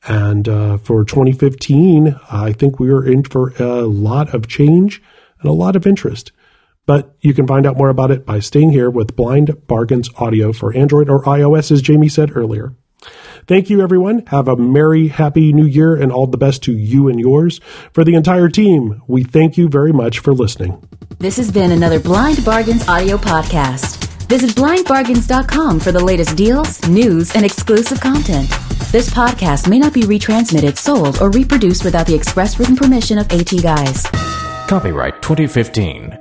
And 0.07 0.49
uh, 0.49 0.79
for 0.79 1.05
2015, 1.05 2.19
I 2.31 2.53
think 2.53 2.79
we 2.79 2.91
are 2.91 3.05
in 3.05 3.25
for 3.25 3.53
a 3.59 3.83
lot 3.83 4.33
of 4.35 4.47
change 4.47 5.03
and 5.41 5.51
a 5.51 5.55
lot 5.55 5.77
of 5.77 5.87
interest. 5.87 6.33
But 6.87 7.15
you 7.21 7.35
can 7.35 7.47
find 7.47 7.67
out 7.67 7.77
more 7.77 7.91
about 7.91 8.11
it 8.11 8.25
by 8.25 8.39
staying 8.41 8.71
here 8.71 8.89
with 8.89 9.17
Blind 9.17 9.67
Bargains 9.67 10.09
Audio 10.17 10.53
for 10.53 10.75
Android 10.75 11.11
or 11.11 11.23
iOS, 11.25 11.71
as 11.71 11.83
Jamie 11.83 12.09
said 12.09 12.35
earlier. 12.35 12.75
Thank 13.49 13.71
you, 13.71 13.81
everyone. 13.81 14.27
Have 14.27 14.47
a 14.47 14.57
merry, 14.57 15.09
happy 15.09 15.55
new 15.55 15.65
year 15.65 15.97
and 15.97 16.13
all 16.13 16.27
the 16.27 16.37
best 16.37 16.63
to 16.65 16.73
you 16.73 17.09
and 17.09 17.19
yours. 17.19 17.61
For 17.95 18.05
the 18.05 18.15
entire 18.15 18.51
team, 18.51 19.01
we 19.07 19.25
thank 19.25 19.57
you 19.57 19.71
very 19.71 19.91
much 19.91 20.19
for 20.19 20.35
listening. 20.35 20.87
This 21.19 21.39
has 21.39 21.51
been 21.51 21.73
another 21.73 21.99
Blind 21.99 22.45
Bargains 22.45 22.87
audio 22.87 23.17
podcast. 23.17 24.05
Visit 24.29 24.51
blindbargains.com 24.51 25.81
for 25.81 25.93
the 25.93 26.05
latest 26.05 26.37
deals, 26.37 26.87
news, 26.89 27.35
and 27.35 27.43
exclusive 27.43 28.03
content. 28.03 28.51
This 28.93 29.09
podcast 29.09 29.67
may 29.67 29.79
not 29.79 29.95
be 29.95 30.03
retransmitted, 30.03 30.77
sold, 30.77 31.23
or 31.23 31.31
reproduced 31.31 31.87
without 31.87 32.07
the 32.07 32.15
express 32.15 32.59
written 32.59 32.77
permission 32.77 33.17
of 33.17 33.33
AT 33.33 33.51
Guys. 33.63 34.03
Copyright 34.69 35.23
2015. 35.23 36.18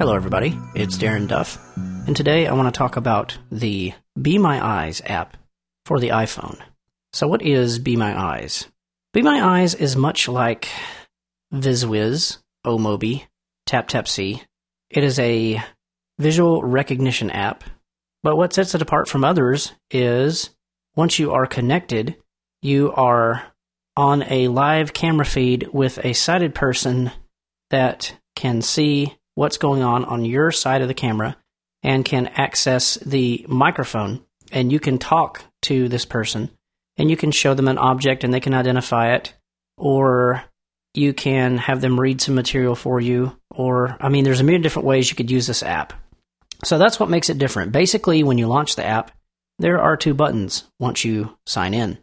Hello, 0.00 0.14
everybody. 0.14 0.58
It's 0.74 0.96
Darren 0.96 1.28
Duff, 1.28 1.58
and 1.76 2.16
today 2.16 2.46
I 2.46 2.54
want 2.54 2.72
to 2.74 2.78
talk 2.78 2.96
about 2.96 3.36
the 3.52 3.92
Be 4.18 4.38
My 4.38 4.58
Eyes 4.64 5.02
app 5.04 5.36
for 5.84 6.00
the 6.00 6.08
iPhone. 6.08 6.58
So, 7.12 7.28
what 7.28 7.42
is 7.42 7.78
Be 7.78 7.96
My 7.96 8.18
Eyes? 8.18 8.66
Be 9.12 9.20
My 9.20 9.42
Eyes 9.58 9.74
is 9.74 9.96
much 9.96 10.26
like 10.26 10.70
VizWiz, 11.52 12.38
oMoby, 12.64 13.26
TapTapSee. 13.68 14.40
It 14.88 15.04
is 15.04 15.18
a 15.18 15.62
visual 16.18 16.62
recognition 16.62 17.30
app, 17.30 17.62
but 18.22 18.38
what 18.38 18.54
sets 18.54 18.74
it 18.74 18.80
apart 18.80 19.06
from 19.06 19.22
others 19.22 19.74
is 19.90 20.48
once 20.96 21.18
you 21.18 21.32
are 21.32 21.44
connected, 21.44 22.16
you 22.62 22.90
are 22.92 23.52
on 23.98 24.22
a 24.30 24.48
live 24.48 24.94
camera 24.94 25.26
feed 25.26 25.68
with 25.74 26.02
a 26.02 26.14
sighted 26.14 26.54
person 26.54 27.12
that 27.68 28.16
can 28.34 28.62
see 28.62 29.18
what's 29.40 29.56
going 29.56 29.82
on 29.82 30.04
on 30.04 30.22
your 30.22 30.52
side 30.52 30.82
of 30.82 30.88
the 30.88 30.92
camera 30.92 31.34
and 31.82 32.04
can 32.04 32.26
access 32.26 32.96
the 32.96 33.42
microphone. 33.48 34.22
And 34.52 34.70
you 34.70 34.78
can 34.78 34.98
talk 34.98 35.42
to 35.62 35.88
this 35.88 36.04
person 36.04 36.50
and 36.98 37.08
you 37.10 37.16
can 37.16 37.30
show 37.30 37.54
them 37.54 37.66
an 37.66 37.78
object 37.78 38.22
and 38.22 38.34
they 38.34 38.40
can 38.40 38.52
identify 38.52 39.14
it. 39.14 39.32
Or 39.78 40.44
you 40.92 41.14
can 41.14 41.56
have 41.56 41.80
them 41.80 41.98
read 41.98 42.20
some 42.20 42.34
material 42.34 42.74
for 42.74 43.00
you. 43.00 43.34
Or 43.50 43.96
i 43.98 44.10
mean 44.10 44.24
there's 44.24 44.40
a 44.40 44.44
million 44.44 44.60
different 44.60 44.84
ways 44.84 45.08
you 45.08 45.16
could 45.16 45.30
use 45.30 45.46
this 45.46 45.62
app. 45.62 45.94
So 46.62 46.76
that's 46.76 47.00
what 47.00 47.08
makes 47.08 47.30
it 47.30 47.38
different. 47.38 47.72
Basically 47.72 48.22
when 48.22 48.36
you 48.36 48.46
launch 48.46 48.76
the 48.76 48.84
app 48.84 49.10
there 49.58 49.80
are 49.80 49.96
two 49.96 50.12
buttons 50.12 50.64
once 50.78 51.02
you 51.02 51.34
sign 51.46 51.72
in. 51.72 51.96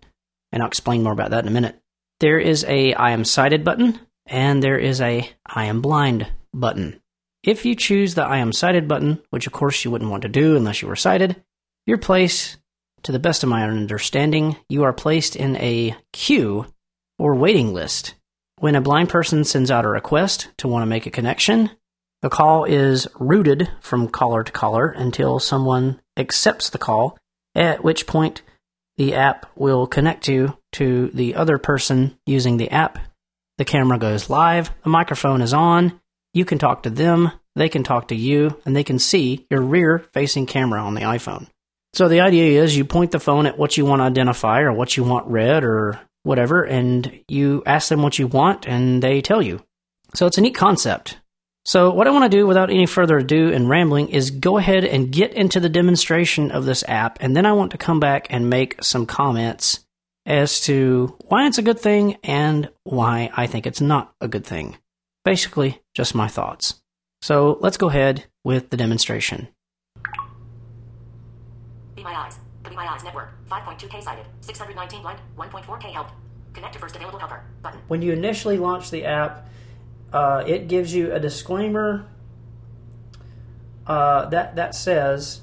And 0.52 0.64
i'll 0.64 0.70
explain 0.70 1.04
more 1.04 1.14
about 1.14 1.30
that 1.30 1.44
in 1.44 1.50
a 1.50 1.54
minute. 1.54 1.80
There 2.20 2.40
is 2.40 2.64
a 2.64 2.96
i 2.96 3.12
am 3.12 3.24
sighted 3.24 3.64
button 3.64 4.00
and 4.26 4.64
there 4.64 4.80
is 4.80 5.02
a 5.02 5.30
i 5.46 5.66
am 5.66 5.84
blind 5.84 6.26
button 6.52 7.00
if 7.44 7.66
you 7.66 7.76
choose 7.76 8.16
the 8.16 8.24
I 8.24 8.38
am 8.38 8.52
sighted 8.52 8.88
button, 8.88 9.22
which 9.30 9.48
of 9.48 9.54
course 9.54 9.84
you 9.84 9.92
wouldn't 9.92 10.12
want 10.12 10.24
to 10.24 10.30
do 10.30 10.56
unless 10.56 10.82
you 10.82 10.88
were 10.88 10.96
sighted, 10.96 11.42
you're 11.86 11.98
placed, 11.98 12.58
to 13.04 13.12
the 13.12 13.20
best 13.20 13.44
of 13.44 13.50
my 13.50 13.64
understanding, 13.64 14.58
you 14.68 14.84
are 14.84 14.94
placed 14.94 15.36
in 15.36 15.56
a 15.58 15.96
queue 16.12 16.66
or 17.20 17.36
waiting 17.36 17.74
list. 17.74 18.16
When 18.60 18.76
a 18.76 18.82
blind 18.82 19.10
person 19.10 19.44
sends 19.44 19.70
out 19.70 19.86
a 19.86 19.90
request 19.90 20.50
to 20.58 20.68
want 20.68 20.82
to 20.82 20.88
make 20.88 21.06
a 21.06 21.12
connection, 21.12 21.70
the 22.22 22.30
call 22.30 22.66
is 22.66 23.08
routed 23.20 23.70
from 23.80 24.08
caller 24.08 24.44
to 24.44 24.52
caller 24.52 24.90
until 24.90 25.40
someone 25.40 26.02
accepts 26.18 26.70
the 26.70 26.80
call, 26.80 27.18
at 27.54 27.84
which 27.84 28.08
point 28.08 28.42
the 28.98 29.14
app 29.14 29.46
will 29.56 29.86
connect 29.86 30.28
you 30.28 30.58
to 30.74 31.10
the 31.14 31.36
other 31.36 31.60
person 31.60 32.18
using 32.26 32.58
the 32.58 32.72
app. 32.72 32.98
The 33.60 33.66
camera 33.66 34.00
goes 34.00 34.30
live, 34.30 34.72
the 34.84 34.90
microphone 34.90 35.42
is 35.42 35.54
on, 35.54 36.02
you 36.34 36.46
can 36.46 36.58
talk 36.58 36.84
to 36.84 36.90
them, 36.90 37.32
they 37.56 37.70
can 37.70 37.84
talk 37.84 38.10
to 38.10 38.16
you, 38.16 38.60
and 38.66 38.76
they 38.76 38.84
can 38.84 39.00
see 39.00 39.46
your 39.50 39.62
rear 39.62 40.06
facing 40.14 40.46
camera 40.46 40.82
on 40.82 40.94
the 40.94 41.02
iPhone. 41.02 41.48
So 41.94 42.08
the 42.08 42.22
idea 42.22 42.62
is 42.62 42.78
you 42.78 42.86
point 42.86 43.12
the 43.12 43.20
phone 43.20 43.46
at 43.46 43.58
what 43.58 43.78
you 43.78 43.86
want 43.86 44.02
to 44.02 44.06
identify 44.06 44.62
or 44.62 44.72
what 44.72 44.96
you 44.98 45.04
want 45.04 45.28
read 45.28 45.64
or 45.64 46.00
whatever, 46.24 46.64
and 46.64 47.22
you 47.28 47.64
ask 47.66 47.90
them 47.90 48.04
what 48.04 48.20
you 48.20 48.28
want, 48.28 48.68
and 48.68 49.02
they 49.02 49.22
tell 49.22 49.42
you. 49.42 49.64
So 50.14 50.26
it's 50.26 50.38
a 50.38 50.42
neat 50.42 50.56
concept. 50.56 51.18
So, 51.66 51.92
what 51.92 52.08
I 52.08 52.12
want 52.12 52.24
to 52.24 52.38
do 52.38 52.48
without 52.48 52.70
any 52.70 52.86
further 52.86 53.18
ado 53.18 53.52
and 53.52 53.68
rambling 53.68 54.08
is 54.08 54.32
go 54.32 54.58
ahead 54.58 54.86
and 54.86 55.12
get 55.12 55.34
into 55.34 55.60
the 55.60 55.68
demonstration 55.68 56.50
of 56.52 56.64
this 56.64 56.82
app, 56.88 57.18
and 57.20 57.36
then 57.36 57.46
I 57.46 57.52
want 57.52 57.72
to 57.72 57.78
come 57.78 58.00
back 58.00 58.28
and 58.30 58.50
make 58.50 58.82
some 58.82 59.06
comments 59.06 59.86
as 60.26 60.62
to 60.62 61.18
why 61.26 61.46
it's 61.46 61.58
a 61.58 61.64
good 61.64 61.80
thing 61.80 62.18
and 62.24 62.70
why 62.84 63.30
I 63.36 63.48
think 63.48 63.66
it's 63.66 63.82
not 63.82 64.14
a 64.22 64.30
good 64.30 64.46
thing. 64.46 64.78
Basically, 65.26 65.82
just 65.98 66.14
my 66.14 66.28
thoughts. 66.28 66.80
So 67.24 67.58
let's 67.60 67.76
go 67.76 67.90
ahead 67.90 68.26
with 68.44 68.70
the 68.70 68.78
demonstration. 68.78 69.48
Be 71.96 72.04
My 72.04 72.14
Eyes. 72.14 72.38
The 72.62 72.70
Be 72.70 72.76
My 72.76 72.88
Eyes 72.88 73.04
network. 73.04 73.30
5.2K 73.50 74.04
sighted. 74.04 74.28
619 74.42 75.02
blind. 75.02 75.20
1.4K 75.36 75.92
help. 75.92 76.10
Connect 76.54 76.74
to 76.74 76.80
first 76.80 76.96
available 76.96 77.18
helper. 77.18 77.44
Button. 77.64 77.80
When 77.88 78.04
you 78.04 78.14
initially 78.14 78.60
launch 78.60 78.92
the 78.92 79.06
app, 79.06 79.50
uh, 80.14 80.44
it 80.46 80.68
gives 80.68 80.94
you 80.94 81.12
a 81.12 81.20
disclaimer 81.20 82.06
uh, 83.88 84.28
that 84.30 84.56
that 84.56 84.76
says 84.76 85.42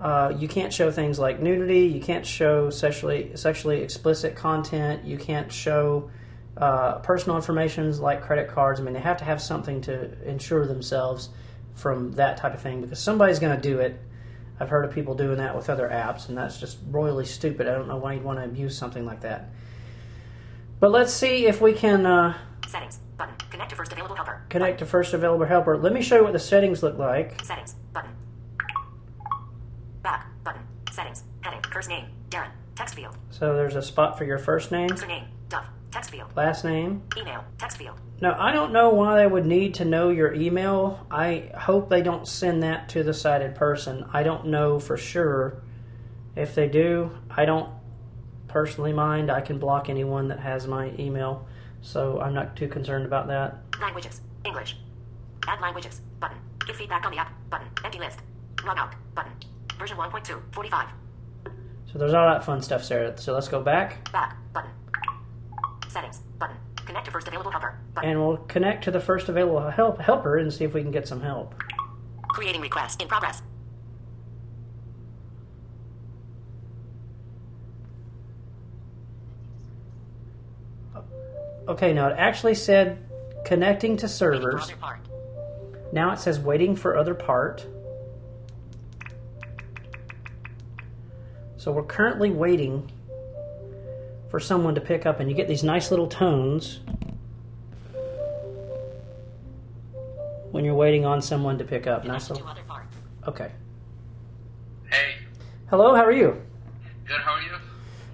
uh, 0.00 0.32
you 0.36 0.48
can't 0.48 0.72
show 0.72 0.90
things 0.90 1.20
like 1.20 1.40
nudity, 1.40 1.86
you 1.86 2.00
can't 2.00 2.26
show 2.26 2.68
sexually 2.68 3.36
sexually 3.36 3.80
explicit 3.82 4.34
content, 4.34 5.04
you 5.04 5.16
can't 5.16 5.52
show 5.52 6.10
uh, 6.58 6.98
personal 6.98 7.36
information 7.36 7.96
like 8.00 8.22
credit 8.22 8.48
cards. 8.48 8.80
I 8.80 8.82
mean, 8.82 8.94
they 8.94 9.00
have 9.00 9.18
to 9.18 9.24
have 9.24 9.40
something 9.40 9.80
to 9.82 10.10
insure 10.28 10.66
themselves 10.66 11.30
from 11.74 12.12
that 12.12 12.36
type 12.36 12.54
of 12.54 12.60
thing 12.60 12.80
because 12.80 12.98
somebody's 12.98 13.38
going 13.38 13.54
to 13.54 13.62
do 13.62 13.78
it. 13.78 14.00
I've 14.60 14.68
heard 14.68 14.84
of 14.84 14.92
people 14.92 15.14
doing 15.14 15.38
that 15.38 15.54
with 15.54 15.70
other 15.70 15.88
apps, 15.88 16.28
and 16.28 16.36
that's 16.36 16.58
just 16.58 16.78
royally 16.90 17.24
stupid. 17.24 17.68
I 17.68 17.74
don't 17.74 17.86
know 17.86 17.96
why 17.96 18.14
you'd 18.14 18.24
want 18.24 18.40
to 18.40 18.44
abuse 18.44 18.76
something 18.76 19.06
like 19.06 19.20
that. 19.20 19.50
But 20.80 20.90
let's 20.90 21.12
see 21.12 21.46
if 21.46 21.60
we 21.60 21.72
can 21.72 22.04
uh, 22.06 22.36
Settings. 22.66 22.98
Button. 23.16 23.34
Connect 23.50 23.70
to 23.70 23.76
first 23.76 23.92
available 23.92 24.14
helper. 24.16 24.42
connect 24.48 24.78
to 24.80 24.86
first 24.86 25.14
available 25.14 25.46
helper. 25.46 25.76
Let 25.78 25.92
me 25.92 26.02
show 26.02 26.16
you 26.16 26.24
what 26.24 26.32
the 26.32 26.38
settings 26.38 26.82
look 26.82 26.98
like. 26.98 27.44
Settings. 27.44 27.74
Button. 27.92 28.10
Back. 30.02 30.26
Button. 30.44 30.62
Settings. 30.92 31.22
Heading. 31.40 31.60
First 31.72 31.88
name. 31.88 32.06
Darren. 32.28 32.50
Text 32.76 32.94
field. 32.94 33.16
So 33.30 33.54
there's 33.54 33.74
a 33.74 33.82
spot 33.82 34.18
for 34.18 34.24
your 34.24 34.38
first 34.38 34.70
name, 34.70 34.90
Username. 34.90 35.24
Text 35.90 36.10
field. 36.10 36.30
last 36.36 36.64
name. 36.64 37.02
Email. 37.16 37.44
Text 37.58 37.78
field. 37.78 37.98
Now, 38.20 38.36
I 38.38 38.52
don't 38.52 38.72
know 38.72 38.90
why 38.90 39.16
they 39.22 39.26
would 39.26 39.46
need 39.46 39.74
to 39.74 39.84
know 39.84 40.10
your 40.10 40.34
email. 40.34 41.06
I 41.10 41.50
hope 41.56 41.88
they 41.88 42.02
don't 42.02 42.26
send 42.26 42.62
that 42.62 42.88
to 42.90 43.02
the 43.02 43.14
sighted 43.14 43.54
person. 43.54 44.04
I 44.12 44.22
don't 44.22 44.46
know 44.46 44.78
for 44.78 44.96
sure. 44.96 45.62
If 46.36 46.54
they 46.54 46.68
do, 46.68 47.10
I 47.30 47.44
don't 47.44 47.70
personally 48.48 48.92
mind. 48.92 49.30
I 49.30 49.40
can 49.40 49.58
block 49.58 49.88
anyone 49.88 50.28
that 50.28 50.40
has 50.40 50.66
my 50.66 50.92
email, 50.98 51.46
so 51.80 52.20
I'm 52.20 52.34
not 52.34 52.56
too 52.56 52.68
concerned 52.68 53.06
about 53.06 53.28
that. 53.28 53.56
Languages. 53.80 54.20
English. 54.44 54.76
Add 55.46 55.60
languages. 55.60 56.00
Button. 56.20 56.38
Give 56.66 56.76
feedback 56.76 57.06
on 57.06 57.12
the 57.12 57.18
app. 57.18 57.32
Button. 57.50 57.68
Empty 57.84 57.98
list. 57.98 58.18
Log 58.64 58.78
out. 58.78 58.94
Button. 59.14 59.32
Version 59.78 59.96
1.2. 59.96 60.40
45. 60.52 60.88
So 61.90 61.98
there's 61.98 62.12
all 62.12 62.28
that 62.28 62.44
fun 62.44 62.60
stuff 62.60 62.84
Sarah. 62.84 63.16
So 63.16 63.32
let's 63.32 63.48
go 63.48 63.62
back, 63.62 64.12
Back. 64.12 64.36
Button. 64.52 64.70
Settings. 65.88 66.18
Button. 66.38 66.56
Connect 66.76 67.06
to 67.06 67.10
first 67.10 67.28
available 67.28 67.50
helper. 67.50 67.78
Button. 67.94 68.10
and 68.10 68.20
we'll 68.20 68.36
connect 68.36 68.84
to 68.84 68.90
the 68.90 69.00
first 69.00 69.28
available 69.28 69.68
help 69.70 70.00
helper 70.00 70.38
and 70.38 70.52
see 70.52 70.64
if 70.64 70.74
we 70.74 70.82
can 70.82 70.90
get 70.90 71.08
some 71.08 71.20
help. 71.20 71.54
Creating 72.28 72.60
request 72.60 73.02
in 73.02 73.08
progress. 73.08 73.42
Okay, 81.68 81.92
now 81.92 82.08
it 82.08 82.14
actually 82.16 82.54
said 82.54 82.98
connecting 83.44 83.96
to 83.98 84.08
servers. 84.08 84.72
Now 85.92 86.12
it 86.12 86.18
says 86.18 86.38
waiting 86.38 86.74
for 86.74 86.96
other 86.96 87.14
part. 87.14 87.66
So 91.58 91.72
we're 91.72 91.82
currently 91.82 92.30
waiting 92.30 92.90
for 94.30 94.40
someone 94.40 94.74
to 94.74 94.80
pick 94.80 95.06
up, 95.06 95.20
and 95.20 95.30
you 95.30 95.36
get 95.36 95.48
these 95.48 95.64
nice 95.64 95.90
little 95.90 96.06
tones 96.06 96.80
when 100.50 100.64
you're 100.64 100.74
waiting 100.74 101.04
on 101.04 101.22
someone 101.22 101.58
to 101.58 101.64
pick 101.64 101.86
up. 101.86 102.04
Nice 102.04 102.30
little. 102.30 102.46
Other. 102.46 102.60
Okay. 103.26 103.52
Hey, 104.90 105.16
Hello, 105.70 105.94
how 105.94 106.04
are 106.04 106.12
you? 106.12 106.40
good. 107.06 107.20
How 107.20 107.32
are 107.32 107.42
you? 107.42 107.50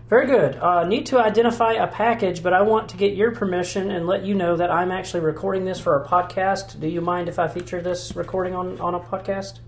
Very 0.08 0.26
good. 0.26 0.56
Uh, 0.56 0.84
need 0.84 1.06
to 1.06 1.18
identify 1.18 1.72
a 1.72 1.86
package, 1.86 2.42
but 2.42 2.52
I 2.52 2.62
want 2.62 2.88
to 2.90 2.96
get 2.96 3.14
your 3.14 3.30
permission 3.30 3.90
and 3.90 4.06
let 4.06 4.24
you 4.24 4.34
know 4.34 4.56
that 4.56 4.70
I'm 4.70 4.90
actually 4.90 5.20
recording 5.20 5.64
this 5.64 5.80
for 5.80 6.00
a 6.00 6.06
podcast. 6.06 6.78
Do 6.80 6.86
you 6.86 7.00
mind 7.00 7.28
if 7.28 7.38
I 7.38 7.48
feature 7.48 7.80
this 7.80 8.14
recording 8.14 8.54
on, 8.54 8.80
on 8.80 8.94
a 8.94 9.00
podcast? 9.00 9.60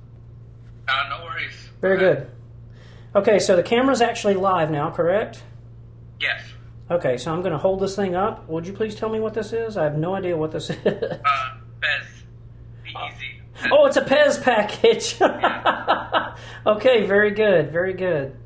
Uh, 0.89 1.07
no 1.09 1.25
worries. 1.25 1.69
Very 1.81 1.99
good. 1.99 2.29
Okay, 3.15 3.39
so 3.39 3.57
the 3.57 3.63
camera's 3.63 4.03
actually 4.03 4.35
live 4.35 4.71
now, 4.71 4.91
correct? 4.91 5.43
Yes. 6.21 6.43
Okay, 6.91 7.17
so 7.17 7.33
I'm 7.33 7.41
going 7.41 7.53
to 7.53 7.59
hold 7.59 7.81
this 7.81 7.97
thing 7.97 8.15
up. 8.15 8.49
Would 8.49 8.67
you 8.67 8.73
please 8.73 8.95
tell 8.95 9.09
me 9.09 9.19
what 9.21 9.35
this 9.35 9.53
is? 9.53 9.77
I 9.77 9.85
have 9.85 9.97
no 9.99 10.15
idea 10.15 10.37
what 10.37 10.53
this 10.53 10.71
is. 10.85 10.87
Uh. 10.87 11.51
Be 12.85 12.91
easy. 12.91 13.43
oh, 13.73 13.87
it's 13.87 13.97
a 13.97 14.03
Pez 14.03 14.43
package. 14.43 15.17
okay, 16.67 17.07
very 17.07 17.33
good, 17.33 17.71
very 17.73 17.93
good. 17.95 18.37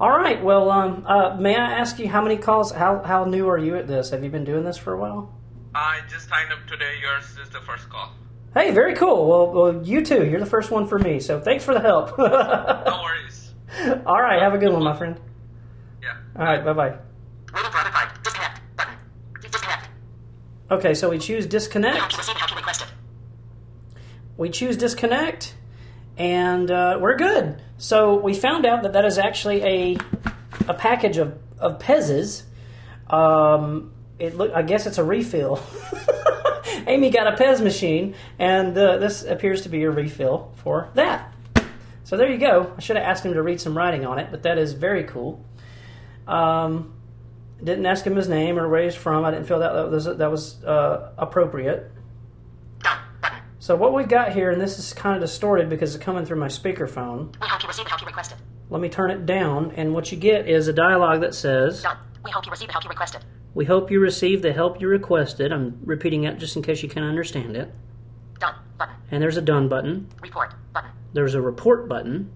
All 0.00 0.10
right, 0.10 0.42
well, 0.42 0.70
um, 0.70 1.04
uh, 1.06 1.36
may 1.36 1.56
I 1.56 1.72
ask 1.78 1.98
you 1.98 2.08
how 2.08 2.22
many 2.22 2.36
calls? 2.36 2.70
How 2.70 3.02
how 3.02 3.24
new 3.24 3.48
are 3.48 3.58
you 3.58 3.76
at 3.76 3.88
this? 3.88 4.10
Have 4.10 4.22
you 4.22 4.30
been 4.30 4.44
doing 4.44 4.64
this 4.64 4.76
for 4.76 4.92
a 4.92 4.98
while? 4.98 5.34
I 5.74 6.00
just 6.08 6.28
signed 6.28 6.52
up 6.52 6.66
today. 6.68 6.94
Yours 7.00 7.24
is 7.42 7.48
the 7.50 7.60
first 7.60 7.88
call. 7.88 8.12
Hey, 8.54 8.70
very 8.70 8.94
cool. 8.94 9.26
Well, 9.28 9.50
well, 9.52 9.82
you 9.84 10.04
too. 10.04 10.24
You're 10.26 10.40
the 10.40 10.46
first 10.46 10.70
one 10.70 10.86
for 10.86 10.98
me, 10.98 11.18
so 11.20 11.40
thanks 11.40 11.64
for 11.64 11.74
the 11.74 11.80
help. 11.80 12.16
No 12.18 13.00
worries. 13.02 13.54
All 14.06 14.20
right, 14.20 14.40
have 14.40 14.54
a 14.54 14.58
good 14.58 14.72
one, 14.72 14.84
my 14.84 14.96
friend. 14.96 15.18
Yeah. 16.02 16.16
All 16.36 16.44
right, 16.44 16.64
bye 16.64 16.72
bye. 16.72 16.94
Waiting 17.52 17.70
for 17.72 17.78
other 17.78 17.90
card. 17.90 18.08
Disconnect. 18.22 18.60
Button. 18.76 18.94
Disconnect. 19.40 19.88
Okay, 20.70 20.92
so 20.94 21.08
we 21.08 21.18
choose 21.18 21.46
disconnect. 21.46 22.16
Receive 22.16 22.36
how 22.36 22.46
to 22.46 22.54
request 22.54 22.82
it. 22.82 22.88
We 24.36 24.50
choose 24.50 24.76
disconnect, 24.76 25.54
and 26.18 26.70
uh, 26.70 26.98
we're 27.00 27.16
good. 27.16 27.62
So 27.78 28.16
we 28.16 28.34
found 28.34 28.66
out 28.66 28.82
that 28.82 28.92
that 28.92 29.04
is 29.06 29.16
actually 29.16 29.62
a 29.62 29.96
a 30.68 30.74
package 30.74 31.16
of 31.16 31.38
of 31.58 31.78
Pez's. 31.78 32.44
Um, 33.08 33.92
it 34.18 34.36
look. 34.36 34.52
I 34.52 34.62
guess 34.62 34.86
it's 34.86 34.98
a 34.98 35.04
refill. 35.04 35.62
Amy 36.86 37.08
got 37.10 37.26
a 37.26 37.42
Pez 37.42 37.62
machine, 37.62 38.14
and 38.38 38.76
uh, 38.76 38.98
this 38.98 39.24
appears 39.24 39.62
to 39.62 39.70
be 39.70 39.84
a 39.84 39.90
refill 39.90 40.52
for 40.56 40.90
that. 40.94 41.32
So 42.04 42.16
there 42.16 42.30
you 42.30 42.38
go. 42.38 42.74
I 42.76 42.80
should 42.80 42.96
have 42.96 43.06
asked 43.06 43.24
him 43.24 43.32
to 43.34 43.42
read 43.42 43.60
some 43.60 43.76
writing 43.76 44.04
on 44.04 44.18
it, 44.18 44.28
but 44.30 44.42
that 44.42 44.58
is 44.58 44.74
very 44.74 45.04
cool. 45.04 45.44
Um, 46.26 46.92
didn't 47.62 47.86
ask 47.86 48.06
him 48.06 48.16
his 48.16 48.28
name 48.28 48.58
or 48.58 48.68
where 48.68 48.84
he's 48.84 48.94
from. 48.94 49.24
I 49.24 49.30
didn't 49.30 49.46
feel 49.46 49.58
that 49.58 49.72
that 49.72 49.90
was 49.90 50.04
that 50.04 50.30
was 50.30 50.64
uh, 50.64 51.12
appropriate. 51.18 51.90
So 53.60 53.76
what 53.76 53.92
we've 53.92 54.08
got 54.08 54.32
here, 54.32 54.50
and 54.50 54.60
this 54.60 54.78
is 54.78 54.94
kind 54.94 55.16
of 55.16 55.20
distorted 55.20 55.68
because 55.68 55.94
it's 55.94 56.02
coming 56.02 56.24
through 56.24 56.38
my 56.38 56.46
speakerphone. 56.46 57.34
We 57.40 57.48
hope 57.48 57.62
you 57.62 57.68
receive 57.68 57.84
the 57.84 57.90
help 57.90 58.00
you 58.00 58.06
requested. 58.06 58.38
Let 58.70 58.80
me 58.80 58.88
turn 58.88 59.10
it 59.10 59.26
down, 59.26 59.72
and 59.72 59.92
what 59.92 60.10
you 60.12 60.16
get 60.16 60.48
is 60.48 60.68
a 60.68 60.72
dialogue 60.72 61.20
that 61.20 61.34
says, 61.34 61.82
Done. 61.82 61.98
We 62.24 62.30
hope 62.30 62.46
you 62.46 62.50
receive 62.50 62.68
the 62.68 62.72
help 62.72 62.84
you 62.84 62.90
requested. 62.90 63.24
"We 63.54 63.64
hope 63.64 63.90
you 63.90 64.00
receive 64.00 64.42
the 64.42 64.52
help 64.52 64.80
you 64.80 64.88
requested." 64.88 65.52
I'm 65.52 65.80
repeating 65.84 66.24
it 66.24 66.38
just 66.38 66.56
in 66.56 66.62
case 66.62 66.82
you 66.82 66.88
can't 66.88 67.04
understand 67.04 67.56
it. 67.56 67.74
Done. 68.38 68.54
Button. 68.78 68.94
And 69.10 69.22
there's 69.22 69.36
a 69.36 69.42
done 69.42 69.68
button. 69.68 70.08
Report. 70.22 70.54
Button. 70.72 70.90
There's 71.12 71.34
a 71.34 71.42
report 71.42 71.88
button. 71.88 72.30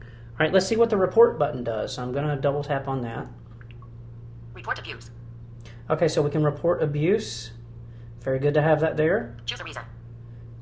All 0.00 0.06
right, 0.40 0.52
let's 0.52 0.66
see 0.66 0.76
what 0.76 0.90
the 0.90 0.96
report 0.96 1.38
button 1.38 1.62
does. 1.64 1.94
So 1.94 2.02
I'm 2.02 2.12
going 2.12 2.26
to 2.26 2.36
double 2.36 2.62
tap 2.62 2.88
on 2.88 3.02
that. 3.02 3.26
Report 4.68 4.80
abuse. 4.80 5.10
Okay, 5.88 6.08
so 6.08 6.20
we 6.20 6.28
can 6.28 6.44
report 6.44 6.82
abuse. 6.82 7.52
Very 8.20 8.38
good 8.38 8.52
to 8.52 8.60
have 8.60 8.80
that 8.80 8.98
there. 8.98 9.34
Choose 9.46 9.60
a 9.62 9.64
reason. 9.64 9.82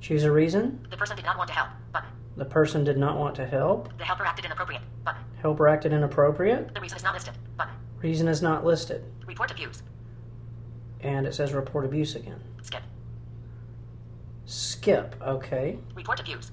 Choose 0.01 0.23
a 0.23 0.31
reason. 0.31 0.87
The 0.89 0.97
person 0.97 1.17
did 1.17 1.25
not 1.25 1.37
want 1.37 1.49
to 1.49 1.55
help. 1.55 1.71
Button. 1.93 2.11
The 2.37 2.45
person 2.45 2.85
did 2.85 2.99
not 2.99 3.19
want 3.19 3.35
to 3.35 3.45
help. 3.45 3.99
The 3.99 4.05
helper 4.05 4.25
acted 4.25 4.45
inappropriate. 4.45 4.83
Button. 5.05 5.23
Helper 5.43 5.67
acted 5.67 5.93
inappropriate. 5.93 6.73
The 6.73 6.81
reason 6.81 6.99
is 6.99 7.03
not 7.03 7.15
listed. 7.15 7.35
Button. 7.57 7.75
Reason 8.01 8.29
is 8.29 8.43
not 8.43 8.65
listed. 8.65 9.05
Report 9.27 9.51
abuse. 9.51 9.83
And 11.01 11.27
it 11.27 11.35
says 11.35 11.53
report 11.53 11.85
abuse 11.85 12.15
again. 12.15 12.41
Skip. 12.63 12.83
Skip. 14.45 15.17
Okay. 15.21 15.81
Report 15.97 16.21
abuse. 16.21 16.53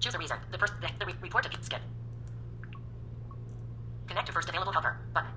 Choose 0.00 0.14
a 0.14 0.18
reason. 0.18 0.36
The 0.52 0.58
first. 0.58 0.74
The, 0.82 0.90
the 0.98 1.06
re- 1.06 1.14
report 1.22 1.46
abuse. 1.46 1.64
Skip. 1.64 1.80
Connect 4.06 4.26
to 4.26 4.34
first 4.34 4.50
available 4.50 4.72
helper. 4.72 4.98
Button. 5.14 5.30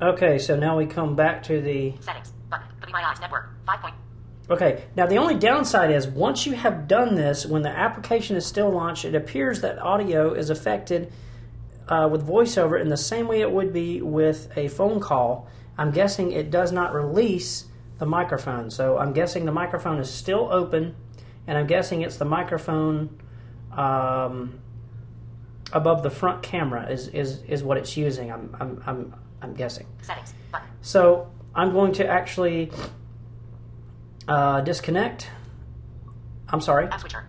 Okay, 0.00 0.38
so 0.38 0.56
now 0.56 0.76
we 0.76 0.86
come 0.86 1.16
back 1.16 1.42
to 1.44 1.60
the. 1.60 1.94
Settings. 2.00 2.32
Button. 2.50 2.66
The 2.80 2.88
My 2.88 3.02
Eyes 3.02 3.20
Network. 3.20 3.48
Five 3.64 3.80
point. 3.80 3.94
Okay, 4.48 4.84
now 4.94 5.06
the 5.06 5.16
only 5.16 5.34
downside 5.34 5.90
is 5.90 6.06
once 6.06 6.46
you 6.46 6.52
have 6.52 6.86
done 6.86 7.14
this, 7.14 7.46
when 7.46 7.62
the 7.62 7.70
application 7.70 8.36
is 8.36 8.46
still 8.46 8.70
launched, 8.70 9.04
it 9.04 9.14
appears 9.14 9.62
that 9.62 9.78
audio 9.78 10.34
is 10.34 10.50
affected 10.50 11.12
uh, 11.88 12.08
with 12.10 12.26
voiceover 12.26 12.80
in 12.80 12.88
the 12.88 12.96
same 12.96 13.26
way 13.26 13.40
it 13.40 13.50
would 13.50 13.72
be 13.72 14.02
with 14.02 14.56
a 14.56 14.68
phone 14.68 15.00
call. 15.00 15.48
I'm 15.78 15.90
guessing 15.90 16.30
it 16.30 16.50
does 16.50 16.72
not 16.72 16.94
release 16.94 17.64
the 17.98 18.06
microphone. 18.06 18.70
So 18.70 18.98
I'm 18.98 19.12
guessing 19.12 19.46
the 19.46 19.52
microphone 19.52 19.98
is 19.98 20.10
still 20.10 20.48
open, 20.52 20.94
and 21.46 21.56
I'm 21.56 21.66
guessing 21.66 22.02
it's 22.02 22.16
the 22.16 22.24
microphone 22.24 23.18
um, 23.72 24.60
above 25.72 26.02
the 26.02 26.10
front 26.10 26.42
camera 26.42 26.88
is, 26.88 27.08
is, 27.08 27.42
is 27.42 27.64
what 27.64 27.78
it's 27.78 27.96
using. 27.96 28.30
I'm, 28.30 28.54
I'm, 28.60 28.82
I'm, 28.86 29.14
I'm 29.42 29.54
guessing. 29.54 29.86
Settings. 30.02 30.32
Button. 30.50 30.68
So 30.82 31.30
I'm 31.54 31.72
going 31.72 31.92
to 31.94 32.06
actually 32.06 32.70
uh, 34.28 34.60
disconnect. 34.62 35.28
I'm 36.48 36.60
sorry. 36.60 36.86
App 36.86 37.00
switcher. 37.00 37.24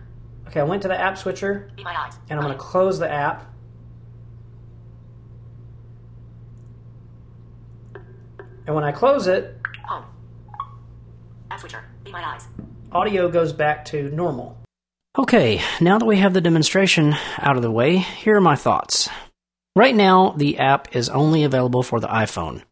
Okay, 0.48 0.60
I 0.60 0.64
went 0.64 0.82
to 0.82 0.88
the 0.88 0.98
app 0.98 1.18
switcher 1.18 1.70
Be 1.76 1.82
My 1.84 1.94
Eyes. 1.94 2.14
and 2.30 2.38
I'm 2.38 2.44
going 2.46 2.56
to 2.56 2.62
close 2.62 2.98
the 2.98 3.10
app. 3.10 3.44
And 8.66 8.74
when 8.74 8.84
I 8.84 8.92
close 8.92 9.26
it, 9.26 9.56
Home. 9.86 10.04
App 11.50 11.60
switcher. 11.60 11.84
Be 12.04 12.12
My 12.12 12.22
Eyes. 12.24 12.46
audio 12.92 13.28
goes 13.30 13.52
back 13.52 13.84
to 13.86 14.10
normal. 14.10 14.56
Okay, 15.18 15.60
now 15.80 15.98
that 15.98 16.04
we 16.04 16.18
have 16.18 16.32
the 16.32 16.40
demonstration 16.40 17.14
out 17.38 17.56
of 17.56 17.62
the 17.62 17.70
way, 17.70 17.96
here 17.96 18.36
are 18.36 18.40
my 18.40 18.54
thoughts. 18.56 19.08
Right 19.78 19.94
now, 19.94 20.34
the 20.36 20.58
app 20.58 20.96
is 20.96 21.08
only 21.08 21.44
available 21.44 21.84
for 21.84 22.00
the 22.00 22.08
iPhone. 22.08 22.62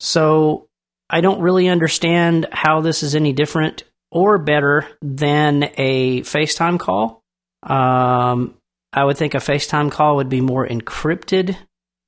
So 0.00 0.66
I 1.08 1.20
don't 1.20 1.40
really 1.40 1.68
understand 1.68 2.48
how 2.50 2.80
this 2.80 3.04
is 3.04 3.14
any 3.14 3.32
different 3.32 3.84
or 4.10 4.36
better 4.38 4.84
than 5.00 5.70
a 5.76 6.22
FaceTime 6.22 6.80
call. 6.80 7.22
Um, 7.62 8.56
I 8.92 9.04
would 9.04 9.16
think 9.16 9.34
a 9.34 9.38
FaceTime 9.38 9.92
call 9.92 10.16
would 10.16 10.28
be 10.28 10.40
more 10.40 10.66
encrypted. 10.66 11.56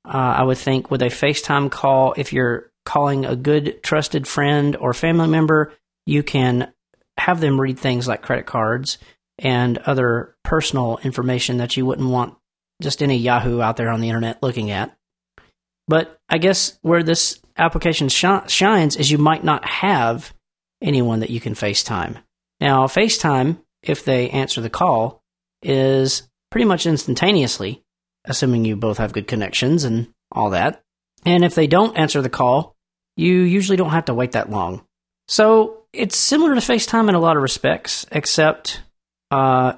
Uh, 0.05 0.17
I 0.17 0.43
would 0.43 0.57
think 0.57 0.91
with 0.91 1.03
a 1.03 1.05
FaceTime 1.05 1.71
call, 1.71 2.13
if 2.17 2.33
you're 2.33 2.69
calling 2.83 3.23
a 3.23 3.37
good, 3.37 3.81
trusted 3.81 4.27
friend 4.27 4.75
or 4.75 4.93
family 4.93 5.29
member, 5.29 5.71
you 6.05 6.21
can 6.21 6.73
have 7.17 7.39
them 7.39 7.61
read 7.61 7.79
things 7.79 8.09
like 8.09 8.23
credit 8.23 8.45
cards 8.45 8.97
and 9.37 9.77
other 9.77 10.35
personal 10.43 10.99
information 11.01 11.59
that 11.59 11.77
you 11.77 11.85
wouldn't 11.85 12.09
want 12.09 12.35
just 12.81 13.03
any 13.03 13.17
Yahoo 13.17 13.61
out 13.61 13.77
there 13.77 13.89
on 13.89 14.01
the 14.01 14.09
internet 14.09 14.41
looking 14.41 14.71
at. 14.71 14.95
But 15.87 16.19
I 16.29 16.37
guess 16.37 16.77
where 16.81 17.03
this 17.03 17.39
application 17.57 18.09
shi- 18.09 18.47
shines 18.47 18.95
is 18.95 19.11
you 19.11 19.17
might 19.17 19.43
not 19.43 19.65
have 19.65 20.33
anyone 20.81 21.19
that 21.19 21.29
you 21.29 21.39
can 21.39 21.53
FaceTime. 21.53 22.17
Now, 22.61 22.85
FaceTime, 22.87 23.59
if 23.81 24.05
they 24.05 24.29
answer 24.29 24.61
the 24.61 24.69
call, 24.69 25.21
is 25.61 26.29
pretty 26.51 26.65
much 26.65 26.85
instantaneously, 26.85 27.83
assuming 28.25 28.65
you 28.65 28.75
both 28.75 28.97
have 28.97 29.13
good 29.13 29.27
connections 29.27 29.83
and 29.83 30.07
all 30.31 30.51
that. 30.51 30.81
And 31.25 31.43
if 31.43 31.55
they 31.55 31.67
don't 31.67 31.97
answer 31.97 32.21
the 32.21 32.29
call, 32.29 32.75
you 33.17 33.41
usually 33.41 33.77
don't 33.77 33.89
have 33.89 34.05
to 34.05 34.13
wait 34.13 34.33
that 34.33 34.49
long. 34.49 34.83
So 35.27 35.83
it's 35.91 36.17
similar 36.17 36.55
to 36.55 36.61
FaceTime 36.61 37.09
in 37.09 37.15
a 37.15 37.19
lot 37.19 37.35
of 37.35 37.43
respects, 37.43 38.05
except 38.11 38.81
uh, 39.31 39.73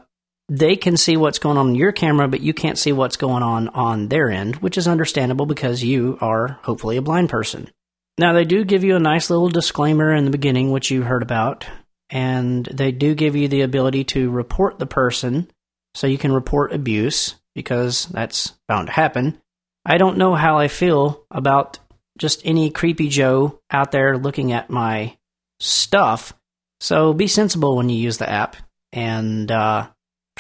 they 0.52 0.76
can 0.76 0.98
see 0.98 1.16
what's 1.16 1.40
going 1.40 1.58
on 1.58 1.70
in 1.70 1.76
your 1.76 1.94
camera, 1.94 2.28
but 2.28 2.42
you 2.42 2.54
can't 2.54 2.78
see 2.78 2.92
what's 2.92 3.16
going 3.16 3.42
on 3.42 3.70
on 3.70 4.10
their 4.10 4.30
end, 4.30 4.58
which 4.58 4.78
is 4.78 4.86
understandable 4.86 5.46
because 5.46 5.82
you 5.82 6.18
are 6.20 6.60
hopefully 6.64 6.98
a 6.98 7.02
blind 7.02 7.30
person. 7.30 7.70
Now, 8.18 8.34
they 8.34 8.44
do 8.44 8.66
give 8.66 8.84
you 8.84 8.98
a 8.98 9.00
nice 9.00 9.30
little 9.30 9.48
disclaimer 9.48 10.14
in 10.14 10.26
the 10.26 10.32
beginning, 10.32 10.70
which 10.70 10.92
you 10.92 11.04
heard 11.04 11.24
about, 11.24 11.66
and 12.10 12.66
they 12.66 12.92
do 12.92 13.16
give 13.16 13.38
you 13.38 13.48
the 13.48 13.62
ability 13.62 14.04
to 14.04 14.30
report 14.30 14.78
the 14.78 14.86
person 14.86 15.50
so 15.96 16.06
you 16.06 16.18
can 16.18 16.34
report 16.34 16.74
abuse 16.74 17.36
because 17.56 18.08
that's 18.08 18.54
bound 18.68 18.88
to 18.88 18.94
happen. 18.94 19.42
I 19.86 19.98
don't 19.98 20.18
know 20.18 20.36
how 20.36 20.58
I 20.58 20.68
feel 20.68 21.26
about 21.32 21.80
just 22.18 22.42
any 22.44 22.72
creepy 22.72 23.08
Joe 23.08 23.62
out 23.72 23.94
there 23.94 24.18
looking 24.18 24.52
at 24.52 24.70
my 24.70 25.18
stuff. 25.62 26.34
So 26.82 27.14
be 27.14 27.28
sensible 27.28 27.78
when 27.78 27.88
you 27.88 27.96
use 27.96 28.18
the 28.18 28.30
app 28.30 28.58
and 28.92 29.50
uh, 29.50 29.88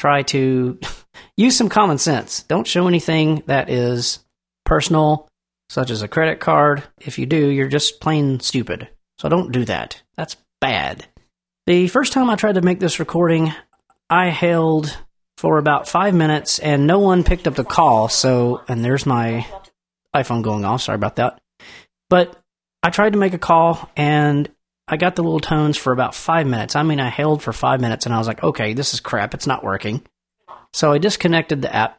try 0.01 0.23
to 0.23 0.79
use 1.37 1.55
some 1.55 1.69
common 1.69 1.99
sense. 1.99 2.41
Don't 2.43 2.65
show 2.65 2.87
anything 2.87 3.43
that 3.45 3.69
is 3.69 4.19
personal, 4.65 5.27
such 5.69 5.91
as 5.91 6.01
a 6.01 6.07
credit 6.07 6.39
card. 6.39 6.83
If 6.99 7.19
you 7.19 7.27
do, 7.27 7.49
you're 7.49 7.67
just 7.67 8.01
plain 8.01 8.39
stupid. 8.39 8.89
So 9.19 9.29
don't 9.29 9.51
do 9.51 9.63
that. 9.65 10.01
That's 10.17 10.37
bad. 10.59 11.05
The 11.67 11.87
first 11.87 12.13
time 12.13 12.31
I 12.31 12.35
tried 12.35 12.55
to 12.55 12.61
make 12.61 12.79
this 12.79 12.99
recording, 12.99 13.53
I 14.09 14.29
held 14.29 14.97
for 15.37 15.59
about 15.59 15.87
five 15.87 16.15
minutes 16.15 16.57
and 16.57 16.87
no 16.87 16.97
one 16.97 17.23
picked 17.23 17.45
up 17.45 17.53
the 17.53 17.63
call. 17.63 18.09
So, 18.09 18.63
and 18.67 18.83
there's 18.83 19.05
my 19.05 19.45
iPhone 20.15 20.41
going 20.41 20.65
off. 20.65 20.81
Sorry 20.81 20.95
about 20.95 21.17
that. 21.17 21.39
But 22.09 22.35
I 22.81 22.89
tried 22.89 23.13
to 23.13 23.19
make 23.19 23.33
a 23.33 23.39
call 23.39 23.87
and 23.95 24.49
I 24.91 24.97
got 24.97 25.15
the 25.15 25.23
little 25.23 25.39
tones 25.39 25.77
for 25.77 25.93
about 25.93 26.13
five 26.13 26.45
minutes. 26.45 26.75
I 26.75 26.83
mean, 26.83 26.99
I 26.99 27.07
held 27.07 27.41
for 27.41 27.53
five 27.53 27.79
minutes 27.79 28.05
and 28.05 28.13
I 28.13 28.17
was 28.17 28.27
like, 28.27 28.43
okay, 28.43 28.73
this 28.73 28.93
is 28.93 28.99
crap. 28.99 29.33
It's 29.33 29.47
not 29.47 29.63
working. 29.63 30.03
So 30.73 30.91
I 30.91 30.97
disconnected 30.97 31.61
the 31.61 31.73
app 31.73 31.97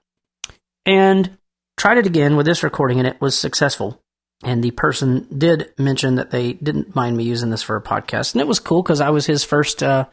and 0.85 1.39
tried 1.79 1.97
it 1.97 2.07
again 2.07 2.37
with 2.37 2.45
this 2.45 2.63
recording 2.63 2.99
and 2.99 3.09
it 3.09 3.19
was 3.19 3.37
successful. 3.37 3.99
And 4.45 4.63
the 4.63 4.73
person 4.73 5.27
did 5.37 5.73
mention 5.79 6.17
that 6.17 6.33
they 6.33 6.53
didn't 6.53 6.95
mind 6.95 7.17
me 7.17 7.25
using 7.25 7.49
this 7.49 7.63
for 7.63 7.77
a 7.77 7.83
podcast. 7.83 8.35
And 8.35 8.43
it 8.43 8.47
was 8.47 8.61
cool 8.61 8.83
because 8.83 9.01
I 9.01 9.09
was 9.09 9.25
his 9.25 9.43
first, 9.43 9.83
uh, 9.83 10.07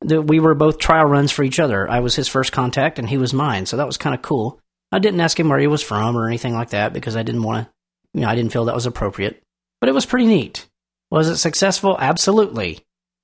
the, 0.00 0.20
we 0.20 0.38
were 0.38 0.54
both 0.54 0.78
trial 0.78 1.06
runs 1.06 1.32
for 1.32 1.44
each 1.44 1.60
other. 1.60 1.88
I 1.88 2.00
was 2.00 2.14
his 2.14 2.28
first 2.28 2.52
contact 2.52 2.98
and 2.98 3.08
he 3.08 3.16
was 3.16 3.32
mine. 3.32 3.64
So 3.64 3.78
that 3.78 3.86
was 3.86 3.96
kind 3.96 4.14
of 4.14 4.20
cool. 4.20 4.60
I 4.90 4.98
didn't 4.98 5.20
ask 5.20 5.40
him 5.40 5.48
where 5.48 5.58
he 5.58 5.66
was 5.66 5.82
from 5.82 6.14
or 6.16 6.26
anything 6.26 6.52
like 6.52 6.70
that 6.70 6.92
because 6.92 7.16
I 7.16 7.22
didn't 7.22 7.44
want 7.44 7.66
to, 7.66 7.72
you 8.12 8.20
know, 8.20 8.28
I 8.28 8.34
didn't 8.34 8.52
feel 8.52 8.66
that 8.66 8.74
was 8.74 8.84
appropriate. 8.84 9.42
But 9.80 9.88
it 9.88 9.94
was 9.94 10.04
pretty 10.04 10.26
neat. 10.26 10.66
Was 11.12 11.28
it 11.28 11.36
successful? 11.36 11.98
Absolutely. 12.00 12.78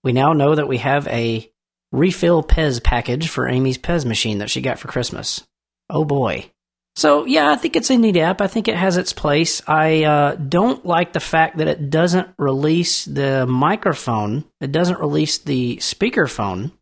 We 0.05 0.13
now 0.13 0.35
know 0.35 0.55
that 0.55 0.69
we 0.69 0.77
have 0.77 1.09
a 1.09 1.51
refill 1.91 2.43
Pez 2.43 2.85
package 2.85 3.31
for 3.31 3.49
Amy's 3.49 3.79
Pez 3.79 4.05
machine 4.05 4.39
that 4.39 4.51
she 4.51 4.61
got 4.61 4.79
for 4.79 4.89
Christmas. 4.89 5.43
Oh 5.89 6.05
boy. 6.05 6.51
So 6.97 7.25
yeah, 7.25 7.51
I 7.51 7.57
think 7.57 7.77
it's 7.77 7.89
a 7.89 7.97
neat 7.97 8.19
app. 8.19 8.43
I 8.43 8.47
think 8.47 8.69
it 8.69 8.77
has 8.77 8.99
its 8.99 9.15
place. 9.15 9.63
I 9.67 10.05
uh, 10.05 10.35
don't 10.35 10.85
like 10.85 11.15
the 11.15 11.19
fact 11.19 11.57
that 11.57 11.67
it 11.67 11.89
doesn't 11.89 12.29
release 12.37 13.07
the 13.07 13.47
microphone. 13.47 14.45
It 14.61 14.71
doesn't 14.71 15.01
release 15.01 15.39
the 15.39 15.79
speakerphone. 15.79 16.73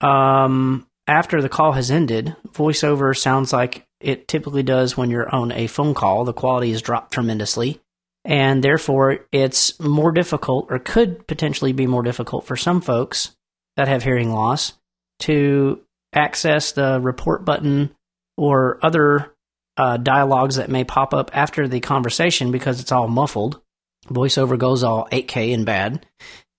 Um, 0.00 0.86
after 1.08 1.42
the 1.42 1.48
call 1.48 1.72
has 1.72 1.90
ended, 1.90 2.36
voiceover 2.52 3.18
sounds 3.18 3.52
like 3.52 3.88
it 3.98 4.28
typically 4.28 4.62
does 4.62 4.96
when 4.96 5.10
you're 5.10 5.34
on 5.34 5.50
a 5.50 5.66
phone 5.66 5.94
call. 5.94 6.24
The 6.24 6.32
quality 6.32 6.70
is 6.70 6.80
dropped 6.80 7.12
tremendously, 7.12 7.80
and 8.24 8.62
therefore 8.62 9.20
it's 9.32 9.78
more 9.80 10.12
difficult, 10.12 10.66
or 10.70 10.78
could 10.78 11.26
potentially 11.26 11.72
be 11.72 11.86
more 11.86 12.02
difficult 12.02 12.46
for 12.46 12.56
some 12.56 12.80
folks 12.80 13.34
that 13.76 13.88
have 13.88 14.02
hearing 14.02 14.32
loss 14.32 14.74
to 15.20 15.82
access 16.12 16.72
the 16.72 17.00
report 17.00 17.44
button 17.44 17.94
or 18.36 18.78
other 18.82 19.32
uh, 19.76 19.96
dialogues 19.96 20.56
that 20.56 20.70
may 20.70 20.84
pop 20.84 21.14
up 21.14 21.30
after 21.34 21.66
the 21.66 21.80
conversation 21.80 22.50
because 22.50 22.80
it's 22.80 22.92
all 22.92 23.08
muffled. 23.08 23.60
Voiceover 24.08 24.58
goes 24.58 24.82
all 24.82 25.08
8K 25.10 25.54
and 25.54 25.64
bad, 25.64 26.04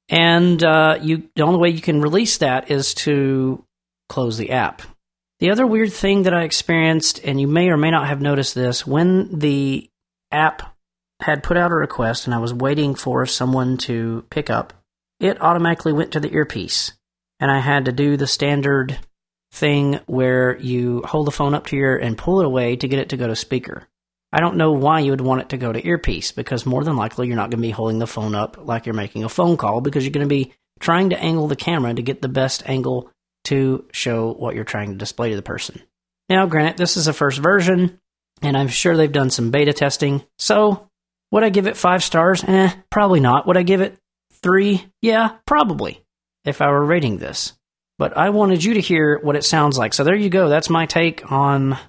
and 0.10 0.64
uh, 0.64 0.98
you 1.02 1.30
the 1.36 1.44
only 1.44 1.60
way 1.60 1.70
you 1.70 1.82
can 1.82 2.02
release 2.02 2.38
that 2.38 2.72
is 2.72 2.94
to 2.94 3.66
close 4.10 4.38
the 4.38 4.52
app. 4.52 4.82
The 5.40 5.52
other 5.52 5.68
weird 5.68 5.92
thing 5.92 6.24
that 6.24 6.34
I 6.34 6.44
experienced, 6.44 7.20
and 7.24 7.40
you 7.40 7.48
may 7.48 7.70
or 7.70 7.76
may 7.76 7.92
not 7.92 8.08
have 8.08 8.22
noticed 8.22 8.56
this, 8.56 8.88
when 8.88 9.40
the 9.40 9.90
app 10.32 10.73
had 11.24 11.44
put 11.44 11.58
out 11.58 11.72
a 11.72 11.76
request 11.76 12.26
and 12.26 12.34
I 12.34 12.40
was 12.40 12.54
waiting 12.54 12.96
for 12.96 13.26
someone 13.26 13.78
to 13.80 14.26
pick 14.30 14.50
up, 14.50 14.74
it 15.20 15.42
automatically 15.42 15.94
went 15.94 16.12
to 16.14 16.20
the 16.20 16.34
earpiece. 16.34 16.94
And 17.40 17.52
I 17.52 17.60
had 17.60 17.86
to 17.86 17.92
do 17.92 18.16
the 18.18 18.28
standard 18.28 19.00
thing 19.52 20.00
where 20.06 20.58
you 20.58 21.02
hold 21.06 21.28
the 21.28 21.32
phone 21.32 21.54
up 21.54 21.68
to 21.68 21.76
your 21.76 21.98
and 21.98 22.18
pull 22.18 22.40
it 22.40 22.46
away 22.46 22.76
to 22.76 22.88
get 22.88 23.00
it 23.00 23.10
to 23.10 23.18
go 23.18 23.28
to 23.28 23.36
speaker. 23.36 23.88
I 24.32 24.40
don't 24.40 24.58
know 24.58 24.72
why 24.72 25.00
you 25.00 25.12
would 25.12 25.22
want 25.22 25.42
it 25.42 25.50
to 25.50 25.58
go 25.58 25.72
to 25.72 25.88
earpiece 25.88 26.32
because 26.32 26.66
more 26.66 26.84
than 26.84 26.96
likely 26.96 27.28
you're 27.28 27.36
not 27.36 27.52
going 27.52 27.62
to 27.62 27.68
be 27.68 27.72
holding 27.72 28.00
the 28.00 28.08
phone 28.08 28.34
up 28.34 28.58
like 28.58 28.86
you're 28.86 28.96
making 28.96 29.24
a 29.24 29.30
phone 29.30 29.58
call 29.58 29.80
because 29.80 30.04
you're 30.04 30.12
going 30.12 30.28
to 30.28 30.36
be 30.36 30.54
trying 30.80 31.12
to 31.12 31.20
angle 31.20 31.48
the 31.48 31.56
camera 31.56 31.94
to 31.94 32.02
get 32.02 32.22
the 32.22 32.28
best 32.28 32.64
angle 32.68 33.12
to 33.46 33.86
show 33.92 34.34
what 34.34 34.56
you're 34.56 34.64
trying 34.64 34.90
to 34.90 34.98
display 34.98 35.30
to 35.30 35.36
the 35.36 35.42
person. 35.42 35.80
Now, 36.30 36.46
granted, 36.48 36.78
this 36.78 36.98
is 36.98 37.08
a 37.08 37.14
first 37.14 37.40
version, 37.40 38.00
and 38.42 38.58
I'm 38.58 38.70
sure 38.70 38.98
they've 38.98 39.12
done 39.12 39.30
some 39.30 39.52
beta 39.52 39.74
testing. 39.74 40.24
So, 40.40 40.90
would 41.34 41.44
I 41.44 41.50
give 41.50 41.66
it 41.66 41.76
five 41.76 42.04
stars? 42.04 42.44
Eh, 42.44 42.72
probably 42.92 43.20
not. 43.20 43.48
Would 43.48 43.58
I 43.58 43.64
give 43.64 43.82
it 43.82 43.98
three? 44.44 44.86
Yeah, 45.02 45.38
probably, 45.48 46.04
if 46.46 46.62
I 46.62 46.70
were 46.70 46.86
rating 46.86 47.18
this. 47.18 47.54
But 47.98 48.16
I 48.16 48.30
wanted 48.30 48.64
you 48.64 48.76
to 48.76 48.80
hear 48.80 49.18
what 49.18 49.36
it 49.36 49.44
sounds 49.44 49.76
like. 49.76 49.96
So, 49.96 50.04
there 50.04 50.16
you 50.16 50.30
go. 50.30 50.48
That's 50.48 50.70
my 50.70 50.86
take 50.86 51.32
on 51.32 51.80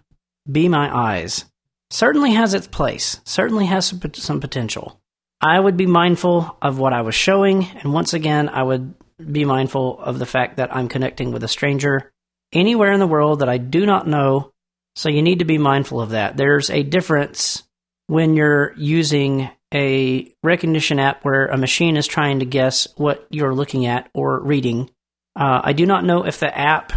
Be 0.50 0.66
My 0.70 0.90
Eyes. 0.90 1.44
Certainly 1.90 2.32
has 2.32 2.54
its 2.54 2.66
place, 2.66 3.20
certainly 3.24 3.66
has 3.66 3.84
some, 3.86 4.00
some 4.14 4.40
potential. 4.40 4.98
I 5.42 5.60
would 5.60 5.76
be 5.76 5.86
mindful 5.86 6.56
of 6.62 6.78
what 6.78 6.94
I 6.94 7.02
was 7.02 7.14
showing, 7.14 7.66
and 7.66 7.92
once 7.92 8.14
again, 8.14 8.48
I 8.48 8.62
would 8.62 8.94
be 9.30 9.44
mindful 9.44 10.00
of 10.00 10.18
the 10.18 10.26
fact 10.26 10.56
that 10.56 10.74
I'm 10.74 10.88
connecting 10.88 11.32
with 11.32 11.44
a 11.44 11.48
stranger 11.48 12.10
anywhere 12.50 12.92
in 12.92 13.00
the 13.00 13.06
world 13.06 13.40
that 13.40 13.50
I 13.50 13.58
do 13.58 13.84
not 13.84 14.08
know. 14.08 14.52
So 14.96 15.10
you 15.10 15.20
need 15.20 15.40
to 15.40 15.44
be 15.44 15.58
mindful 15.58 16.00
of 16.00 16.10
that. 16.10 16.38
There's 16.38 16.70
a 16.70 16.82
difference 16.82 17.62
when 18.06 18.34
you're 18.34 18.72
using 18.76 19.50
a 19.72 20.32
recognition 20.42 21.00
app 21.00 21.24
where 21.24 21.46
a 21.46 21.56
machine 21.56 21.96
is 21.96 22.06
trying 22.06 22.38
to 22.38 22.44
guess 22.44 22.86
what 22.96 23.26
you're 23.30 23.54
looking 23.54 23.86
at 23.86 24.08
or 24.14 24.40
reading. 24.40 24.90
Uh, 25.34 25.60
I 25.64 25.72
do 25.72 25.84
not 25.84 26.04
know 26.04 26.24
if 26.24 26.38
the 26.38 26.56
app 26.56 26.92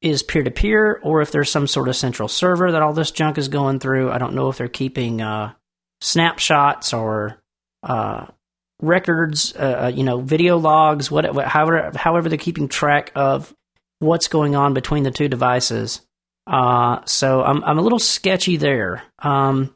is 0.00 0.22
peer 0.22 0.42
to 0.42 0.50
peer 0.50 1.00
or 1.02 1.20
if 1.22 1.32
there's 1.32 1.50
some 1.50 1.66
sort 1.66 1.88
of 1.88 1.96
central 1.96 2.28
server 2.28 2.72
that 2.72 2.82
all 2.82 2.92
this 2.92 3.10
junk 3.10 3.36
is 3.36 3.48
going 3.48 3.78
through. 3.78 4.10
I 4.10 4.18
don't 4.18 4.34
know 4.34 4.48
if 4.48 4.58
they're 4.58 4.68
keeping 4.68 5.20
uh, 5.20 5.52
snapshots 6.00 6.92
or 6.92 7.42
uh, 7.82 8.26
records, 8.80 9.54
uh, 9.56 9.90
you 9.94 10.04
know, 10.04 10.20
video 10.20 10.56
logs, 10.58 11.10
whatever, 11.10 11.42
however, 11.42 11.92
however 11.94 12.28
they're 12.28 12.38
keeping 12.38 12.68
track 12.68 13.12
of 13.14 13.54
what's 13.98 14.28
going 14.28 14.56
on 14.56 14.74
between 14.74 15.02
the 15.02 15.10
two 15.10 15.28
devices. 15.28 16.00
Uh, 16.46 17.00
so 17.06 17.42
I'm 17.42 17.64
I'm 17.64 17.78
a 17.78 17.82
little 17.82 17.98
sketchy 17.98 18.56
there. 18.56 19.02
Um, 19.18 19.74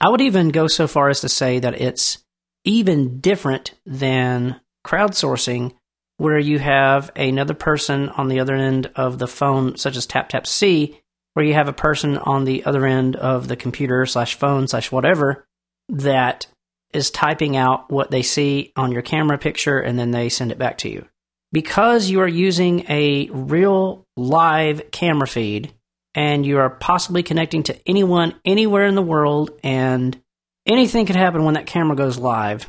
I 0.00 0.08
would 0.08 0.20
even 0.20 0.48
go 0.48 0.66
so 0.66 0.86
far 0.86 1.10
as 1.10 1.20
to 1.20 1.28
say 1.28 1.58
that 1.58 1.80
it's 1.80 2.18
even 2.64 3.20
different 3.20 3.74
than 3.84 4.60
crowdsourcing, 4.84 5.74
where 6.16 6.38
you 6.38 6.58
have 6.58 7.10
another 7.16 7.54
person 7.54 8.08
on 8.10 8.28
the 8.28 8.40
other 8.40 8.54
end 8.54 8.90
of 8.96 9.18
the 9.18 9.28
phone, 9.28 9.76
such 9.76 9.96
as 9.96 10.06
TapTapSee, 10.06 10.96
where 11.34 11.44
you 11.44 11.54
have 11.54 11.68
a 11.68 11.72
person 11.72 12.18
on 12.18 12.44
the 12.44 12.64
other 12.64 12.86
end 12.86 13.16
of 13.16 13.48
the 13.48 13.56
computer 13.56 14.04
slash 14.06 14.34
phone 14.34 14.68
slash 14.68 14.90
whatever 14.90 15.46
that 15.88 16.46
is 16.92 17.10
typing 17.10 17.56
out 17.56 17.90
what 17.90 18.10
they 18.10 18.22
see 18.22 18.72
on 18.76 18.92
your 18.92 19.02
camera 19.02 19.38
picture 19.38 19.78
and 19.78 19.98
then 19.98 20.10
they 20.10 20.28
send 20.28 20.50
it 20.50 20.58
back 20.58 20.78
to 20.78 20.88
you. 20.88 21.06
Because 21.52 22.10
you 22.10 22.20
are 22.20 22.28
using 22.28 22.84
a 22.88 23.28
real 23.30 24.06
live 24.16 24.90
camera 24.90 25.26
feed 25.26 25.72
and 26.14 26.44
you 26.44 26.58
are 26.58 26.70
possibly 26.70 27.22
connecting 27.22 27.62
to 27.64 27.88
anyone 27.88 28.34
anywhere 28.44 28.86
in 28.86 28.94
the 28.94 29.02
world 29.02 29.50
and 29.62 30.20
anything 30.66 31.06
could 31.06 31.16
happen 31.16 31.44
when 31.44 31.54
that 31.54 31.66
camera 31.66 31.96
goes 31.96 32.18
live. 32.18 32.68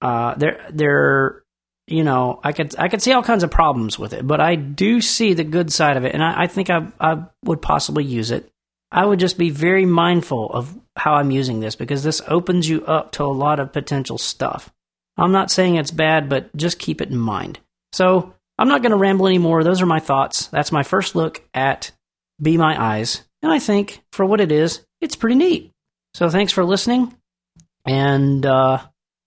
Uh, 0.00 0.34
there, 0.34 0.66
there, 0.70 1.42
you 1.86 2.04
know, 2.04 2.40
I 2.42 2.52
could, 2.52 2.78
I 2.78 2.88
could 2.88 3.02
see 3.02 3.12
all 3.12 3.22
kinds 3.22 3.44
of 3.44 3.50
problems 3.50 3.98
with 3.98 4.12
it, 4.12 4.26
but 4.26 4.40
I 4.40 4.56
do 4.56 5.00
see 5.00 5.34
the 5.34 5.44
good 5.44 5.72
side 5.72 5.96
of 5.96 6.04
it, 6.04 6.14
and 6.14 6.22
I, 6.22 6.42
I 6.42 6.46
think 6.46 6.70
I, 6.70 6.88
I 7.00 7.24
would 7.44 7.62
possibly 7.62 8.04
use 8.04 8.30
it. 8.30 8.50
I 8.90 9.06
would 9.06 9.20
just 9.20 9.38
be 9.38 9.50
very 9.50 9.86
mindful 9.86 10.50
of 10.52 10.78
how 10.96 11.14
I'm 11.14 11.30
using 11.30 11.60
this 11.60 11.76
because 11.76 12.02
this 12.02 12.20
opens 12.28 12.68
you 12.68 12.84
up 12.84 13.12
to 13.12 13.24
a 13.24 13.26
lot 13.26 13.58
of 13.58 13.72
potential 13.72 14.18
stuff. 14.18 14.70
I'm 15.16 15.32
not 15.32 15.50
saying 15.50 15.76
it's 15.76 15.90
bad, 15.90 16.28
but 16.28 16.54
just 16.56 16.78
keep 16.78 17.00
it 17.00 17.08
in 17.08 17.16
mind. 17.16 17.58
So 17.92 18.34
I'm 18.58 18.68
not 18.68 18.82
going 18.82 18.92
to 18.92 18.98
ramble 18.98 19.26
anymore. 19.26 19.64
Those 19.64 19.80
are 19.80 19.86
my 19.86 20.00
thoughts. 20.00 20.46
That's 20.48 20.72
my 20.72 20.82
first 20.82 21.14
look 21.14 21.42
at 21.54 21.92
Be 22.42 22.56
My 22.56 22.80
Eyes. 22.80 23.22
And 23.42 23.52
I 23.52 23.58
think 23.58 24.02
for 24.12 24.26
what 24.26 24.40
it 24.40 24.52
is, 24.52 24.84
it's 25.00 25.16
pretty 25.16 25.36
neat. 25.36 25.70
So 26.14 26.28
thanks 26.28 26.52
for 26.52 26.64
listening. 26.64 27.14
And 27.86 28.44
uh, 28.44 28.78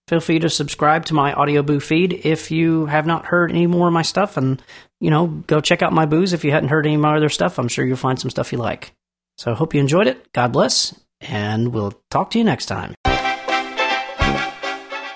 feel 0.08 0.20
free 0.20 0.40
to 0.40 0.50
subscribe 0.50 1.06
to 1.06 1.14
my 1.14 1.34
Audio 1.34 1.64
Boo 1.64 1.80
feed 1.80 2.14
if 2.26 2.52
you 2.52 2.86
have 2.86 3.06
not 3.06 3.26
heard 3.26 3.52
any 3.52 3.68
more 3.68 3.88
of 3.88 3.94
my 3.94 4.02
stuff. 4.02 4.38
And, 4.38 4.62
you 5.00 5.10
know, 5.10 5.28
go 5.28 5.62
check 5.62 5.82
out 5.82 5.94
my 5.94 6.06
booze 6.06 6.34
if 6.34 6.44
you 6.44 6.52
hadn't 6.52 6.70
heard 6.70 6.86
any 6.86 6.96
of 6.96 7.02
my 7.02 7.16
other 7.16 7.30
stuff. 7.30 7.58
I'm 7.58 7.68
sure 7.68 7.86
you'll 7.86 7.98
find 7.98 8.20
some 8.20 8.30
stuff 8.30 8.52
you 8.52 8.58
like. 8.58 8.94
So 9.38 9.52
I 9.52 9.56
hope 9.56 9.74
you 9.74 9.82
enjoyed 9.82 10.08
it. 10.08 10.32
God 10.32 10.54
bless 10.54 10.94
and 11.22 11.74
we'll 11.74 11.94
talk 12.10 12.32
to 12.32 12.38
you 12.38 12.44
next 12.44 12.68
time. 12.68 12.94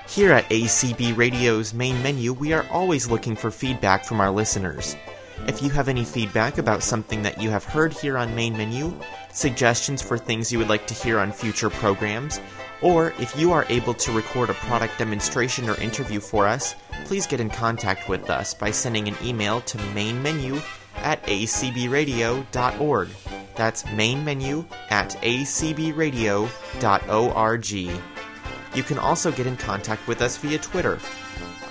Here 0.07 0.33
at 0.33 0.49
ACB 0.49 1.15
Radio's 1.15 1.73
main 1.73 2.01
menu, 2.01 2.33
we 2.33 2.51
are 2.51 2.65
always 2.71 3.09
looking 3.09 3.35
for 3.35 3.51
feedback 3.51 4.03
from 4.03 4.19
our 4.19 4.31
listeners. 4.31 4.95
If 5.47 5.61
you 5.63 5.69
have 5.71 5.87
any 5.87 6.05
feedback 6.05 6.57
about 6.57 6.83
something 6.83 7.21
that 7.23 7.41
you 7.41 7.49
have 7.49 7.63
heard 7.63 7.93
here 7.93 8.17
on 8.17 8.35
Main 8.35 8.57
Menu, 8.57 8.93
suggestions 9.31 10.01
for 10.01 10.17
things 10.17 10.51
you 10.51 10.59
would 10.59 10.69
like 10.69 10.85
to 10.87 10.93
hear 10.93 11.19
on 11.19 11.31
future 11.31 11.69
programs, 11.69 12.39
or 12.81 13.13
if 13.19 13.37
you 13.37 13.51
are 13.51 13.65
able 13.69 13.93
to 13.95 14.11
record 14.11 14.49
a 14.49 14.53
product 14.55 14.97
demonstration 14.97 15.69
or 15.69 15.75
interview 15.81 16.19
for 16.19 16.47
us, 16.47 16.75
please 17.05 17.27
get 17.27 17.39
in 17.39 17.49
contact 17.49 18.07
with 18.07 18.29
us 18.29 18.53
by 18.53 18.71
sending 18.71 19.07
an 19.07 19.15
email 19.23 19.61
to 19.61 19.77
mainmenu 19.77 20.63
at 20.97 21.23
acbradio.org. 21.23 23.09
That's 23.55 23.85
main 23.91 24.23
menu 24.23 24.65
at 24.89 25.09
acbradio.org. 25.21 26.49
You 28.75 28.83
can 28.83 28.99
also 28.99 29.31
get 29.31 29.47
in 29.47 29.57
contact 29.57 30.07
with 30.07 30.21
us 30.21 30.37
via 30.37 30.59
Twitter. 30.59 30.99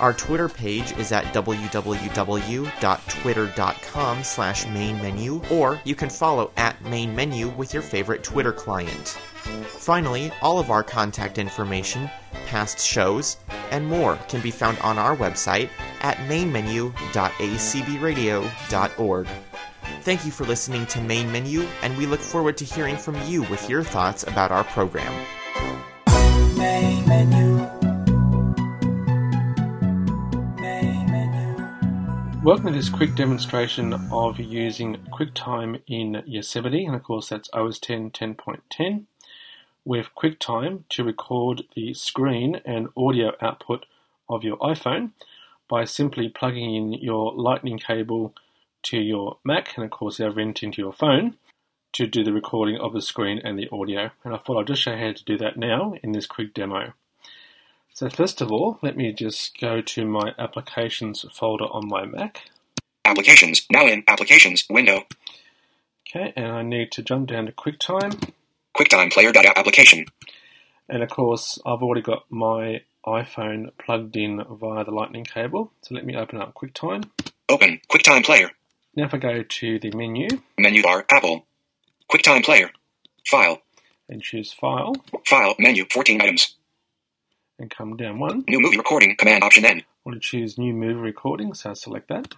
Our 0.01 0.13
Twitter 0.13 0.49
page 0.49 0.93
is 0.93 1.11
at 1.11 1.25
www.twitter.com 1.35 4.25
slash 4.25 4.67
main 4.69 4.97
menu, 4.99 5.43
or 5.51 5.81
you 5.85 5.97
can 5.97 6.09
follow 6.09 6.53
at 6.57 6.81
main 6.85 7.17
menu 7.17 7.49
with 7.49 7.75
your 7.75 7.83
favorite 7.83 8.23
Twitter 8.23 8.53
client. 8.53 9.19
Finally, 9.67 10.31
all 10.41 10.61
of 10.61 10.71
our 10.71 10.85
contact 10.85 11.39
information, 11.39 12.09
past 12.47 12.79
shows, 12.79 13.39
and 13.71 13.87
more 13.87 14.17
can 14.29 14.41
be 14.41 14.51
found 14.51 14.79
on 14.79 14.97
our 14.99 15.15
website 15.17 15.69
at 16.01 16.17
mainmenu.acbradio.org. 16.29 19.29
Thank 20.03 20.25
you 20.25 20.31
for 20.31 20.45
listening 20.45 20.87
to 20.87 21.01
Main 21.01 21.33
Menu, 21.33 21.67
and 21.83 21.99
we 21.99 22.07
look 22.07 22.21
forward 22.21 22.57
to 22.59 22.65
hearing 22.65 22.97
from 22.97 23.21
you 23.27 23.43
with 23.43 23.69
your 23.69 23.83
thoughts 23.83 24.23
about 24.23 24.53
our 24.53 24.63
program. 24.65 25.13
Welcome 32.49 32.69
to 32.69 32.73
this 32.73 32.89
quick 32.89 33.15
demonstration 33.15 33.93
of 34.11 34.41
using 34.41 34.97
QuickTime 35.13 35.83
in 35.87 36.23
Yosemite, 36.25 36.87
and 36.87 36.97
of 36.97 37.03
course 37.03 37.29
that's 37.29 37.51
OS 37.53 37.79
10 37.79 38.11
10.10, 38.13 39.05
with 39.85 40.09
QuickTime 40.17 40.85
to 40.89 41.05
record 41.05 41.65
the 41.77 41.93
screen 41.93 42.63
and 42.65 42.89
audio 42.97 43.33
output 43.43 43.85
of 44.31 44.45
your 44.45 44.57
iPhone 44.61 45.11
by 45.69 45.85
simply 45.85 46.31
plugging 46.31 46.75
in 46.75 46.95
your 46.95 47.35
lightning 47.35 47.79
cable 47.79 48.35
to 48.85 48.97
your 48.97 49.37
Mac 49.45 49.77
and 49.77 49.85
of 49.85 49.91
course 49.91 50.19
end 50.19 50.63
into 50.63 50.81
your 50.81 50.95
phone 50.95 51.37
to 51.93 52.07
do 52.07 52.25
the 52.25 52.33
recording 52.33 52.79
of 52.79 52.95
the 52.95 53.03
screen 53.03 53.43
and 53.45 53.59
the 53.59 53.69
audio. 53.71 54.11
And 54.25 54.35
I 54.35 54.39
thought 54.39 54.61
I'd 54.61 54.69
just 54.69 54.81
show 54.81 54.93
you 54.93 55.05
how 55.05 55.13
to 55.13 55.25
do 55.25 55.37
that 55.37 55.59
now 55.59 55.97
in 56.03 56.13
this 56.13 56.25
quick 56.27 56.55
demo. 56.55 56.95
So 57.99 58.09
first 58.09 58.41
of 58.41 58.53
all, 58.53 58.79
let 58.81 58.97
me 58.97 59.13
just 59.13 59.59
go 59.59 59.81
to 59.81 60.07
my 60.07 60.33
applications 60.39 61.25
folder 61.33 61.65
on 61.65 61.89
my 61.89 62.07
Mac. 62.07 62.43
Applications. 63.05 63.67
Now 63.73 63.89
in 63.89 64.05
Applications 64.07 64.65
window. 64.71 65.05
Okay, 66.07 66.33
and 66.37 66.47
I 66.47 66.63
need 66.63 66.93
to 66.93 67.03
jump 67.03 67.29
down 67.29 67.47
to 67.47 67.53
QuickTime. 67.53 68.33
QuickTime 68.77 69.11
Player 69.11 69.33
application. 69.57 70.05
And 70.89 71.03
of 71.03 71.11
course, 71.11 71.59
I've 71.67 71.83
already 71.83 72.03
got 72.03 72.31
my 72.31 72.83
iPhone 73.05 73.73
plugged 73.85 74.17
in 74.17 74.45
via 74.49 74.85
the 74.85 74.93
lightning 74.93 75.25
cable. 75.25 75.73
So 75.83 75.97
let 75.97 76.07
me 76.07 76.15
open 76.15 76.41
up 76.41 76.55
QuickTime. 76.55 77.11
Open 77.49 77.81
QuickTime 77.91 78.25
Player. 78.25 78.53
Now 78.95 79.07
if 79.07 79.15
I 79.15 79.19
go 79.19 79.43
to 79.43 79.79
the 79.81 79.91
menu. 79.91 80.29
Menu 80.57 80.85
bar 80.85 81.05
Apple. 81.11 81.47
QuickTime 82.09 82.45
Player. 82.45 82.71
File. 83.27 83.61
And 84.09 84.23
choose 84.23 84.53
File. 84.53 84.95
File 85.27 85.57
menu 85.59 85.85
14 85.93 86.23
items. 86.23 86.55
And 87.59 87.71
come 87.71 87.97
down 87.97 88.21
one. 88.21 88.45
New 88.47 88.61
movie 88.61 88.77
recording 88.77 89.17
Command 89.17 89.43
Option 89.43 89.65
N. 89.65 89.81
I 89.81 89.85
want 90.05 90.15
to 90.15 90.21
choose 90.21 90.59
New 90.59 90.73
Movie 90.73 91.01
Recording, 91.01 91.55
so 91.55 91.71
I 91.71 91.73
select 91.73 92.09
that. 92.09 92.35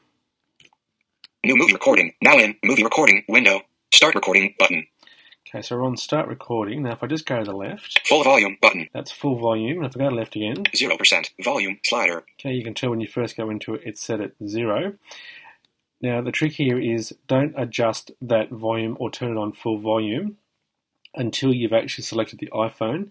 New 1.44 1.56
movie 1.56 1.74
recording. 1.74 2.14
Now 2.22 2.38
in 2.38 2.56
movie 2.64 2.84
recording 2.84 3.24
window. 3.28 3.60
Start 3.92 4.14
recording 4.14 4.54
button. 4.58 4.86
Okay, 5.46 5.60
so 5.60 5.76
we're 5.76 5.84
on 5.84 5.98
Start 5.98 6.26
Recording. 6.26 6.84
Now 6.84 6.92
if 6.92 7.02
I 7.02 7.06
just 7.06 7.26
go 7.26 7.38
to 7.38 7.44
the 7.44 7.54
left. 7.54 8.00
Full 8.06 8.24
volume 8.24 8.56
button. 8.62 8.88
That's 8.94 9.10
full 9.10 9.36
volume. 9.38 9.78
And 9.78 9.86
if 9.86 9.94
I 9.94 10.04
go 10.04 10.08
to 10.08 10.14
left 10.14 10.36
again. 10.36 10.64
0% 10.64 11.30
volume 11.44 11.78
slider. 11.84 12.24
Okay, 12.38 12.54
you 12.54 12.64
can 12.64 12.72
tell 12.72 12.88
when 12.88 13.02
you 13.02 13.08
first 13.08 13.36
go 13.36 13.50
into 13.50 13.74
it, 13.74 13.82
it's 13.84 14.02
set 14.02 14.22
at 14.22 14.32
zero. 14.46 14.94
Now 16.00 16.22
the 16.22 16.32
trick 16.32 16.52
here 16.52 16.80
is 16.80 17.14
don't 17.26 17.52
adjust 17.58 18.10
that 18.22 18.48
volume 18.48 18.96
or 18.98 19.10
turn 19.10 19.32
it 19.32 19.40
on 19.40 19.52
full 19.52 19.78
volume 19.78 20.38
until 21.14 21.52
you've 21.52 21.74
actually 21.74 22.04
selected 22.04 22.38
the 22.38 22.48
iPhone, 22.54 23.10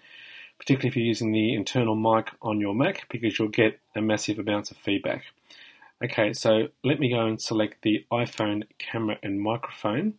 particularly 0.60 0.89
if 0.89 0.95
you're 0.95 1.05
using 1.05 1.32
the 1.32 1.55
internal 1.55 1.95
mic 1.95 2.30
on 2.41 2.60
your 2.60 2.76
Mac, 2.76 3.07
because 3.10 3.39
you'll 3.39 3.47
get 3.47 3.80
a 3.95 4.01
massive 4.01 4.38
amounts 4.38 4.72
of 4.72 4.78
feedback. 4.78 5.24
Okay, 6.03 6.32
so 6.34 6.68
let 6.84 6.99
me 6.99 7.10
go 7.10 7.26
and 7.26 7.41
select 7.41 7.82
the 7.82 8.05
iPhone 8.12 8.64
camera 8.78 9.18
and 9.24 9.41
microphone 9.41 10.14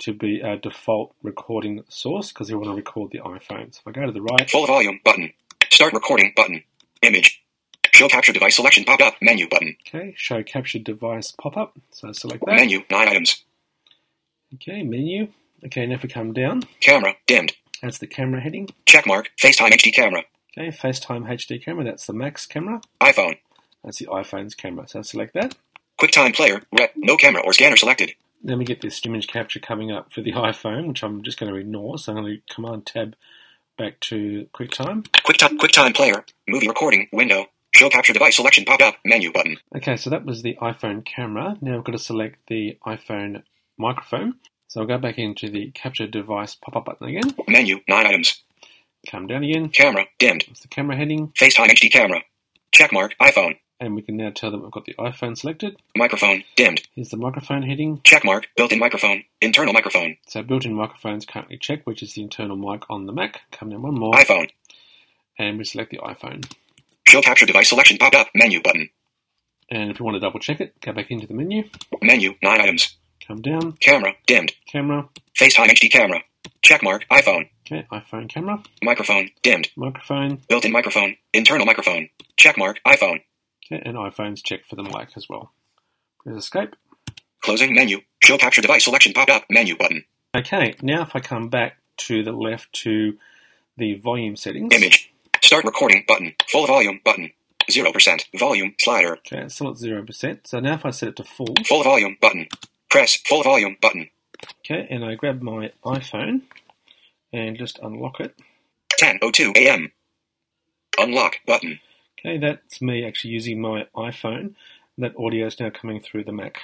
to 0.00 0.12
be 0.12 0.42
our 0.42 0.56
default 0.56 1.14
recording 1.22 1.84
source 1.88 2.32
because 2.32 2.50
we 2.50 2.56
want 2.56 2.70
to 2.70 2.74
record 2.74 3.10
the 3.12 3.20
iPhone. 3.20 3.74
So 3.74 3.80
if 3.80 3.86
I 3.86 3.92
go 3.92 4.06
to 4.06 4.12
the 4.12 4.20
right, 4.20 4.50
Full 4.50 4.66
volume 4.66 5.00
button. 5.04 5.32
Start 5.70 5.92
recording 5.94 6.32
button. 6.36 6.62
Image. 7.02 7.42
Show 7.92 8.08
capture 8.08 8.32
device 8.32 8.56
selection 8.56 8.84
pop 8.84 9.00
up 9.00 9.14
menu 9.22 9.48
button. 9.48 9.76
okay, 9.86 10.14
show 10.16 10.42
capture 10.42 10.80
device 10.80 11.32
pop 11.40 11.56
up. 11.56 11.78
So 11.90 12.12
select 12.12 12.44
that. 12.44 12.56
Menu 12.56 12.82
9 12.90 13.08
items. 13.08 13.44
Okay, 14.54 14.82
menu. 14.82 15.28
Okay, 15.64 15.86
now 15.86 15.94
if 15.94 16.02
we 16.02 16.08
come 16.08 16.32
down, 16.32 16.62
Camera 16.80 17.14
dimmed. 17.26 17.52
That's 17.82 17.98
the 17.98 18.06
camera 18.06 18.40
heading. 18.40 18.68
Check 18.86 19.06
mark. 19.06 19.30
FaceTime 19.42 19.70
HD 19.70 19.92
camera. 19.92 20.22
Okay, 20.56 20.68
FaceTime 20.68 21.26
HD 21.28 21.62
camera, 21.62 21.84
that's 21.84 22.06
the 22.06 22.12
Mac's 22.12 22.46
camera. 22.46 22.80
iPhone. 23.00 23.38
That's 23.82 23.98
the 23.98 24.06
iPhone's 24.06 24.54
camera. 24.54 24.88
So 24.88 25.00
I 25.00 25.02
select 25.02 25.34
that. 25.34 25.54
QuickTime 26.00 26.34
Player. 26.34 26.62
Rep. 26.78 26.92
No 26.96 27.16
camera 27.16 27.42
or 27.44 27.52
scanner 27.52 27.76
selected. 27.76 28.12
Then 28.42 28.58
we 28.58 28.64
get 28.64 28.80
this 28.80 29.00
image 29.04 29.26
capture 29.26 29.60
coming 29.60 29.90
up 29.90 30.12
for 30.12 30.20
the 30.22 30.32
iPhone, 30.32 30.88
which 30.88 31.02
I'm 31.02 31.22
just 31.22 31.38
going 31.38 31.52
to 31.52 31.58
ignore. 31.58 31.98
So 31.98 32.12
I'm 32.12 32.22
going 32.22 32.36
to 32.48 32.54
Command 32.54 32.86
Tab 32.86 33.14
back 33.76 34.00
to 34.00 34.48
QuickTime. 34.54 35.06
QuickTime 35.08 35.58
QuickTime 35.58 35.94
Player. 35.94 36.24
Movie 36.48 36.68
recording 36.68 37.08
window. 37.12 37.46
Show 37.74 37.88
capture 37.90 38.12
device 38.12 38.36
selection 38.36 38.64
pop 38.64 38.80
up 38.80 38.94
menu 39.04 39.32
button. 39.32 39.56
Okay, 39.76 39.96
so 39.96 40.08
that 40.10 40.24
was 40.24 40.42
the 40.42 40.56
iPhone 40.62 41.04
camera. 41.04 41.56
Now 41.60 41.76
I've 41.78 41.84
got 41.84 41.92
to 41.92 41.98
select 41.98 42.38
the 42.46 42.78
iPhone 42.86 43.42
microphone. 43.76 44.34
So 44.74 44.80
I'll 44.80 44.88
go 44.88 44.98
back 44.98 45.18
into 45.18 45.48
the 45.48 45.70
capture 45.70 46.08
device 46.08 46.56
pop-up 46.56 46.86
button 46.86 47.06
again. 47.06 47.32
Menu 47.46 47.78
9 47.86 48.06
items. 48.08 48.42
Come 49.08 49.28
down 49.28 49.44
again. 49.44 49.68
Camera 49.68 50.06
dimmed. 50.18 50.46
That's 50.48 50.62
the 50.62 50.66
camera 50.66 50.96
heading. 50.96 51.28
FaceTime 51.28 51.68
HD 51.68 51.92
camera. 51.92 52.22
Check 52.72 52.92
mark. 52.92 53.14
iPhone. 53.22 53.54
And 53.78 53.94
we 53.94 54.02
can 54.02 54.16
now 54.16 54.30
tell 54.30 54.50
that 54.50 54.58
we've 54.58 54.72
got 54.72 54.84
the 54.84 54.94
iPhone 54.94 55.38
selected. 55.38 55.76
Microphone 55.96 56.42
dimmed. 56.56 56.88
Here's 56.92 57.10
the 57.10 57.16
microphone 57.16 57.62
heading. 57.62 58.00
Check 58.02 58.24
mark. 58.24 58.48
Built-in 58.56 58.80
microphone. 58.80 59.22
Internal 59.40 59.72
microphone. 59.72 60.16
So 60.26 60.42
built-in 60.42 60.74
microphone's 60.74 61.24
currently 61.24 61.56
checked, 61.56 61.86
which 61.86 62.02
is 62.02 62.14
the 62.14 62.22
internal 62.22 62.56
mic 62.56 62.82
on 62.90 63.06
the 63.06 63.12
Mac. 63.12 63.42
Come 63.52 63.70
down 63.70 63.82
one 63.82 63.94
more. 63.94 64.14
iPhone. 64.14 64.50
And 65.38 65.56
we 65.56 65.62
select 65.62 65.92
the 65.92 65.98
iPhone. 65.98 66.52
Show 67.06 67.22
capture 67.22 67.46
device 67.46 67.68
selection 67.68 67.96
pop 67.96 68.14
up 68.16 68.26
menu 68.34 68.60
button. 68.60 68.90
And 69.70 69.92
if 69.92 70.00
you 70.00 70.04
want 70.04 70.16
to 70.16 70.20
double 70.20 70.40
check 70.40 70.60
it, 70.60 70.74
go 70.80 70.92
back 70.92 71.12
into 71.12 71.28
the 71.28 71.34
menu. 71.34 71.68
Menu 72.02 72.34
9 72.42 72.60
items. 72.60 72.96
Come 73.26 73.40
down. 73.40 73.72
Camera 73.80 74.14
dimmed. 74.26 74.52
Camera. 74.70 75.08
FaceTime 75.38 75.68
HD 75.68 75.90
camera. 75.90 76.20
Check 76.62 76.82
mark. 76.82 77.06
iPhone. 77.10 77.48
Okay, 77.66 77.86
iPhone 77.90 78.28
camera. 78.28 78.62
Microphone 78.82 79.30
dimmed. 79.42 79.70
Microphone. 79.76 80.42
Built-in 80.48 80.72
microphone. 80.72 81.16
Internal 81.32 81.64
microphone. 81.64 82.10
Check 82.36 82.58
mark. 82.58 82.80
iPhone. 82.86 83.22
Okay, 83.64 83.82
and 83.84 83.96
iPhone's 83.96 84.42
check 84.42 84.66
for 84.68 84.76
the 84.76 84.82
mic 84.82 85.08
as 85.16 85.28
well. 85.28 85.52
Press 86.22 86.36
escape. 86.36 86.76
Closing 87.42 87.74
menu. 87.74 88.00
Show 88.22 88.36
capture 88.36 88.60
device 88.60 88.84
selection 88.84 89.14
pop 89.14 89.30
up 89.30 89.44
menu 89.48 89.76
button. 89.76 90.04
Okay, 90.36 90.74
now 90.82 91.02
if 91.02 91.16
I 91.16 91.20
come 91.20 91.48
back 91.48 91.78
to 91.96 92.22
the 92.22 92.32
left 92.32 92.72
to 92.82 93.16
the 93.76 93.94
volume 93.94 94.36
settings. 94.36 94.74
Image. 94.74 95.12
Start 95.42 95.64
recording 95.64 96.04
button. 96.06 96.34
Full 96.50 96.66
volume 96.66 97.00
button. 97.04 97.30
0% 97.70 98.38
volume 98.38 98.74
slider. 98.78 99.16
Okay, 99.16 99.42
it's 99.42 99.58
0%. 99.58 100.46
So 100.46 100.60
now 100.60 100.74
if 100.74 100.84
I 100.84 100.90
set 100.90 101.10
it 101.10 101.16
to 101.16 101.24
full. 101.24 101.54
Full 101.66 101.82
volume 101.82 102.16
button. 102.20 102.48
Press 102.94 103.16
full 103.16 103.42
volume 103.42 103.76
button. 103.82 104.08
Okay, 104.60 104.86
and 104.88 105.04
I 105.04 105.16
grab 105.16 105.42
my 105.42 105.72
iPhone 105.84 106.42
and 107.32 107.58
just 107.58 107.80
unlock 107.82 108.20
it. 108.20 108.36
10:02 109.00 109.56
a.m. 109.56 109.90
Unlock 111.00 111.40
button. 111.44 111.80
Okay, 112.20 112.38
that's 112.38 112.80
me 112.80 113.04
actually 113.04 113.32
using 113.32 113.60
my 113.60 113.88
iPhone. 113.96 114.54
That 114.96 115.16
audio 115.18 115.48
is 115.48 115.58
now 115.58 115.70
coming 115.70 116.00
through 116.00 116.22
the 116.22 116.30
Mac. 116.30 116.58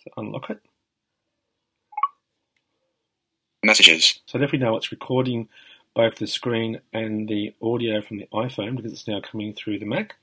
So 0.00 0.10
unlock 0.18 0.50
it. 0.50 0.60
Messages. 3.64 4.20
So 4.26 4.38
I 4.38 4.42
definitely 4.42 4.66
know 4.66 4.76
it's 4.76 4.92
recording 4.92 5.48
both 5.94 6.16
the 6.16 6.26
screen 6.26 6.82
and 6.92 7.26
the 7.26 7.54
audio 7.62 8.02
from 8.02 8.18
the 8.18 8.28
iPhone 8.34 8.76
because 8.76 8.92
it's 8.92 9.08
now 9.08 9.22
coming 9.22 9.54
through 9.54 9.78
the 9.78 9.86
Mac. 9.86 10.16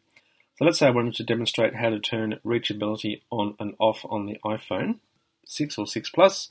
So 0.59 0.65
let's 0.65 0.77
say 0.77 0.85
I 0.85 0.91
wanted 0.91 1.15
to 1.15 1.23
demonstrate 1.23 1.77
how 1.77 1.89
to 1.89 1.99
turn 1.99 2.39
reachability 2.45 3.21
on 3.31 3.55
and 3.59 3.73
off 3.79 4.05
on 4.07 4.27
the 4.27 4.37
iPhone 4.45 4.99
6 5.45 5.77
or 5.77 5.87
6 5.87 6.09
Plus, 6.11 6.49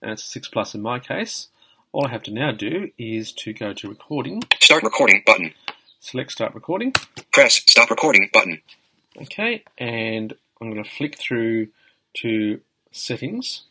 and 0.00 0.12
it's 0.12 0.24
6 0.24 0.48
Plus 0.48 0.74
in 0.74 0.82
my 0.82 0.98
case. 0.98 1.48
All 1.92 2.06
I 2.06 2.10
have 2.10 2.22
to 2.24 2.30
now 2.32 2.52
do 2.52 2.90
is 2.98 3.32
to 3.32 3.52
go 3.52 3.72
to 3.74 3.88
recording, 3.88 4.42
Start 4.60 4.82
recording 4.82 5.22
button. 5.26 5.52
select 6.00 6.32
start 6.32 6.54
recording. 6.54 6.94
Press 7.32 7.56
stop 7.66 7.90
recording 7.90 8.30
button. 8.32 8.62
Okay, 9.20 9.62
and 9.76 10.32
I'm 10.60 10.70
going 10.70 10.82
to 10.82 10.88
flick 10.90 11.18
through 11.18 11.68
to 12.14 12.60
settings. 12.92 13.62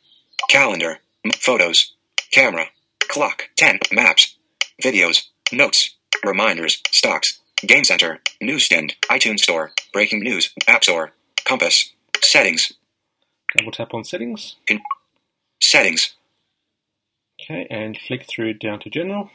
Calendar. 0.49 0.99
Photos. 1.38 1.93
Camera. 2.32 2.67
Clock. 3.09 3.49
10. 3.57 3.80
Maps. 3.91 4.36
Videos. 4.84 5.28
Notes. 5.51 5.95
Reminders. 6.24 6.82
Stocks. 6.91 7.39
Game 7.65 7.84
Center. 7.84 8.19
Newsstand. 8.39 8.95
iTunes 9.09 9.39
Store. 9.39 9.72
Breaking 9.93 10.22
News. 10.22 10.51
App 10.67 10.84
Store. 10.84 11.13
Compass. 11.45 11.91
Settings. 12.22 12.72
Double 13.58 13.72
tap 13.72 13.93
on 13.93 14.04
settings. 14.04 14.56
Con- 14.68 14.82
settings. 15.62 16.16
Okay, 17.41 17.68
and 17.70 17.97
flick 18.08 18.26
through 18.28 18.54
down 18.56 18.80
to 18.82 18.89
general. 18.89 19.30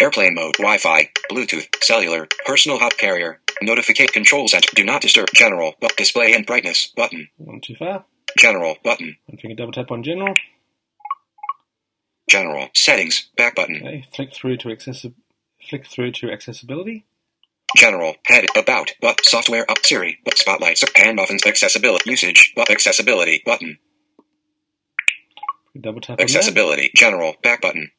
Airplane 0.00 0.34
mode. 0.34 0.54
Wi-Fi. 0.58 1.10
Bluetooth. 1.30 1.66
Cellular. 1.82 2.28
Personal 2.46 2.78
hot 2.78 2.96
carrier. 2.96 3.40
Notificate 3.62 4.12
control 4.12 4.48
center. 4.48 4.68
Do 4.74 4.84
not 4.84 5.02
disturb. 5.02 5.28
General. 5.34 5.74
Bu- 5.80 5.88
display 5.96 6.32
and 6.32 6.46
brightness. 6.46 6.92
Button. 6.96 7.28
One 7.38 7.60
too 7.60 7.74
far. 7.74 8.04
General. 8.38 8.76
Button. 8.84 9.16
One 9.26 9.38
finger 9.38 9.56
double 9.56 9.72
tap 9.72 9.90
on 9.90 10.02
general. 10.02 10.34
General. 12.30 12.68
Settings. 12.74 13.28
Back 13.36 13.56
button. 13.56 13.76
Okay, 13.76 14.06
flick 14.14 14.32
through 14.32 14.58
to 14.58 14.68
accessi- 14.68 15.14
flick 15.68 15.86
through 15.86 16.12
to 16.12 16.30
accessibility. 16.30 17.04
General. 17.76 18.14
Head. 18.26 18.46
About. 18.56 18.92
But 19.00 19.24
software 19.24 19.70
up. 19.70 19.84
Siri. 19.84 20.18
But 20.24 20.38
spotlights. 20.38 20.84
Hand 20.96 21.16
buttons. 21.16 21.44
Accessibility. 21.46 22.10
Usage. 22.10 22.52
But 22.56 22.70
accessibility. 22.70 23.42
Button. 23.44 23.78
Double 25.80 26.00
tap 26.00 26.18
that. 26.18 26.24
Accessibility. 26.24 26.90
General. 26.94 27.34
Back 27.42 27.62
button. 27.62 27.90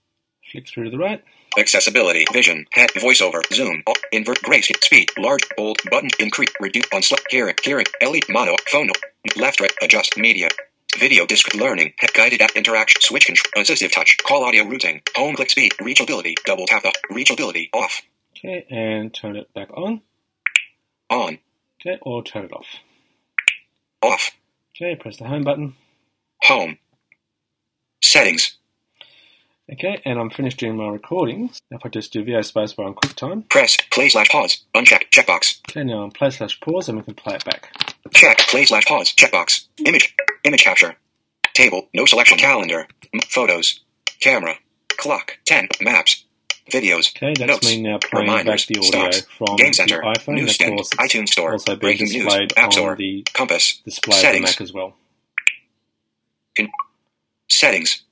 Flick 0.52 0.68
through 0.68 0.86
to 0.86 0.90
the 0.90 0.98
right. 0.98 1.24
Accessibility. 1.58 2.26
Vision. 2.34 2.66
Head. 2.74 2.90
Voiceover. 2.92 3.42
Zoom. 3.54 3.84
Alt, 3.88 4.00
invert. 4.12 4.42
Grace. 4.42 4.70
Speed. 4.84 5.12
Large. 5.18 5.44
Bold. 5.56 5.78
Button. 5.90 6.10
Increase. 6.20 6.50
Reduce. 6.60 6.86
On 6.94 7.02
select. 7.02 7.28
Hearing. 7.32 7.56
Hearing. 7.64 7.86
LED. 8.02 8.24
Mono. 8.30 8.56
Phone. 8.70 8.90
Left. 9.38 9.62
Right. 9.62 9.74
Adjust. 9.82 10.18
Media. 10.18 10.50
Video 11.00 11.26
disc 11.26 11.54
learning, 11.56 11.94
head 12.00 12.14
guided 12.14 12.42
app 12.42 12.52
interaction, 12.54 13.02
switch 13.02 13.26
control, 13.26 13.64
assistive 13.64 13.94
touch, 13.94 14.18
call 14.24 14.44
audio 14.44 14.66
routing, 14.66 15.02
home 15.16 15.36
click 15.36 15.50
speed, 15.50 15.72
reachability, 15.80 16.36
double 16.46 16.68
tap 16.68 16.84
up, 16.84 16.94
reachability 17.10 17.70
off, 17.74 18.02
Okay, 18.44 18.66
and 18.70 19.14
turn 19.14 19.36
it 19.36 19.54
back 19.54 19.70
on. 19.76 20.02
on, 21.10 21.40
Okay, 21.86 21.98
or 22.02 22.24
turn 22.24 22.46
it 22.46 22.54
off. 22.54 22.66
off, 24.02 24.32
Okay, 24.76 24.96
press 24.96 25.18
the 25.18 25.26
home 25.28 25.44
button. 25.44 25.76
home, 26.44 26.78
settings, 28.04 28.58
Okay, 29.72 30.02
and 30.04 30.20
I'm 30.20 30.30
finished 30.30 30.58
doing 30.60 30.76
my 30.76 30.88
recordings. 30.90 31.62
Now 31.70 31.78
if 31.78 31.86
I 31.86 31.90
just 31.90 32.12
do 32.12 32.24
VO 32.26 32.40
spacebar 32.40 32.88
on 32.88 32.96
QuickTime. 32.96 33.48
press, 33.50 33.78
play 33.92 34.10
slash 34.10 34.28
pause, 34.30 34.64
uncheck, 34.76 35.10
checkbox, 35.12 35.60
Okay, 35.70 35.84
now 35.84 36.00
on 36.04 36.12
play 36.12 36.30
slash 36.32 36.60
pause 36.60 36.90
and 36.90 36.98
we 36.98 37.04
can 37.04 37.14
play 37.16 37.36
it 37.36 37.46
back. 37.46 37.72
check, 38.14 38.40
play 38.40 38.66
slash 38.66 38.86
pause, 38.86 39.14
checkbox, 39.14 39.68
image, 39.86 40.14
image 40.44 40.64
capture, 40.64 40.96
table, 41.54 41.88
no 41.94 42.06
selection, 42.06 42.38
calendar, 42.38 42.88
m- 43.14 43.20
photos, 43.30 43.80
camera, 44.20 44.56
clock, 44.98 45.38
10, 45.46 45.70
maps, 45.82 46.26
videos, 46.72 47.16
Okay, 47.16 47.34
that's 47.38 47.48
notes, 47.48 47.68
me 47.68 47.82
now 47.82 47.98
playing 48.00 48.28
reminders, 48.28 48.66
back 48.66 48.76
the 48.76 48.80
audio 48.88 49.12
stops, 49.12 49.22
from 49.38 49.56
Game 49.58 49.68
the 49.68 49.74
Center, 49.74 50.02
iPhone. 50.02 50.40
and 50.40 50.50
of 50.50 50.58
course, 50.76 50.90
iTunes 50.92 51.30
Store, 51.30 51.52
also 51.54 51.76
being 51.76 51.98
Breaking 51.98 52.08
News, 52.10 52.34
App 52.56 52.66
on 52.66 52.72
Store, 52.72 52.96
the 52.96 53.26
Compass, 53.34 53.78
display 53.86 54.16
of 54.16 54.22
the 54.22 54.28
settings, 54.28 54.44
Mac 54.52 54.62
as 54.62 54.74
well. 54.74 54.96
Con- 56.58 56.72
settings. 57.50 58.04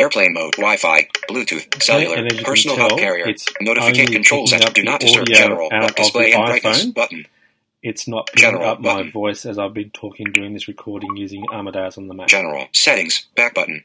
Airplane 0.00 0.32
mode, 0.32 0.52
Wi-Fi, 0.54 1.08
Bluetooth, 1.28 1.82
cellular, 1.82 2.16
you 2.22 2.28
can 2.30 2.44
personal 2.44 2.76
tell, 2.76 2.88
hub 2.90 2.98
carrier, 2.98 3.26
notification 3.26 3.54
notificate 3.60 4.00
only 4.08 4.12
control 4.14 4.46
center, 4.46 4.70
do 4.72 4.82
not 4.82 5.00
disturb 5.00 5.26
general, 5.26 5.68
out 5.72 5.82
but 5.88 5.96
display 5.96 6.32
and 6.32 6.46
brightness, 6.46 6.86
button, 6.86 7.26
It's 7.82 8.08
not 8.08 8.26
picking 8.28 8.40
General 8.50 8.64
up 8.70 8.80
my 8.80 9.10
voice 9.10 9.44
as 9.44 9.58
I've 9.58 9.74
been 9.74 9.90
talking 9.90 10.32
doing 10.32 10.54
this 10.54 10.68
recording 10.68 11.16
using 11.16 11.44
Amadeus 11.52 11.98
on 11.98 12.08
the 12.08 12.14
Mac. 12.14 12.28
general, 12.28 12.68
settings, 12.72 13.26
back 13.36 13.52
button. 13.54 13.84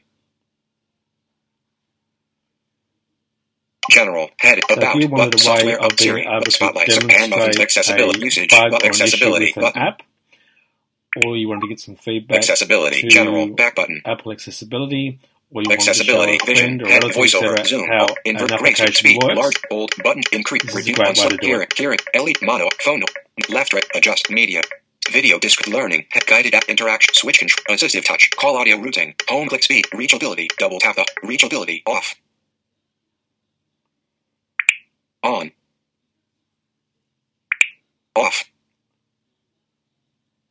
General, 3.91 4.29
head, 4.39 4.59
about, 4.71 4.95
wanted 4.95 5.31
but 5.31 5.39
software 5.39 5.77
of 5.77 5.85
up 5.85 5.99
Siri, 5.99 6.25
but 6.25 6.45
to 6.45 6.51
spotlights, 6.51 6.97
and 6.97 7.31
buttons, 7.31 7.59
accessibility, 7.59 8.21
usage, 8.23 8.49
but 8.49 8.59
or 8.59 8.65
an 8.67 8.73
issue 8.73 8.87
accessibility, 8.87 9.53
button, 9.55 9.81
app, 9.81 10.01
or 11.23 11.37
you 11.37 11.47
wanted 11.47 11.61
to 11.61 11.67
get 11.67 11.79
some 11.79 11.95
feedback 11.95 12.37
accessibility, 12.37 13.07
general, 13.07 13.47
back 13.47 13.75
button, 13.75 14.01
Apple 14.05 14.31
accessibility, 14.31 15.19
or 15.51 15.61
you 15.61 15.71
accessibility, 15.71 16.37
wanted 16.39 16.39
to 16.39 16.45
show 16.45 16.53
vision, 16.53 16.81
or 16.81 16.87
head, 16.87 17.03
voiceover, 17.03 17.65
zoom, 17.67 17.87
how 17.87 18.07
invert, 18.25 18.51
an 18.51 18.57
grace, 18.57 18.97
speed, 18.97 19.19
works. 19.21 19.35
large, 19.37 19.61
bold, 19.69 19.91
button, 20.03 20.23
increase, 20.31 20.63
This 20.63 20.75
reduce, 20.75 20.99
on 20.99 21.05
way 21.05 21.13
select, 21.13 21.41
do 21.41 21.47
hearing, 21.47 21.67
hearing, 21.75 21.99
LED, 22.17 22.35
mono, 22.41 22.69
phone, 22.81 23.03
left, 23.49 23.73
right, 23.73 23.85
adjust, 23.93 24.29
media, 24.31 24.61
video 25.11 25.37
disc 25.37 25.67
learning, 25.67 26.05
head 26.09 26.25
guided 26.25 26.55
app 26.55 26.63
interaction, 26.67 27.13
switch 27.13 27.39
control, 27.39 27.77
assistive 27.77 28.03
touch, 28.03 28.29
call 28.35 28.57
audio 28.57 28.77
routing, 28.77 29.13
home 29.29 29.47
click 29.47 29.63
speed, 29.63 29.85
reachability, 29.93 30.47
double 30.57 30.79
tap 30.79 30.95
the 30.95 31.05
reachability, 31.23 31.83
off, 31.85 32.15
on, 35.25 35.51
off, 38.15 38.43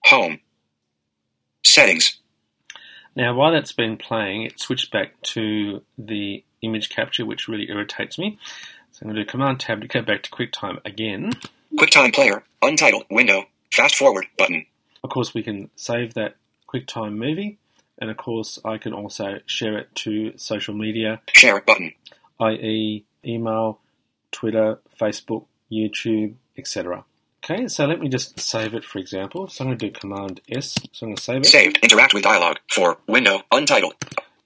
home, 0.04 0.40
settings, 1.64 2.18
Now, 3.16 3.34
while 3.34 3.52
that's 3.52 3.72
been 3.72 3.96
playing, 3.96 4.42
it 4.42 4.58
switched 4.58 4.90
back 4.90 5.20
to 5.34 5.82
the 5.96 6.42
image 6.62 6.88
capture, 6.90 7.24
which 7.24 7.46
really 7.48 7.68
irritates 7.70 8.18
me. 8.18 8.38
So 8.92 9.00
I'm 9.02 9.08
going 9.08 9.16
to 9.16 9.22
do 9.24 9.30
Command 9.30 9.60
Tab 9.60 9.80
to 9.82 9.88
go 9.88 10.02
back 10.02 10.22
to 10.24 10.30
QuickTime 10.30 10.80
again. 10.84 11.32
QuickTime 11.76 12.12
Player, 12.14 12.42
Untitled, 12.62 13.04
Window, 13.10 13.44
Fast 13.72 13.96
Forward 13.96 14.26
button. 14.38 14.66
Of 15.02 15.10
course, 15.10 15.32
we 15.34 15.42
can 15.42 15.70
save 15.76 16.14
that 16.14 16.36
QuickTime 16.72 17.14
movie, 17.16 17.58
and 17.98 18.10
of 18.10 18.16
course, 18.16 18.58
I 18.64 18.78
can 18.78 18.92
also 18.92 19.38
share 19.46 19.78
it 19.78 19.94
to 19.96 20.36
social 20.36 20.74
media, 20.74 21.20
Share 21.32 21.60
button. 21.60 21.92
i.e., 22.40 23.04
email, 23.24 23.78
Twitter, 24.34 24.80
Facebook, 25.00 25.46
YouTube, 25.70 26.34
etc. 26.58 27.04
Okay, 27.44 27.68
so 27.68 27.86
let 27.86 28.00
me 28.00 28.08
just 28.08 28.40
save 28.40 28.74
it, 28.74 28.84
for 28.84 28.98
example. 28.98 29.46
So 29.48 29.64
I'm 29.64 29.68
going 29.68 29.78
to 29.78 29.86
do 29.86 29.92
Command 29.92 30.40
S. 30.50 30.74
So 30.92 31.06
I'm 31.06 31.10
going 31.10 31.16
to 31.16 31.22
save 31.22 31.40
it. 31.42 31.46
Saved. 31.46 31.78
Interact 31.82 32.14
with 32.14 32.24
dialog. 32.24 32.56
For 32.68 32.98
window. 33.06 33.42
Untitled. 33.52 33.94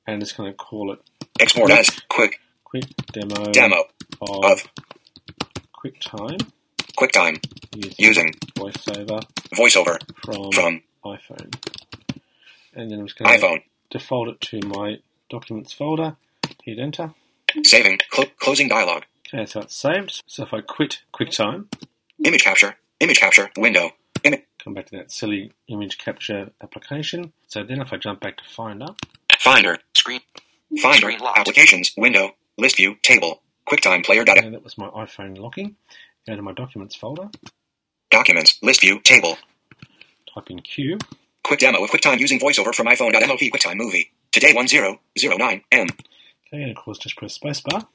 And 0.07 0.20
it's 0.22 0.32
going 0.32 0.51
to 0.51 0.57
call 0.57 0.93
it 0.93 1.01
Export 1.41 1.70
as 1.70 1.91
quick 2.09 2.41
Quick 2.64 2.84
Demo, 3.12 3.51
demo 3.53 3.84
of, 4.20 4.45
of 4.45 4.64
QuickTime 5.78 6.51
QuickTime 6.99 7.43
using 7.99 8.34
VoiceOver 8.57 9.22
voiceover 9.55 9.99
from, 10.24 10.53
from 10.53 10.82
iPhone. 11.05 11.55
And 12.74 12.91
then 12.91 13.01
I'm 13.01 13.07
just 13.07 13.18
going 13.18 13.41
to 13.41 13.47
iPhone. 13.47 13.62
default 13.91 14.28
it 14.28 14.41
to 14.43 14.61
my 14.66 14.99
Documents 15.30 15.72
folder. 15.72 16.16
Hit 16.62 16.78
Enter. 16.78 17.12
Saving. 17.64 18.01
Cl- 18.12 18.28
closing 18.39 18.68
dialog. 18.68 19.05
Okay, 19.33 19.47
so 19.47 19.61
it's 19.61 19.76
saved. 19.76 20.22
So 20.26 20.43
if 20.45 20.55
I 20.55 20.61
quit 20.61 21.03
QuickTime, 21.14 21.66
Image 22.24 22.43
capture. 22.45 22.76
Image 23.01 23.20
capture. 23.20 23.51
Window. 23.57 23.91
Image. 24.24 24.43
come 24.62 24.74
back 24.74 24.87
to 24.87 24.97
that 24.97 25.12
silly 25.12 25.53
image 25.68 25.99
capture 25.99 26.51
application. 26.62 27.33
So 27.47 27.62
then 27.62 27.81
if 27.81 27.93
I 27.93 27.97
jump 27.97 28.20
back 28.20 28.39
to 28.39 28.45
Finder, 28.45 28.89
Finder. 29.39 29.79
Screen. 29.95 30.20
Finder. 30.81 31.12
Applications. 31.37 31.93
Window. 31.97 32.33
List 32.57 32.76
view. 32.76 32.97
Table. 33.03 33.43
QuickTime 33.68 34.05
Player 34.05 34.24
data. 34.24 34.43
and 34.45 34.55
that 34.55 34.64
was 34.64 34.76
my 34.79 34.89
iPhone 34.89 35.39
locking. 35.39 35.76
Go 36.26 36.35
to 36.35 36.43
my 36.43 36.53
Documents 36.53 36.95
folder, 36.97 37.29
Documents. 38.11 38.59
List 38.62 38.81
view. 38.81 39.01
Table. 39.01 39.37
type 40.35 40.51
in 40.51 40.61
Q, 40.61 40.99
Quick 41.45 41.61
demo 41.61 41.83
of 41.85 41.91
QuickTime 41.91 42.18
using 42.18 42.41
voiceover 42.41 42.74
from 42.74 42.87
iPhone.mov 42.87 43.39
QuickTime 43.39 43.76
movie. 43.76 44.11
Today 44.33 44.53
1009 44.55 45.62
M. 45.72 45.87
okay, 46.47 46.62
and 46.62 46.70
of 46.70 46.76
course 46.83 46.99
just 46.99 47.16
press 47.16 47.39
spacebar. 47.39 47.87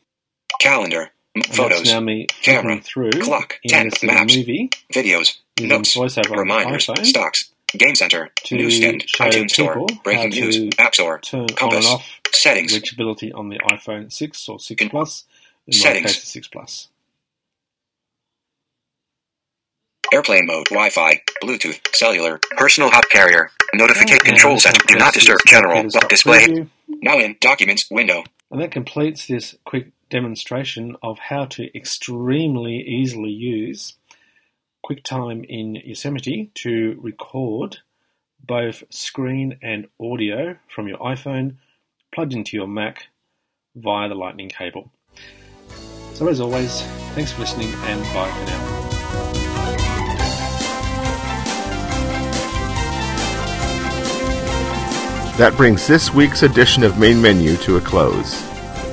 Calendar. 0.60 1.10
Photos. 1.52 1.80
That's 1.80 1.90
now 1.90 2.00
me 2.00 2.28
Camera. 2.28 2.80
through 2.80 3.12
Clock. 3.12 3.60
in 3.64 3.70
10. 3.72 3.92
Maps. 4.04 4.36
movie 4.38 4.70
Videos. 4.94 5.38
Notes. 5.60 5.96
Reminders. 6.30 6.86
iPhone 6.88 7.06
Stocks. 7.06 7.52
Game 7.76 7.96
Center. 7.96 8.30
to 8.46 8.56
Newsstand. 8.56 9.06
iTunes 9.20 9.52
Store. 9.52 9.86
Breaking 10.04 10.30
News. 10.30 10.70
App 10.78 10.94
Store. 10.94 11.20
turn 11.20 11.48
Compass. 11.48 11.86
on 11.88 11.92
and 11.92 11.96
off 11.96 12.20
Settings. 12.32 12.74
reachability 12.78 13.32
on 13.34 13.50
the 13.50 13.58
iPhone 13.60 14.12
6 14.12 14.50
or 14.50 14.60
6 14.60 14.86
Plus. 14.90 15.24
In 15.66 15.74
Settings. 15.74 16.04
my 16.04 16.10
case, 16.10 16.22
the 16.22 16.28
6 16.28 16.48
Plus. 16.50 16.88
Airplane 20.14 20.46
mode, 20.46 20.68
Wi-Fi, 20.70 21.22
Bluetooth, 21.42 21.80
cellular, 21.96 22.40
personal 22.56 22.92
hot 22.92 23.10
carrier, 23.10 23.50
notificate 23.74 24.22
Okay, 24.22 24.30
control 24.30 24.60
set, 24.60 24.74
that 24.74 24.88
do 24.88 24.96
not 24.96 25.12
disturb 25.12 25.40
general, 25.48 25.90
display, 26.08 26.68
now 26.88 27.18
in 27.18 27.36
documents 27.42 27.90
window, 27.90 28.24
And 28.52 28.62
that 28.62 28.72
completes 28.72 29.26
this 29.26 29.56
quick 29.66 29.92
demonstration 30.12 30.96
of 31.02 31.18
how 31.18 31.46
to 31.46 31.76
extremely 31.76 32.76
easily 32.76 33.32
use 33.32 33.96
QuickTime 34.86 35.46
in 35.50 35.76
Yosemite 35.84 36.52
to 36.56 37.00
record 37.02 37.80
both 38.46 38.84
screen 38.92 39.58
and 39.64 39.88
audio 40.00 40.58
from 40.68 40.88
your 40.88 41.00
iPhone 41.00 41.56
plugged 42.14 42.34
into 42.34 42.56
your 42.56 42.68
Mac 42.68 43.08
via 43.76 44.10
the 44.10 44.16
Lightning 44.16 44.50
cable. 44.50 44.92
So, 46.14 46.28
as 46.28 46.40
always, 46.40 46.82
thanks 47.16 47.32
for 47.32 47.42
listening 47.42 47.70
and 47.74 48.04
bye 48.14 48.30
for 48.30 48.46
now. 48.46 48.73
That 55.38 55.58
brings 55.58 55.88
this 55.88 56.14
week's 56.14 56.44
edition 56.44 56.84
of 56.84 57.00
Main 57.00 57.20
Menu 57.20 57.58
to 57.58 57.78
a 57.78 57.82
close. 57.82 58.48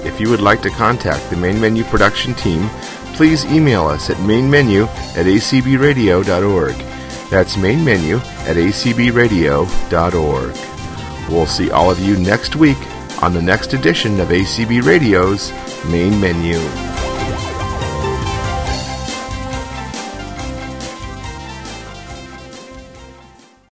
If 0.07 0.19
you 0.19 0.31
would 0.31 0.41
like 0.41 0.63
to 0.63 0.71
contact 0.71 1.29
the 1.29 1.37
Main 1.37 1.61
Menu 1.61 1.85
production 1.85 2.33
team, 2.33 2.71
please 3.13 3.45
email 3.45 3.87
us 3.87 4.09
at 4.09 4.17
mainmenu 4.17 4.87
at 5.19 5.27
acbradio.org. 5.27 6.77
That's 7.29 7.57
mainmenu 7.57 8.21
at 8.49 8.57
acbradio.org. 8.57 9.71
We'll 11.31 11.47
see 11.47 11.71
all 11.71 11.91
of 11.91 12.01
you 12.01 12.17
next 12.17 12.57
week 12.57 12.79
on 13.23 13.35
the 13.35 13.43
next 13.43 13.75
edition 13.75 14.19
of 14.19 14.29
ACB 14.29 14.83
Radio's 14.83 15.53
Main 15.85 16.19
Menu. 16.19 16.90